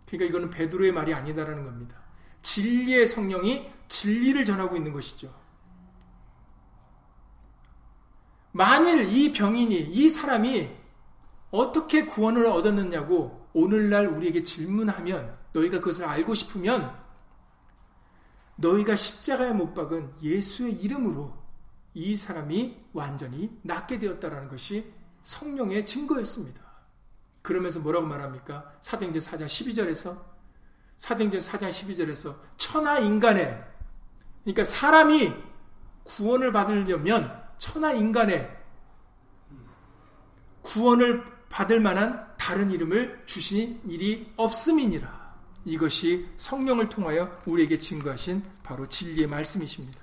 그러니까 0.07 0.28
이거는 0.28 0.51
베드로의 0.51 0.93
말이 0.93 1.12
아니다라는 1.12 1.64
겁니다. 1.64 1.97
진리의 2.43 3.09
성령이 3.09 3.68
진리를 3.88 4.45
전하고 4.45 4.76
있는 4.76 4.93
것이죠. 4.93 5.41
만일 8.53 9.05
이 9.11 9.32
병인이 9.32 9.74
이 9.74 10.11
사람이 10.11 10.70
어떻게 11.50 12.05
구원을 12.05 12.46
얻었느냐고 12.46 13.48
오늘날 13.53 14.07
우리에게 14.07 14.42
질문하면 14.42 15.36
너희가 15.53 15.80
그것을 15.80 16.05
알고 16.05 16.34
싶으면 16.34 16.94
너희가 18.57 18.94
십자가에 18.94 19.53
못 19.53 19.74
박은 19.74 20.14
예수의 20.22 20.74
이름으로 20.74 21.36
이 21.94 22.16
사람이 22.16 22.76
완전히 22.92 23.59
낫게 23.62 23.98
되었다라는 23.98 24.48
것이 24.48 24.92
성령의 25.22 25.84
증거였습니다. 25.84 26.62
그러면서 27.42 27.80
뭐라고 27.80 28.07
말합니까? 28.07 28.72
사도행전 28.80 29.20
4장 29.20 29.46
12절에서 29.46 30.18
사도행전 30.96 31.40
4장 31.40 31.68
12절에서 31.70 32.36
천하 32.57 32.98
인간의 32.98 33.62
그러니까 34.44 34.64
사람이 34.64 35.32
구원을 36.05 36.53
받으려면 36.53 37.41
천하 37.62 37.92
인간의 37.92 38.50
구원을 40.62 41.24
받을 41.48 41.78
만한 41.78 42.26
다른 42.36 42.72
이름을 42.72 43.22
주신 43.24 43.80
일이 43.88 44.32
없음이니라. 44.36 45.32
이것이 45.66 46.26
성령을 46.34 46.88
통하여 46.88 47.40
우리에게 47.46 47.78
증거하신 47.78 48.42
바로 48.64 48.88
진리의 48.88 49.28
말씀이십니다. 49.28 50.00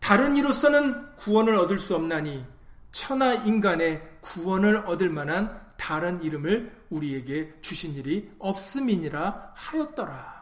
다른 0.00 0.36
이로서는 0.36 1.16
구원을 1.16 1.56
얻을 1.56 1.76
수 1.78 1.94
없나니 1.94 2.46
천하 2.90 3.34
인간의 3.34 4.20
구원을 4.22 4.78
얻을 4.86 5.10
만한 5.10 5.60
다른 5.76 6.22
이름을 6.22 6.86
우리에게 6.88 7.56
주신 7.60 7.92
일이 7.92 8.30
없음이니라 8.38 9.52
하였더라. 9.54 10.37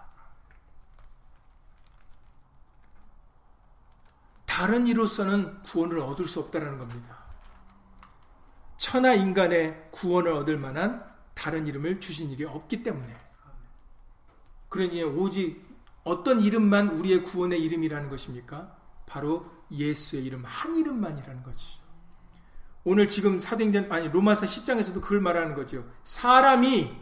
다른 4.57 4.87
이로서는 4.87 5.65
구원을 5.65 5.99
얻을 5.99 6.27
수 6.27 6.41
없다라는 6.41 6.79
겁니다. 6.79 7.27
천하 8.79 9.13
인간의 9.13 9.89
구원을 9.91 10.33
얻을 10.33 10.57
만한 10.57 11.05
다른 11.35 11.67
이름을 11.67 12.01
주신 12.01 12.31
일이 12.31 12.47
없기 12.47 12.83
때문에. 12.83 13.15
그러니 14.71 15.03
오직 15.03 15.63
어떤 16.05 16.41
이름만 16.41 16.89
우리의 16.89 17.23
구원의 17.25 17.61
이름이라는 17.65 18.09
것입니까? 18.09 18.75
바로 19.05 19.45
예수의 19.71 20.25
이름 20.25 20.43
한 20.47 20.75
이름만이라는 20.75 21.43
것이죠. 21.43 21.83
오늘 22.85 23.09
지금 23.09 23.39
사도행전 23.39 23.93
아니 23.93 24.09
로마서 24.09 24.47
10장에서도 24.47 25.03
그걸 25.03 25.21
말하는 25.21 25.55
거죠. 25.55 25.85
사람이 26.03 26.97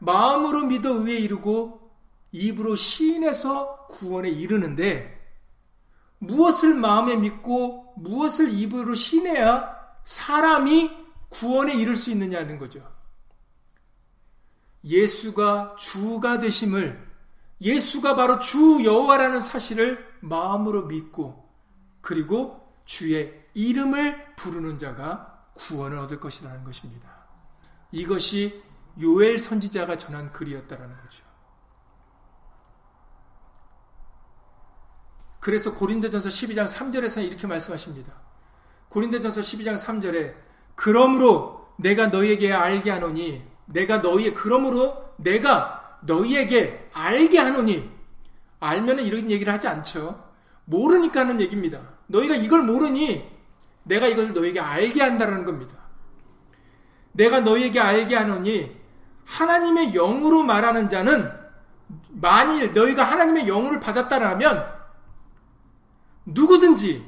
마음으로 0.00 0.66
믿어 0.66 0.90
의에 0.96 1.16
이르고 1.16 1.90
입으로 2.32 2.76
시인해서 2.76 3.86
구원에 3.86 4.28
이르는데 4.28 5.17
무엇을 6.18 6.74
마음에 6.74 7.16
믿고 7.16 7.94
무엇을 7.96 8.50
입으로 8.50 8.94
시인해야 8.94 9.76
사람이 10.02 10.90
구원에 11.28 11.74
이를 11.74 11.96
수 11.96 12.10
있느냐는 12.10 12.58
거죠. 12.58 12.80
예수가 14.84 15.76
주가 15.78 16.38
되심을 16.38 17.08
예수가 17.60 18.14
바로 18.14 18.38
주 18.38 18.84
여호와라는 18.84 19.40
사실을 19.40 20.06
마음으로 20.20 20.86
믿고 20.86 21.48
그리고 22.00 22.72
주의 22.84 23.44
이름을 23.54 24.36
부르는 24.36 24.78
자가 24.78 25.50
구원을 25.54 25.98
얻을 25.98 26.20
것이라는 26.20 26.62
것입니다. 26.64 27.10
이것이 27.90 28.62
요엘 29.00 29.38
선지자가 29.38 29.98
전한 29.98 30.32
글이었다라는 30.32 30.96
거죠. 30.96 31.27
그래서 35.40 35.72
고린도전서 35.74 36.28
12장 36.28 36.68
3절에서 36.68 37.24
이렇게 37.24 37.46
말씀하십니다. 37.46 38.12
고린도전서 38.88 39.40
12장 39.40 39.78
3절에 39.78 40.34
그러므로 40.74 41.68
내가 41.76 42.08
너희에게 42.08 42.52
알게 42.52 42.90
하노니 42.90 43.42
내가 43.66 43.98
너희의 43.98 44.34
그러므로 44.34 45.14
내가 45.16 45.98
너희에게 46.02 46.88
알게 46.92 47.38
하노니 47.38 47.90
알면은 48.60 49.04
이런 49.04 49.30
얘기를 49.30 49.52
하지 49.52 49.68
않죠. 49.68 50.28
모르니까 50.64 51.20
하는 51.20 51.40
얘기입니다. 51.40 51.80
너희가 52.06 52.34
이걸 52.34 52.62
모르니 52.62 53.28
내가 53.84 54.06
이것을 54.06 54.34
너희에게 54.34 54.60
알게 54.60 55.02
한다는 55.02 55.44
겁니다. 55.44 55.76
내가 57.12 57.40
너희에게 57.40 57.80
알게 57.80 58.14
하노니 58.14 58.76
하나님의 59.24 59.92
영으로 59.92 60.42
말하는 60.42 60.88
자는 60.88 61.30
만일 62.10 62.72
너희가 62.72 63.04
하나님의 63.04 63.48
영을 63.48 63.80
받았다라면 63.80 64.77
누구든지 66.28 67.04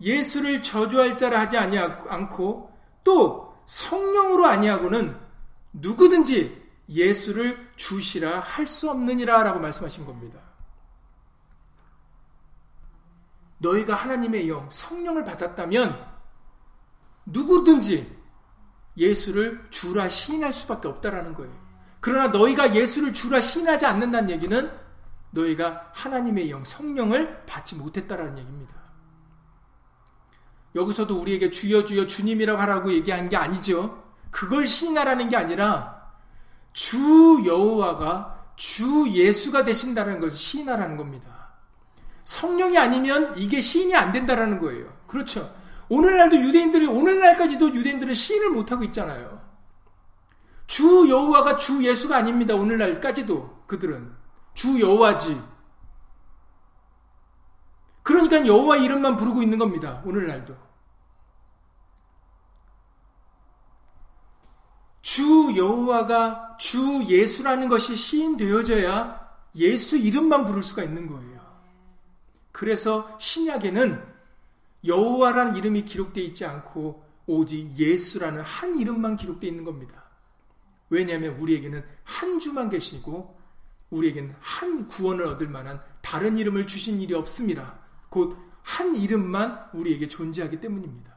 예수를 0.00 0.62
저주할 0.62 1.16
자라 1.16 1.40
하지 1.40 1.56
않고 1.56 2.72
또 3.04 3.54
성령으로 3.66 4.46
아니하고는 4.46 5.16
누구든지 5.72 6.62
예수를 6.88 7.70
주시라 7.76 8.40
할 8.40 8.66
수 8.66 8.90
없느니라 8.90 9.42
라고 9.42 9.58
말씀하신 9.60 10.04
겁니다. 10.04 10.38
너희가 13.58 13.94
하나님의 13.94 14.48
영, 14.48 14.68
성령을 14.70 15.24
받았다면 15.24 16.12
누구든지 17.26 18.20
예수를 18.96 19.64
주라 19.70 20.08
시인할 20.08 20.52
수밖에 20.52 20.88
없다라는 20.88 21.34
거예요. 21.34 21.52
그러나 22.00 22.28
너희가 22.28 22.74
예수를 22.74 23.12
주라 23.12 23.40
시인하지 23.40 23.86
않는다는 23.86 24.30
얘기는 24.30 24.81
너희가 25.32 25.90
하나님의 25.92 26.50
영, 26.50 26.64
성령을 26.64 27.44
받지 27.44 27.74
못했다라는 27.74 28.38
얘기입니다. 28.38 28.74
여기서도 30.74 31.20
우리에게 31.20 31.50
주여 31.50 31.84
주여 31.84 32.06
주님이라고 32.06 32.60
하라고 32.62 32.92
얘기한 32.92 33.28
게 33.28 33.36
아니죠. 33.36 34.02
그걸 34.30 34.66
시인하라는 34.66 35.28
게 35.28 35.36
아니라 35.36 36.10
주 36.72 37.42
여호와가 37.44 38.52
주 38.56 39.06
예수가 39.10 39.64
되신다는 39.64 40.20
것을 40.20 40.38
시인하라는 40.38 40.96
겁니다. 40.96 41.52
성령이 42.24 42.78
아니면 42.78 43.34
이게 43.36 43.60
시인이 43.60 43.94
안 43.94 44.12
된다라는 44.12 44.60
거예요. 44.60 44.86
그렇죠. 45.06 45.54
오늘날도 45.88 46.36
유대인들이 46.36 46.86
오늘날까지도 46.86 47.74
유대인들은 47.74 48.14
시인을 48.14 48.50
못 48.50 48.72
하고 48.72 48.84
있잖아요. 48.84 49.42
주 50.66 51.06
여호와가 51.08 51.56
주 51.56 51.84
예수가 51.84 52.16
아닙니다. 52.16 52.54
오늘날까지도 52.54 53.64
그들은 53.66 54.21
주 54.54 54.80
여호와지. 54.80 55.40
그러니까 58.02 58.46
여호와 58.46 58.76
이름만 58.78 59.16
부르고 59.16 59.42
있는 59.42 59.58
겁니다. 59.58 60.02
오늘날도. 60.04 60.56
주 65.02 65.52
여호와가 65.56 66.56
주 66.58 67.04
예수라는 67.04 67.68
것이 67.68 67.96
시인되어져야 67.96 69.20
예수 69.56 69.96
이름만 69.96 70.44
부를 70.44 70.62
수가 70.62 70.82
있는 70.82 71.06
거예요. 71.06 71.40
그래서 72.52 73.16
신약에는 73.18 74.12
여호와라는 74.86 75.56
이름이 75.56 75.84
기록되어 75.84 76.24
있지 76.24 76.44
않고 76.44 77.04
오직 77.26 77.70
예수라는 77.76 78.42
한 78.42 78.78
이름만 78.80 79.16
기록되어 79.16 79.48
있는 79.50 79.64
겁니다. 79.64 80.04
왜냐하면 80.90 81.36
우리에게는 81.36 81.84
한 82.04 82.38
주만 82.38 82.68
계시고 82.68 83.38
우리에게는 83.92 84.34
한 84.40 84.88
구원을 84.88 85.24
얻을 85.26 85.48
만한 85.48 85.80
다른 86.00 86.36
이름을 86.36 86.66
주신 86.66 87.00
일이 87.00 87.14
없습니다. 87.14 87.78
곧 88.10 88.52
한 88.62 88.94
이름만 88.94 89.68
우리에게 89.72 90.08
존재하기 90.08 90.60
때문입니다. 90.60 91.12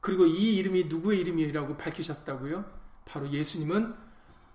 그리고 0.00 0.26
이 0.26 0.56
이름이 0.56 0.84
누구의 0.84 1.20
이름이라고 1.20 1.76
밝히셨다고요? 1.76 2.64
바로 3.04 3.28
예수님은 3.30 3.94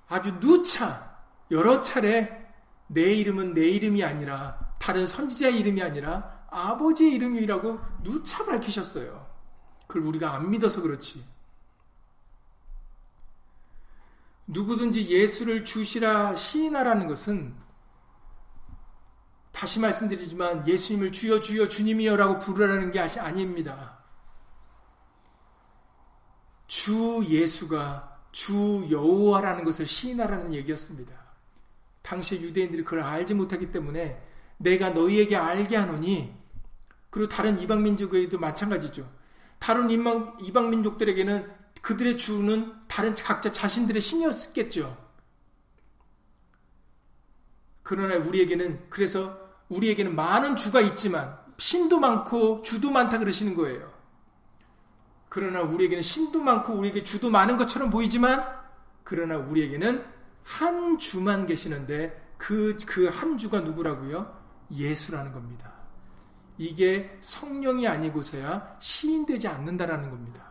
아주 0.07 0.39
누차 0.39 1.19
여러 1.51 1.81
차례 1.81 2.49
내 2.87 3.13
이름은 3.13 3.53
내 3.53 3.67
이름이 3.67 4.03
아니라 4.03 4.73
다른 4.79 5.05
선지자의 5.05 5.59
이름이 5.59 5.81
아니라 5.81 6.45
아버지의 6.49 7.13
이름이라고 7.13 7.79
누차 8.03 8.45
밝히셨어요. 8.45 9.29
그걸 9.87 10.03
우리가 10.03 10.33
안 10.33 10.49
믿어서 10.49 10.81
그렇지. 10.81 11.23
누구든지 14.47 15.09
예수를 15.09 15.65
주시라 15.65 16.35
시인하라는 16.35 17.07
것은 17.07 17.55
다시 19.51 19.79
말씀드리지만 19.79 20.67
예수님을 20.67 21.11
주여 21.11 21.41
주여 21.41 21.67
주님이여라고 21.67 22.39
부르라는 22.39 22.91
게 22.91 22.99
아닙니다. 22.99 23.99
주 26.67 27.23
예수가 27.27 28.19
주 28.31 28.87
여호와라는 28.89 29.63
것을 29.65 29.85
시인하라는 29.85 30.53
얘기였습니다. 30.53 31.13
당시 32.01 32.41
유대인들이 32.41 32.83
그걸 32.83 33.01
알지 33.01 33.33
못하기 33.33 33.71
때문에 33.71 34.21
내가 34.57 34.91
너희에게 34.91 35.35
알게 35.35 35.75
하노니 35.75 36.33
그리고 37.09 37.29
다른 37.29 37.59
이방 37.59 37.83
민족에도 37.83 38.39
마찬가지죠. 38.39 39.09
다른 39.59 39.89
이방, 39.91 40.37
이방 40.41 40.69
민족들에게는 40.69 41.60
그들의 41.81 42.17
주는 42.17 42.73
다른 42.87 43.13
각자 43.15 43.51
자신들의 43.51 44.01
신이었겠죠. 44.01 44.97
그러나 47.83 48.15
우리에게는 48.17 48.89
그래서 48.89 49.37
우리에게는 49.69 50.15
많은 50.15 50.55
주가 50.55 50.81
있지만 50.81 51.37
신도 51.57 51.99
많고 51.99 52.61
주도 52.61 52.91
많다 52.91 53.19
그러시는 53.19 53.55
거예요. 53.55 53.91
그러나 55.29 55.61
우리에게는 55.61 56.01
신도 56.01 56.41
많고 56.41 56.73
우리에게 56.73 57.03
주도 57.03 57.29
많은 57.29 57.57
것처럼 57.57 57.89
보이지만 57.89 58.45
그러나 59.03 59.37
우리에게는 59.37 60.03
한 60.43 60.97
주만 60.97 61.45
계시는데 61.47 62.33
그 62.37 62.75
그 62.85 63.07
한 63.09 63.37
주가 63.37 63.61
누구라고요? 63.61 64.39
예수라는 64.71 65.31
겁니다. 65.31 65.71
이게 66.57 67.17
성령이 67.21 67.87
아니고서야 67.87 68.77
시인되지 68.79 69.47
않는다라는 69.47 70.09
겁니다. 70.09 70.50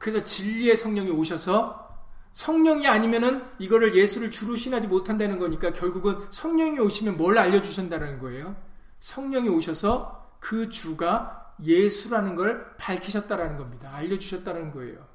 그래서 0.00 0.24
진리의 0.24 0.78
성령이 0.78 1.10
오셔서 1.10 1.88
성령이 2.32 2.88
아니면은 2.88 3.44
이거를 3.58 3.94
예수를 3.94 4.30
주로 4.30 4.56
신하지 4.56 4.88
못한다는 4.88 5.38
거니까 5.38 5.74
결국은 5.74 6.26
성령이 6.30 6.78
오시면 6.80 7.18
뭘 7.18 7.36
알려주신다는 7.36 8.18
거예요. 8.18 8.56
성령이 9.00 9.50
오셔서 9.50 10.36
그 10.40 10.70
주가 10.70 11.54
예수라는 11.62 12.34
걸 12.34 12.74
밝히셨다라는 12.78 13.58
겁니다. 13.58 13.94
알려주셨다는 13.94 14.70
거예요. 14.70 15.06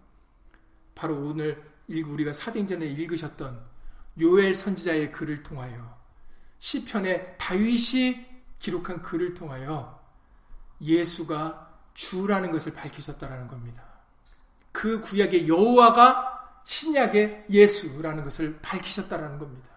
바로 0.93 1.17
오늘 1.19 1.63
우리가 1.89 2.31
사도전에 2.31 2.85
읽으셨던 2.85 3.59
요엘 4.21 4.53
선지자의 4.53 5.11
글을 5.11 5.41
통하여 5.41 5.97
시편에 6.59 7.37
다윗이 7.37 8.23
기록한 8.59 9.01
글을 9.01 9.33
통하여 9.33 9.99
예수가 10.79 11.73
주라는 11.95 12.51
것을 12.51 12.71
밝히셨다라는 12.73 13.47
겁니다. 13.47 13.94
그 14.75 14.99
구약의 14.99 15.47
여호와가 15.47 16.59
신약의 16.65 17.45
예수라는 17.49 18.25
것을 18.25 18.59
밝히셨다라는 18.61 19.39
겁니다. 19.39 19.69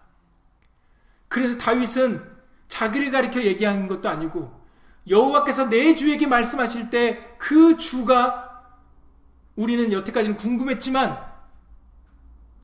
그래서 1.29 1.57
다윗은 1.57 2.21
자기를 2.67 3.09
가리켜 3.09 3.41
얘기하는 3.41 3.87
것도 3.87 4.09
아니고 4.09 4.51
여호와께서 5.07 5.69
내 5.69 5.95
주에게 5.95 6.27
말씀하실 6.27 6.89
때 6.89 7.35
그 7.37 7.77
주가 7.77 8.45
우리는 9.55 9.91
여태까지는 9.93 10.35
궁금했지만 10.35 11.17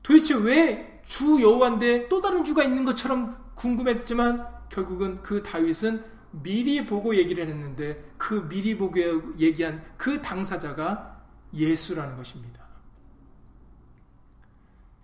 도대체 0.02 0.34
왜 0.34 0.96
주 1.06 1.40
여호와인데 1.40 2.08
또 2.08 2.20
다른 2.20 2.44
주가 2.44 2.62
있는 2.64 2.84
것처럼 2.84 3.36
궁금했지만 3.54 4.46
결국은 4.68 5.22
그 5.22 5.42
다윗은 5.42 6.04
미리 6.42 6.84
보고 6.84 7.14
얘기를 7.14 7.46
했는데 7.48 8.04
그 8.18 8.46
미리 8.48 8.76
보고 8.76 8.98
얘기한 9.38 9.82
그 9.96 10.20
당사자가 10.20 11.15
예수라는 11.52 12.16
것입니다. 12.16 12.64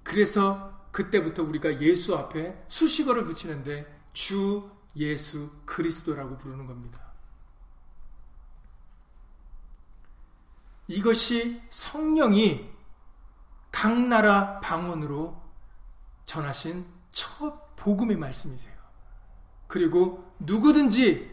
그래서 0.02 0.88
그때부터 0.90 1.42
우리가 1.42 1.80
예수 1.80 2.16
앞에 2.16 2.64
수식어를 2.68 3.24
붙이는데 3.24 4.00
주 4.12 4.70
예수 4.96 5.50
그리스도라고 5.64 6.36
부르는 6.36 6.66
겁니다. 6.66 7.00
이것이 10.88 11.62
성령이 11.70 12.70
각 13.70 13.98
나라 13.98 14.60
방언으로 14.60 15.40
전하신 16.26 16.86
첫 17.10 17.74
복음의 17.76 18.16
말씀이세요. 18.16 18.74
그리고 19.66 20.30
누구든지 20.40 21.32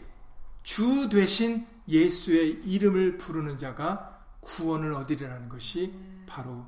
주 0.64 1.10
되신 1.10 1.68
예수의 1.88 2.62
이름을 2.64 3.18
부르는 3.18 3.58
자가 3.58 4.19
구원을 4.50 4.94
얻으리라는 4.94 5.50
것이 5.50 5.94
바로 6.26 6.66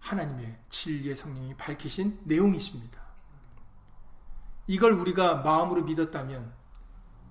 하나님의 0.00 0.58
진리의 0.68 1.16
성령이 1.16 1.54
밝히신 1.56 2.20
내용이십니다. 2.24 3.00
이걸 4.66 4.92
우리가 4.92 5.36
마음으로 5.36 5.84
믿었다면 5.84 6.52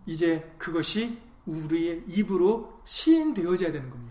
이제 0.05 0.53
그것이 0.57 1.21
우리의 1.45 2.03
입으로 2.07 2.81
시인되어져야 2.85 3.71
되는 3.71 3.89
겁니다. 3.89 4.07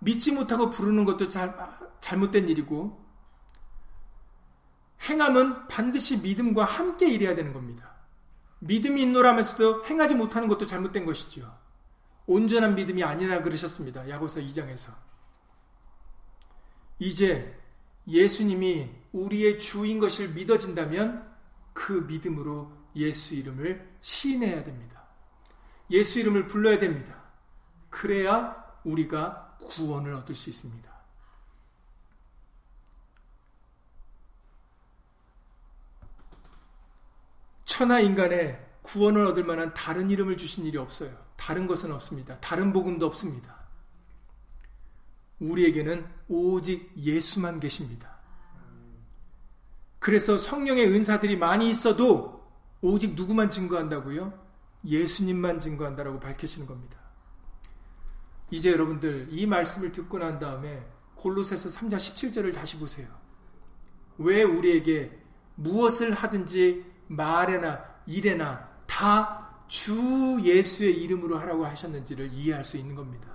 믿지 0.00 0.32
못하고 0.32 0.70
부르는 0.70 1.04
것도 1.04 1.28
잘, 1.28 1.56
잘못된 2.00 2.48
일이고 2.48 3.02
행함은 5.02 5.68
반드시 5.68 6.18
믿음과 6.18 6.64
함께 6.64 7.08
일해야 7.08 7.34
되는 7.34 7.52
겁니다. 7.52 7.94
믿음이 8.60 9.02
있노라면서도 9.02 9.84
행하지 9.84 10.14
못하는 10.14 10.48
것도 10.48 10.66
잘못된 10.66 11.04
것이지요. 11.04 11.63
온전한 12.26 12.74
믿음이 12.74 13.02
아니라 13.02 13.42
그러셨습니다. 13.42 14.08
야고서 14.08 14.40
2장에서. 14.40 14.94
이제 16.98 17.58
예수님이 18.06 18.90
우리의 19.12 19.58
주인 19.58 19.98
것을 19.98 20.30
믿어진다면 20.30 21.34
그 21.72 21.92
믿음으로 21.92 22.72
예수 22.96 23.34
이름을 23.34 23.96
시인해야 24.00 24.62
됩니다. 24.62 25.04
예수 25.90 26.18
이름을 26.20 26.46
불러야 26.46 26.78
됩니다. 26.78 27.22
그래야 27.90 28.64
우리가 28.84 29.58
구원을 29.58 30.14
얻을 30.14 30.34
수 30.34 30.50
있습니다. 30.50 30.92
천하 37.64 38.00
인간에 38.00 38.64
구원을 38.82 39.26
얻을 39.26 39.42
만한 39.42 39.74
다른 39.74 40.10
이름을 40.10 40.36
주신 40.36 40.64
일이 40.64 40.78
없어요. 40.78 41.23
다른 41.36 41.66
것은 41.66 41.92
없습니다. 41.92 42.34
다른 42.36 42.72
복음도 42.72 43.06
없습니다. 43.06 43.64
우리에게는 45.40 46.06
오직 46.28 46.92
예수만 46.96 47.60
계십니다. 47.60 48.14
그래서 49.98 50.36
성령의 50.38 50.86
은사들이 50.88 51.36
많이 51.36 51.70
있어도 51.70 52.44
오직 52.80 53.14
누구만 53.14 53.48
증거한다고요? 53.48 54.32
예수님만 54.84 55.60
증거한다라고 55.60 56.20
밝히시는 56.20 56.66
겁니다. 56.66 56.98
이제 58.50 58.70
여러분들 58.70 59.28
이 59.30 59.46
말씀을 59.46 59.92
듣고 59.92 60.18
난 60.18 60.38
다음에 60.38 60.86
골로새서 61.14 61.70
3장 61.70 61.96
17절을 61.96 62.54
다시 62.54 62.78
보세요. 62.78 63.08
왜 64.18 64.42
우리에게 64.42 65.18
무엇을 65.54 66.12
하든지 66.12 66.84
말에나 67.08 67.82
일에나 68.06 68.68
다 68.86 69.43
주 69.68 70.38
예수의 70.42 71.02
이름으로 71.02 71.38
하라고 71.38 71.64
하셨는지를 71.66 72.32
이해할 72.32 72.64
수 72.64 72.76
있는 72.76 72.94
겁니다. 72.94 73.28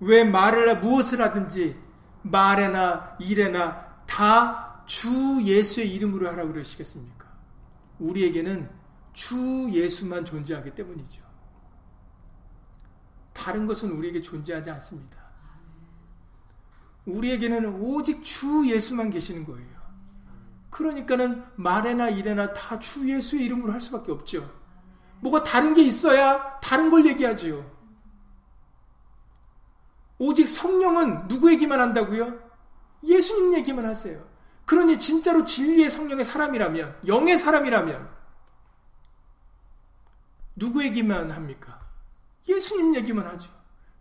왜 0.00 0.24
말을 0.24 0.80
무엇을 0.80 1.20
하든지 1.20 1.76
말에나 2.22 3.16
일에나 3.20 4.04
다 4.06 4.70
주 4.90 5.40
예수의 5.44 5.94
이름으로 5.94 6.26
하라고 6.30 6.50
그러시겠습니까? 6.52 7.24
우리에게는 8.00 8.68
주 9.12 9.68
예수만 9.70 10.24
존재하기 10.24 10.74
때문이죠. 10.74 11.22
다른 13.32 13.68
것은 13.68 13.92
우리에게 13.92 14.20
존재하지 14.20 14.68
않습니다. 14.68 15.16
우리에게는 17.06 17.66
오직 17.80 18.20
주 18.24 18.64
예수만 18.66 19.10
계시는 19.10 19.44
거예요. 19.44 19.80
그러니까는 20.70 21.44
말에나 21.54 22.08
일에나 22.08 22.52
다 22.52 22.76
주 22.80 23.08
예수의 23.08 23.44
이름으로 23.44 23.72
할 23.72 23.80
수밖에 23.80 24.10
없죠. 24.10 24.59
뭐가 25.20 25.42
다른 25.42 25.74
게 25.74 25.82
있어야 25.82 26.58
다른 26.60 26.90
걸 26.90 27.06
얘기하지요. 27.06 27.64
오직 30.18 30.46
성령은 30.48 31.28
누구에게만 31.28 31.80
한다고요? 31.80 32.38
예수님 33.04 33.54
얘기만 33.54 33.86
하세요. 33.86 34.22
그러니 34.66 34.98
진짜로 34.98 35.44
진리의 35.44 35.90
성령의 35.90 36.24
사람이라면, 36.24 37.00
영의 37.06 37.38
사람이라면, 37.38 38.08
누구에게만 40.56 41.30
합니까? 41.30 41.80
예수님 42.46 42.94
얘기만 42.96 43.26
하죠. 43.26 43.50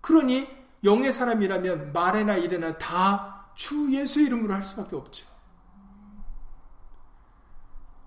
그러니 0.01 0.47
영의 0.83 1.11
사람이라면 1.11 1.93
말에나 1.93 2.35
일에나 2.35 2.77
다 2.77 3.39
주 3.59 3.91
예수 3.91 4.21
이름으로 4.21 4.53
할 4.53 4.63
수밖에 4.63 4.95
없죠. 4.95 5.27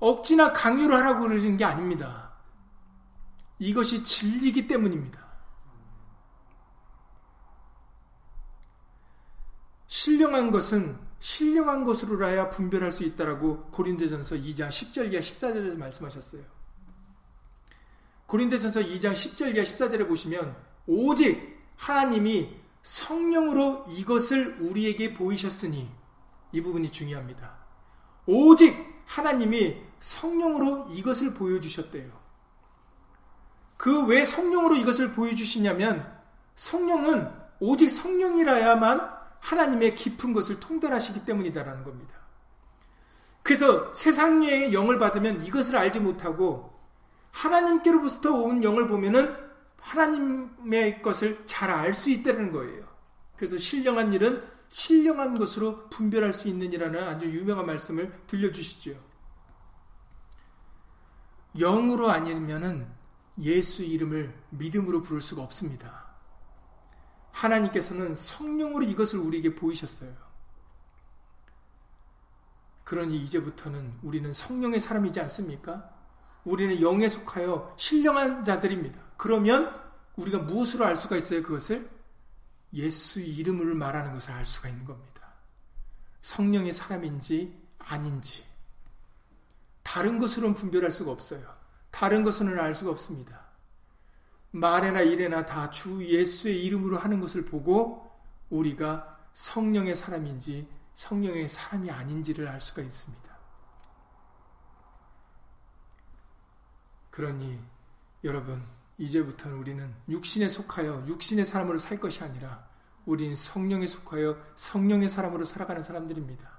억지나 0.01 0.55
강요를 0.55 0.97
하라고 0.97 1.29
그러는 1.29 1.59
게 1.59 1.65
아닙니다. 1.67 2.32
이것이 3.63 4.03
진리기 4.03 4.67
때문입니다. 4.67 5.23
신령한 9.87 10.51
것은 10.51 10.99
신령한 11.21 11.85
것으로라야 11.85 12.51
분별할 12.51 12.91
수 12.91 13.05
있다라고 13.05 13.67
고린도전서 13.71 14.35
2장 14.37 14.69
10절 14.69 15.13
이하 15.13 15.21
14절에서 15.21 15.77
말씀하셨어요. 15.77 16.43
고린도전서 18.27 18.81
2장 18.81 19.13
10절 19.13 19.55
이하 19.55 19.63
14절에 19.63 20.09
보시면 20.09 20.57
오직 20.89 21.63
하나님이 21.77 22.57
성령으로 22.83 23.85
이것을 23.87 24.57
우리에게 24.59 25.15
보이셨으니 25.15 25.89
이 26.51 26.61
부분이 26.61 26.91
중요합니다. 26.91 27.59
오직 28.27 28.77
하나님이 29.07 29.77
성령으로 30.01 30.89
이것을 30.91 31.35
보여주셨대요. 31.35 32.22
그 33.83 34.05
왜 34.07 34.25
성령으로 34.25 34.77
이것을 34.77 35.11
보여주시냐면 35.11 36.09
성령은 36.55 37.29
오직 37.59 37.91
성령이라야만 37.91 39.11
하나님의 39.41 39.97
깊은 39.97 40.33
것을 40.33 40.61
통달하시기 40.61 41.25
때문이다라는 41.25 41.83
겁니다. 41.83 42.15
그래서 43.43 43.93
세상의 43.93 44.73
영을 44.73 45.01
받으면 45.01 45.45
이것을 45.45 45.77
알지 45.77 45.99
못하고 45.99 46.79
하나님께로부터 47.33 48.31
온 48.31 48.63
영을 48.63 48.87
보면은 48.87 49.37
하나님의 49.81 51.03
것을 51.03 51.43
잘 51.47 51.69
알 51.69 51.93
수 51.93 52.09
있다는 52.11 52.53
거예요. 52.53 52.85
그래서 53.37 53.59
신령한 53.59 54.13
일은 54.13 54.45
신령한 54.69 55.37
것으로 55.37 55.89
분별할 55.89 56.33
수 56.33 56.47
있느니라는 56.47 57.03
아주 57.03 57.27
유명한 57.27 57.67
말씀을 57.67 58.13
들려주시죠. 58.29 58.93
영으로 61.59 62.11
아니면은 62.11 63.02
예수 63.41 63.83
이름을 63.83 64.35
믿음으로 64.51 65.03
부를 65.03 65.21
수가 65.21 65.43
없습니다. 65.43 66.07
하나님께서는 67.31 68.15
성령으로 68.15 68.85
이것을 68.85 69.19
우리에게 69.19 69.55
보이셨어요. 69.55 70.15
그러니 72.85 73.17
이제부터는 73.23 73.99
우리는 74.03 74.33
성령의 74.33 74.81
사람이지 74.81 75.21
않습니까? 75.21 75.91
우리는 76.45 76.81
영에 76.81 77.09
속하여 77.09 77.75
신령한 77.79 78.45
자들입니다. 78.45 79.01
그러면 79.17 79.81
우리가 80.17 80.39
무엇으로 80.39 80.85
알 80.85 80.97
수가 80.97 81.17
있어요? 81.17 81.43
그것을 81.43 81.89
예수 82.75 83.21
이름을 83.21 83.75
말하는 83.75 84.13
것을 84.13 84.33
알 84.33 84.45
수가 84.45 84.69
있는 84.69 84.85
겁니다. 84.85 85.33
성령의 86.21 86.73
사람인지 86.73 87.59
아닌지 87.79 88.45
다른 89.83 90.19
것으로는 90.19 90.55
분별할 90.55 90.91
수가 90.91 91.11
없어요. 91.11 91.62
다른 91.93 92.25
것으로는 92.25 92.59
알 92.59 92.75
수가 92.75 92.91
없습니다. 92.91 93.41
말에나 94.51 95.03
일에나 95.03 95.47
다 95.47 95.71
주 95.71 96.05
예수의 96.05 96.65
이름으로 96.65 96.99
하는 96.99 97.21
것을 97.21 97.45
보고 97.45 98.11
우리가 98.51 99.19
성령의 99.35 99.95
사람인지 99.95 100.69
성령의 100.95 101.49
사람이 101.49 101.91
아닌지를 101.91 102.49
알 102.49 102.61
수가 102.61 102.83
있습니다. 102.83 103.23
그러니 107.11 107.59
여러분 108.25 108.63
이제부터는 108.99 109.57
우리는 109.59 109.95
육신에 110.09 110.49
속하여 110.49 111.05
육신의 111.07 111.47
사람으로 111.47 111.79
살 111.79 112.01
것이 112.01 112.23
아니라 112.25 112.67
우리는 113.05 113.35
성령에 113.35 113.87
속하여 113.87 114.37
성령의 114.55 115.09
사람으로 115.09 115.45
살아가는 115.45 115.83
사람들입니다. 115.83 116.51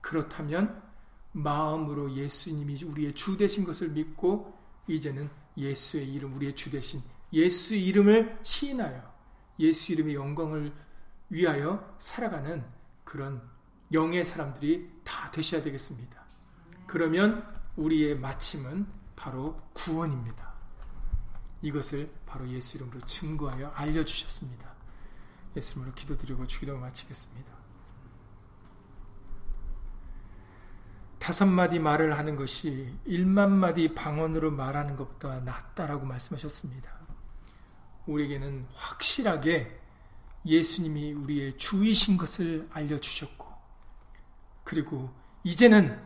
그렇다면 0.00 0.87
마음으로 1.32 2.14
예수님이 2.14 2.82
우리의 2.84 3.14
주 3.14 3.36
되신 3.36 3.64
것을 3.64 3.90
믿고 3.90 4.56
이제는 4.86 5.30
예수의 5.56 6.12
이름, 6.12 6.34
우리의 6.34 6.54
주 6.54 6.70
대신 6.70 7.02
예수의 7.32 7.84
이름을 7.86 8.38
시인하여 8.42 9.14
예수 9.60 9.92
이름의 9.92 10.14
영광을 10.14 10.72
위하여 11.30 11.94
살아가는 11.98 12.64
그런 13.04 13.42
영의 13.92 14.24
사람들이 14.24 15.00
다 15.04 15.30
되셔야 15.30 15.62
되겠습니다. 15.62 16.24
그러면 16.86 17.44
우리의 17.76 18.18
마침은 18.18 18.86
바로 19.16 19.60
구원입니다. 19.72 20.48
이것을 21.62 22.12
바로 22.24 22.48
예수 22.48 22.76
이름으로 22.76 23.00
증거하여 23.00 23.70
알려주셨습니다. 23.70 24.74
예수 25.56 25.72
이름으로 25.72 25.94
기도드리고 25.94 26.46
주기도 26.46 26.76
마치겠습니다. 26.78 27.57
다섯 31.18 31.46
마디 31.46 31.78
말을 31.78 32.16
하는 32.16 32.36
것이 32.36 32.94
일만 33.04 33.52
마디 33.52 33.94
방언으로 33.94 34.50
말하는 34.50 34.96
것보다 34.96 35.40
낫다라고 35.40 36.06
말씀하셨습니다. 36.06 36.90
우리에게는 38.06 38.66
확실하게 38.72 39.80
예수님이 40.46 41.12
우리의 41.12 41.58
주이신 41.58 42.16
것을 42.16 42.68
알려주셨고, 42.72 43.46
그리고 44.64 45.12
이제는 45.44 46.00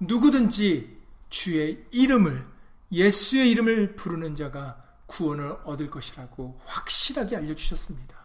누구든지 0.00 0.98
주의 1.30 1.86
이름을, 1.90 2.46
예수의 2.90 3.50
이름을 3.50 3.96
부르는 3.96 4.34
자가 4.34 4.84
구원을 5.06 5.58
얻을 5.64 5.88
것이라고 5.88 6.60
확실하게 6.64 7.36
알려주셨습니다. 7.36 8.16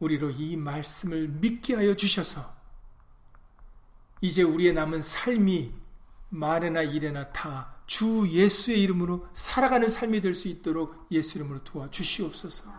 우리로 0.00 0.30
이 0.30 0.56
말씀을 0.56 1.28
믿게 1.28 1.74
하여 1.74 1.94
주셔서 1.94 2.57
이제 4.20 4.42
우리의 4.42 4.72
남은 4.72 5.02
삶이 5.02 5.72
말에나 6.30 6.82
일에나 6.82 7.30
다 7.32 7.78
주 7.88 8.28
예수의 8.28 8.82
이름으로 8.82 9.26
살아가는 9.32 9.88
삶이 9.88 10.20
될 10.20 10.34
수 10.34 10.46
있도록 10.48 11.08
예수 11.10 11.38
이름으로 11.38 11.64
도와주시옵소서. 11.64 12.70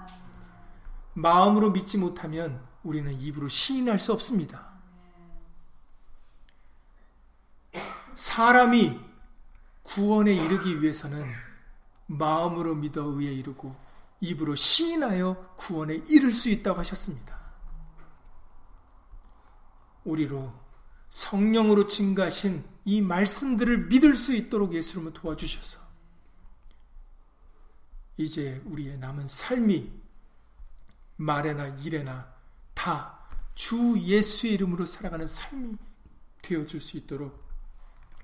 마음으로 1.16 1.72
믿지 1.72 1.98
못하면 1.98 2.64
우리는 2.84 3.12
입으로 3.20 3.50
시인할 3.50 3.98
수 3.98 4.14
없습니다. 4.14 4.70
사람이 8.14 9.00
구원에 9.82 10.32
이르기 10.32 10.80
위해서는 10.80 11.26
마음으로 12.06 12.76
믿어 12.76 13.02
의에 13.06 13.34
이르고 13.34 13.76
입으로 14.22 14.54
시인하여 14.54 15.56
구원에 15.58 16.04
이를 16.08 16.32
수 16.32 16.50
있다고 16.50 16.78
하셨습니다. 16.80 17.36
우리로 20.04 20.54
성령으로 21.10 21.88
증가하신 21.88 22.64
이 22.86 23.02
말씀들을 23.02 23.88
믿을 23.88 24.16
수 24.16 24.34
있도록 24.34 24.74
예수님을 24.74 25.14
도와주셔서 25.14 25.80
이제 28.18 28.62
우리의 28.66 28.98
남은 28.98 29.28
삶이 29.28 29.92
말에나 31.18 31.68
일에나 31.80 32.34
다 32.74 33.20
주 33.60 33.94
예수의 34.00 34.54
이름으로 34.54 34.86
살아가는 34.86 35.28
삶이 35.28 35.76
되어줄 36.42 36.80
수 36.80 36.96
있도록 36.96 37.46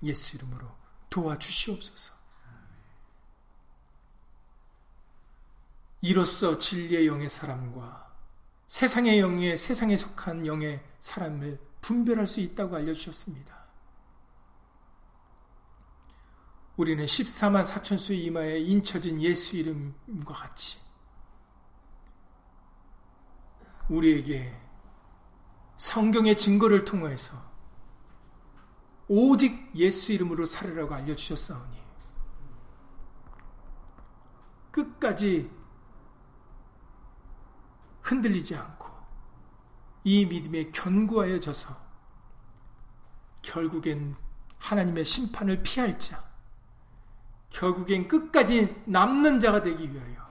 예수 0.01 0.37
이름으로 0.37 0.65
도와주시옵소서. 1.09 2.13
이로써 5.99 6.57
진리의 6.57 7.07
영의 7.07 7.27
사람과 7.27 8.15
세상의 8.69 9.19
영의 9.19 9.57
세상에 9.57 9.97
속한 9.97 10.47
영의 10.47 10.81
사람을 11.01 11.59
분별할 11.85 12.25
수 12.25 12.39
있다고 12.39 12.75
알려주셨습니다. 12.77 13.55
우리는 16.77 17.05
14만 17.05 17.63
4천수의 17.63 18.17
이마에 18.25 18.59
인쳐진 18.59 19.21
예수 19.21 19.55
이름과 19.55 20.33
같이 20.33 20.79
우리에게 23.87 24.59
성경의 25.75 26.35
증거를 26.37 26.85
통해서 26.85 27.39
오직 29.07 29.71
예수 29.75 30.11
이름으로 30.11 30.47
살으라고 30.47 30.95
알려주셨사오니 30.95 31.77
끝까지 34.71 35.51
흔들리지 38.01 38.55
않고 38.55 38.74
이 40.05 40.23
믿음에 40.25 40.69
견고하여 40.71 41.39
져서 41.39 41.75
결국엔 43.41 44.15
하나님의 44.59 45.03
심판을 45.03 45.61
피할 45.63 45.97
자, 45.99 46.23
결국엔 47.49 48.07
끝까지 48.07 48.83
남는 48.85 49.39
자가 49.39 49.63
되기 49.63 49.91
위하여 49.91 50.23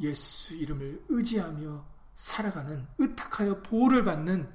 예수 0.00 0.54
이름을 0.56 1.04
의지하며 1.08 1.84
살아가는 2.14 2.86
의탁하여 2.98 3.62
보호를 3.62 4.04
받는 4.04 4.52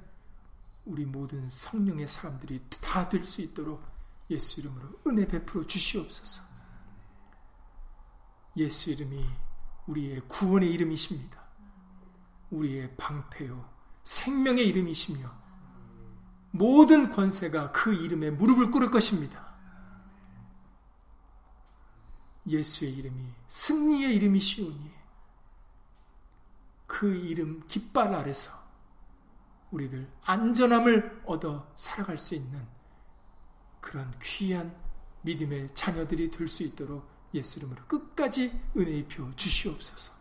우리 0.86 1.06
모든 1.06 1.48
성령의 1.48 2.08
사람들이 2.08 2.62
다 2.82 3.08
될 3.08 3.24
수 3.26 3.42
있도록 3.42 3.82
예수 4.30 4.60
이름으로 4.60 5.00
은혜 5.08 5.26
베풀어 5.26 5.66
주시옵소서. 5.66 6.44
예수 8.58 8.92
이름이 8.92 9.26
우리의 9.88 10.22
구원의 10.28 10.72
이름이십니다. 10.74 11.41
우리의 12.52 12.96
방패요 12.98 13.70
생명의 14.04 14.68
이름이시며 14.68 15.42
모든 16.52 17.10
권세가 17.10 17.72
그 17.72 17.94
이름에 17.94 18.30
무릎을 18.30 18.72
꿇을 18.72 18.92
것입니다. 18.92 19.52
예수의 22.48 22.94
이름이 22.94 23.24
승리의 23.48 24.16
이름이시오니 24.16 24.92
그 26.88 27.16
이름 27.16 27.66
깃발 27.68 28.14
아래서 28.14 28.52
우리들 29.70 30.12
안전함을 30.24 31.22
얻어 31.26 31.72
살아갈 31.76 32.18
수 32.18 32.36
있는 32.36 32.68
그런 33.80 34.14
귀한 34.22 34.76
믿음의 35.22 35.70
자녀들이 35.74 36.30
될 36.32 36.48
수 36.48 36.64
있도록 36.64 37.10
예수 37.34 37.60
이름으로 37.60 37.86
끝까지 37.86 38.60
은혜 38.76 38.92
입혀 38.98 39.32
주시옵소서. 39.36 40.21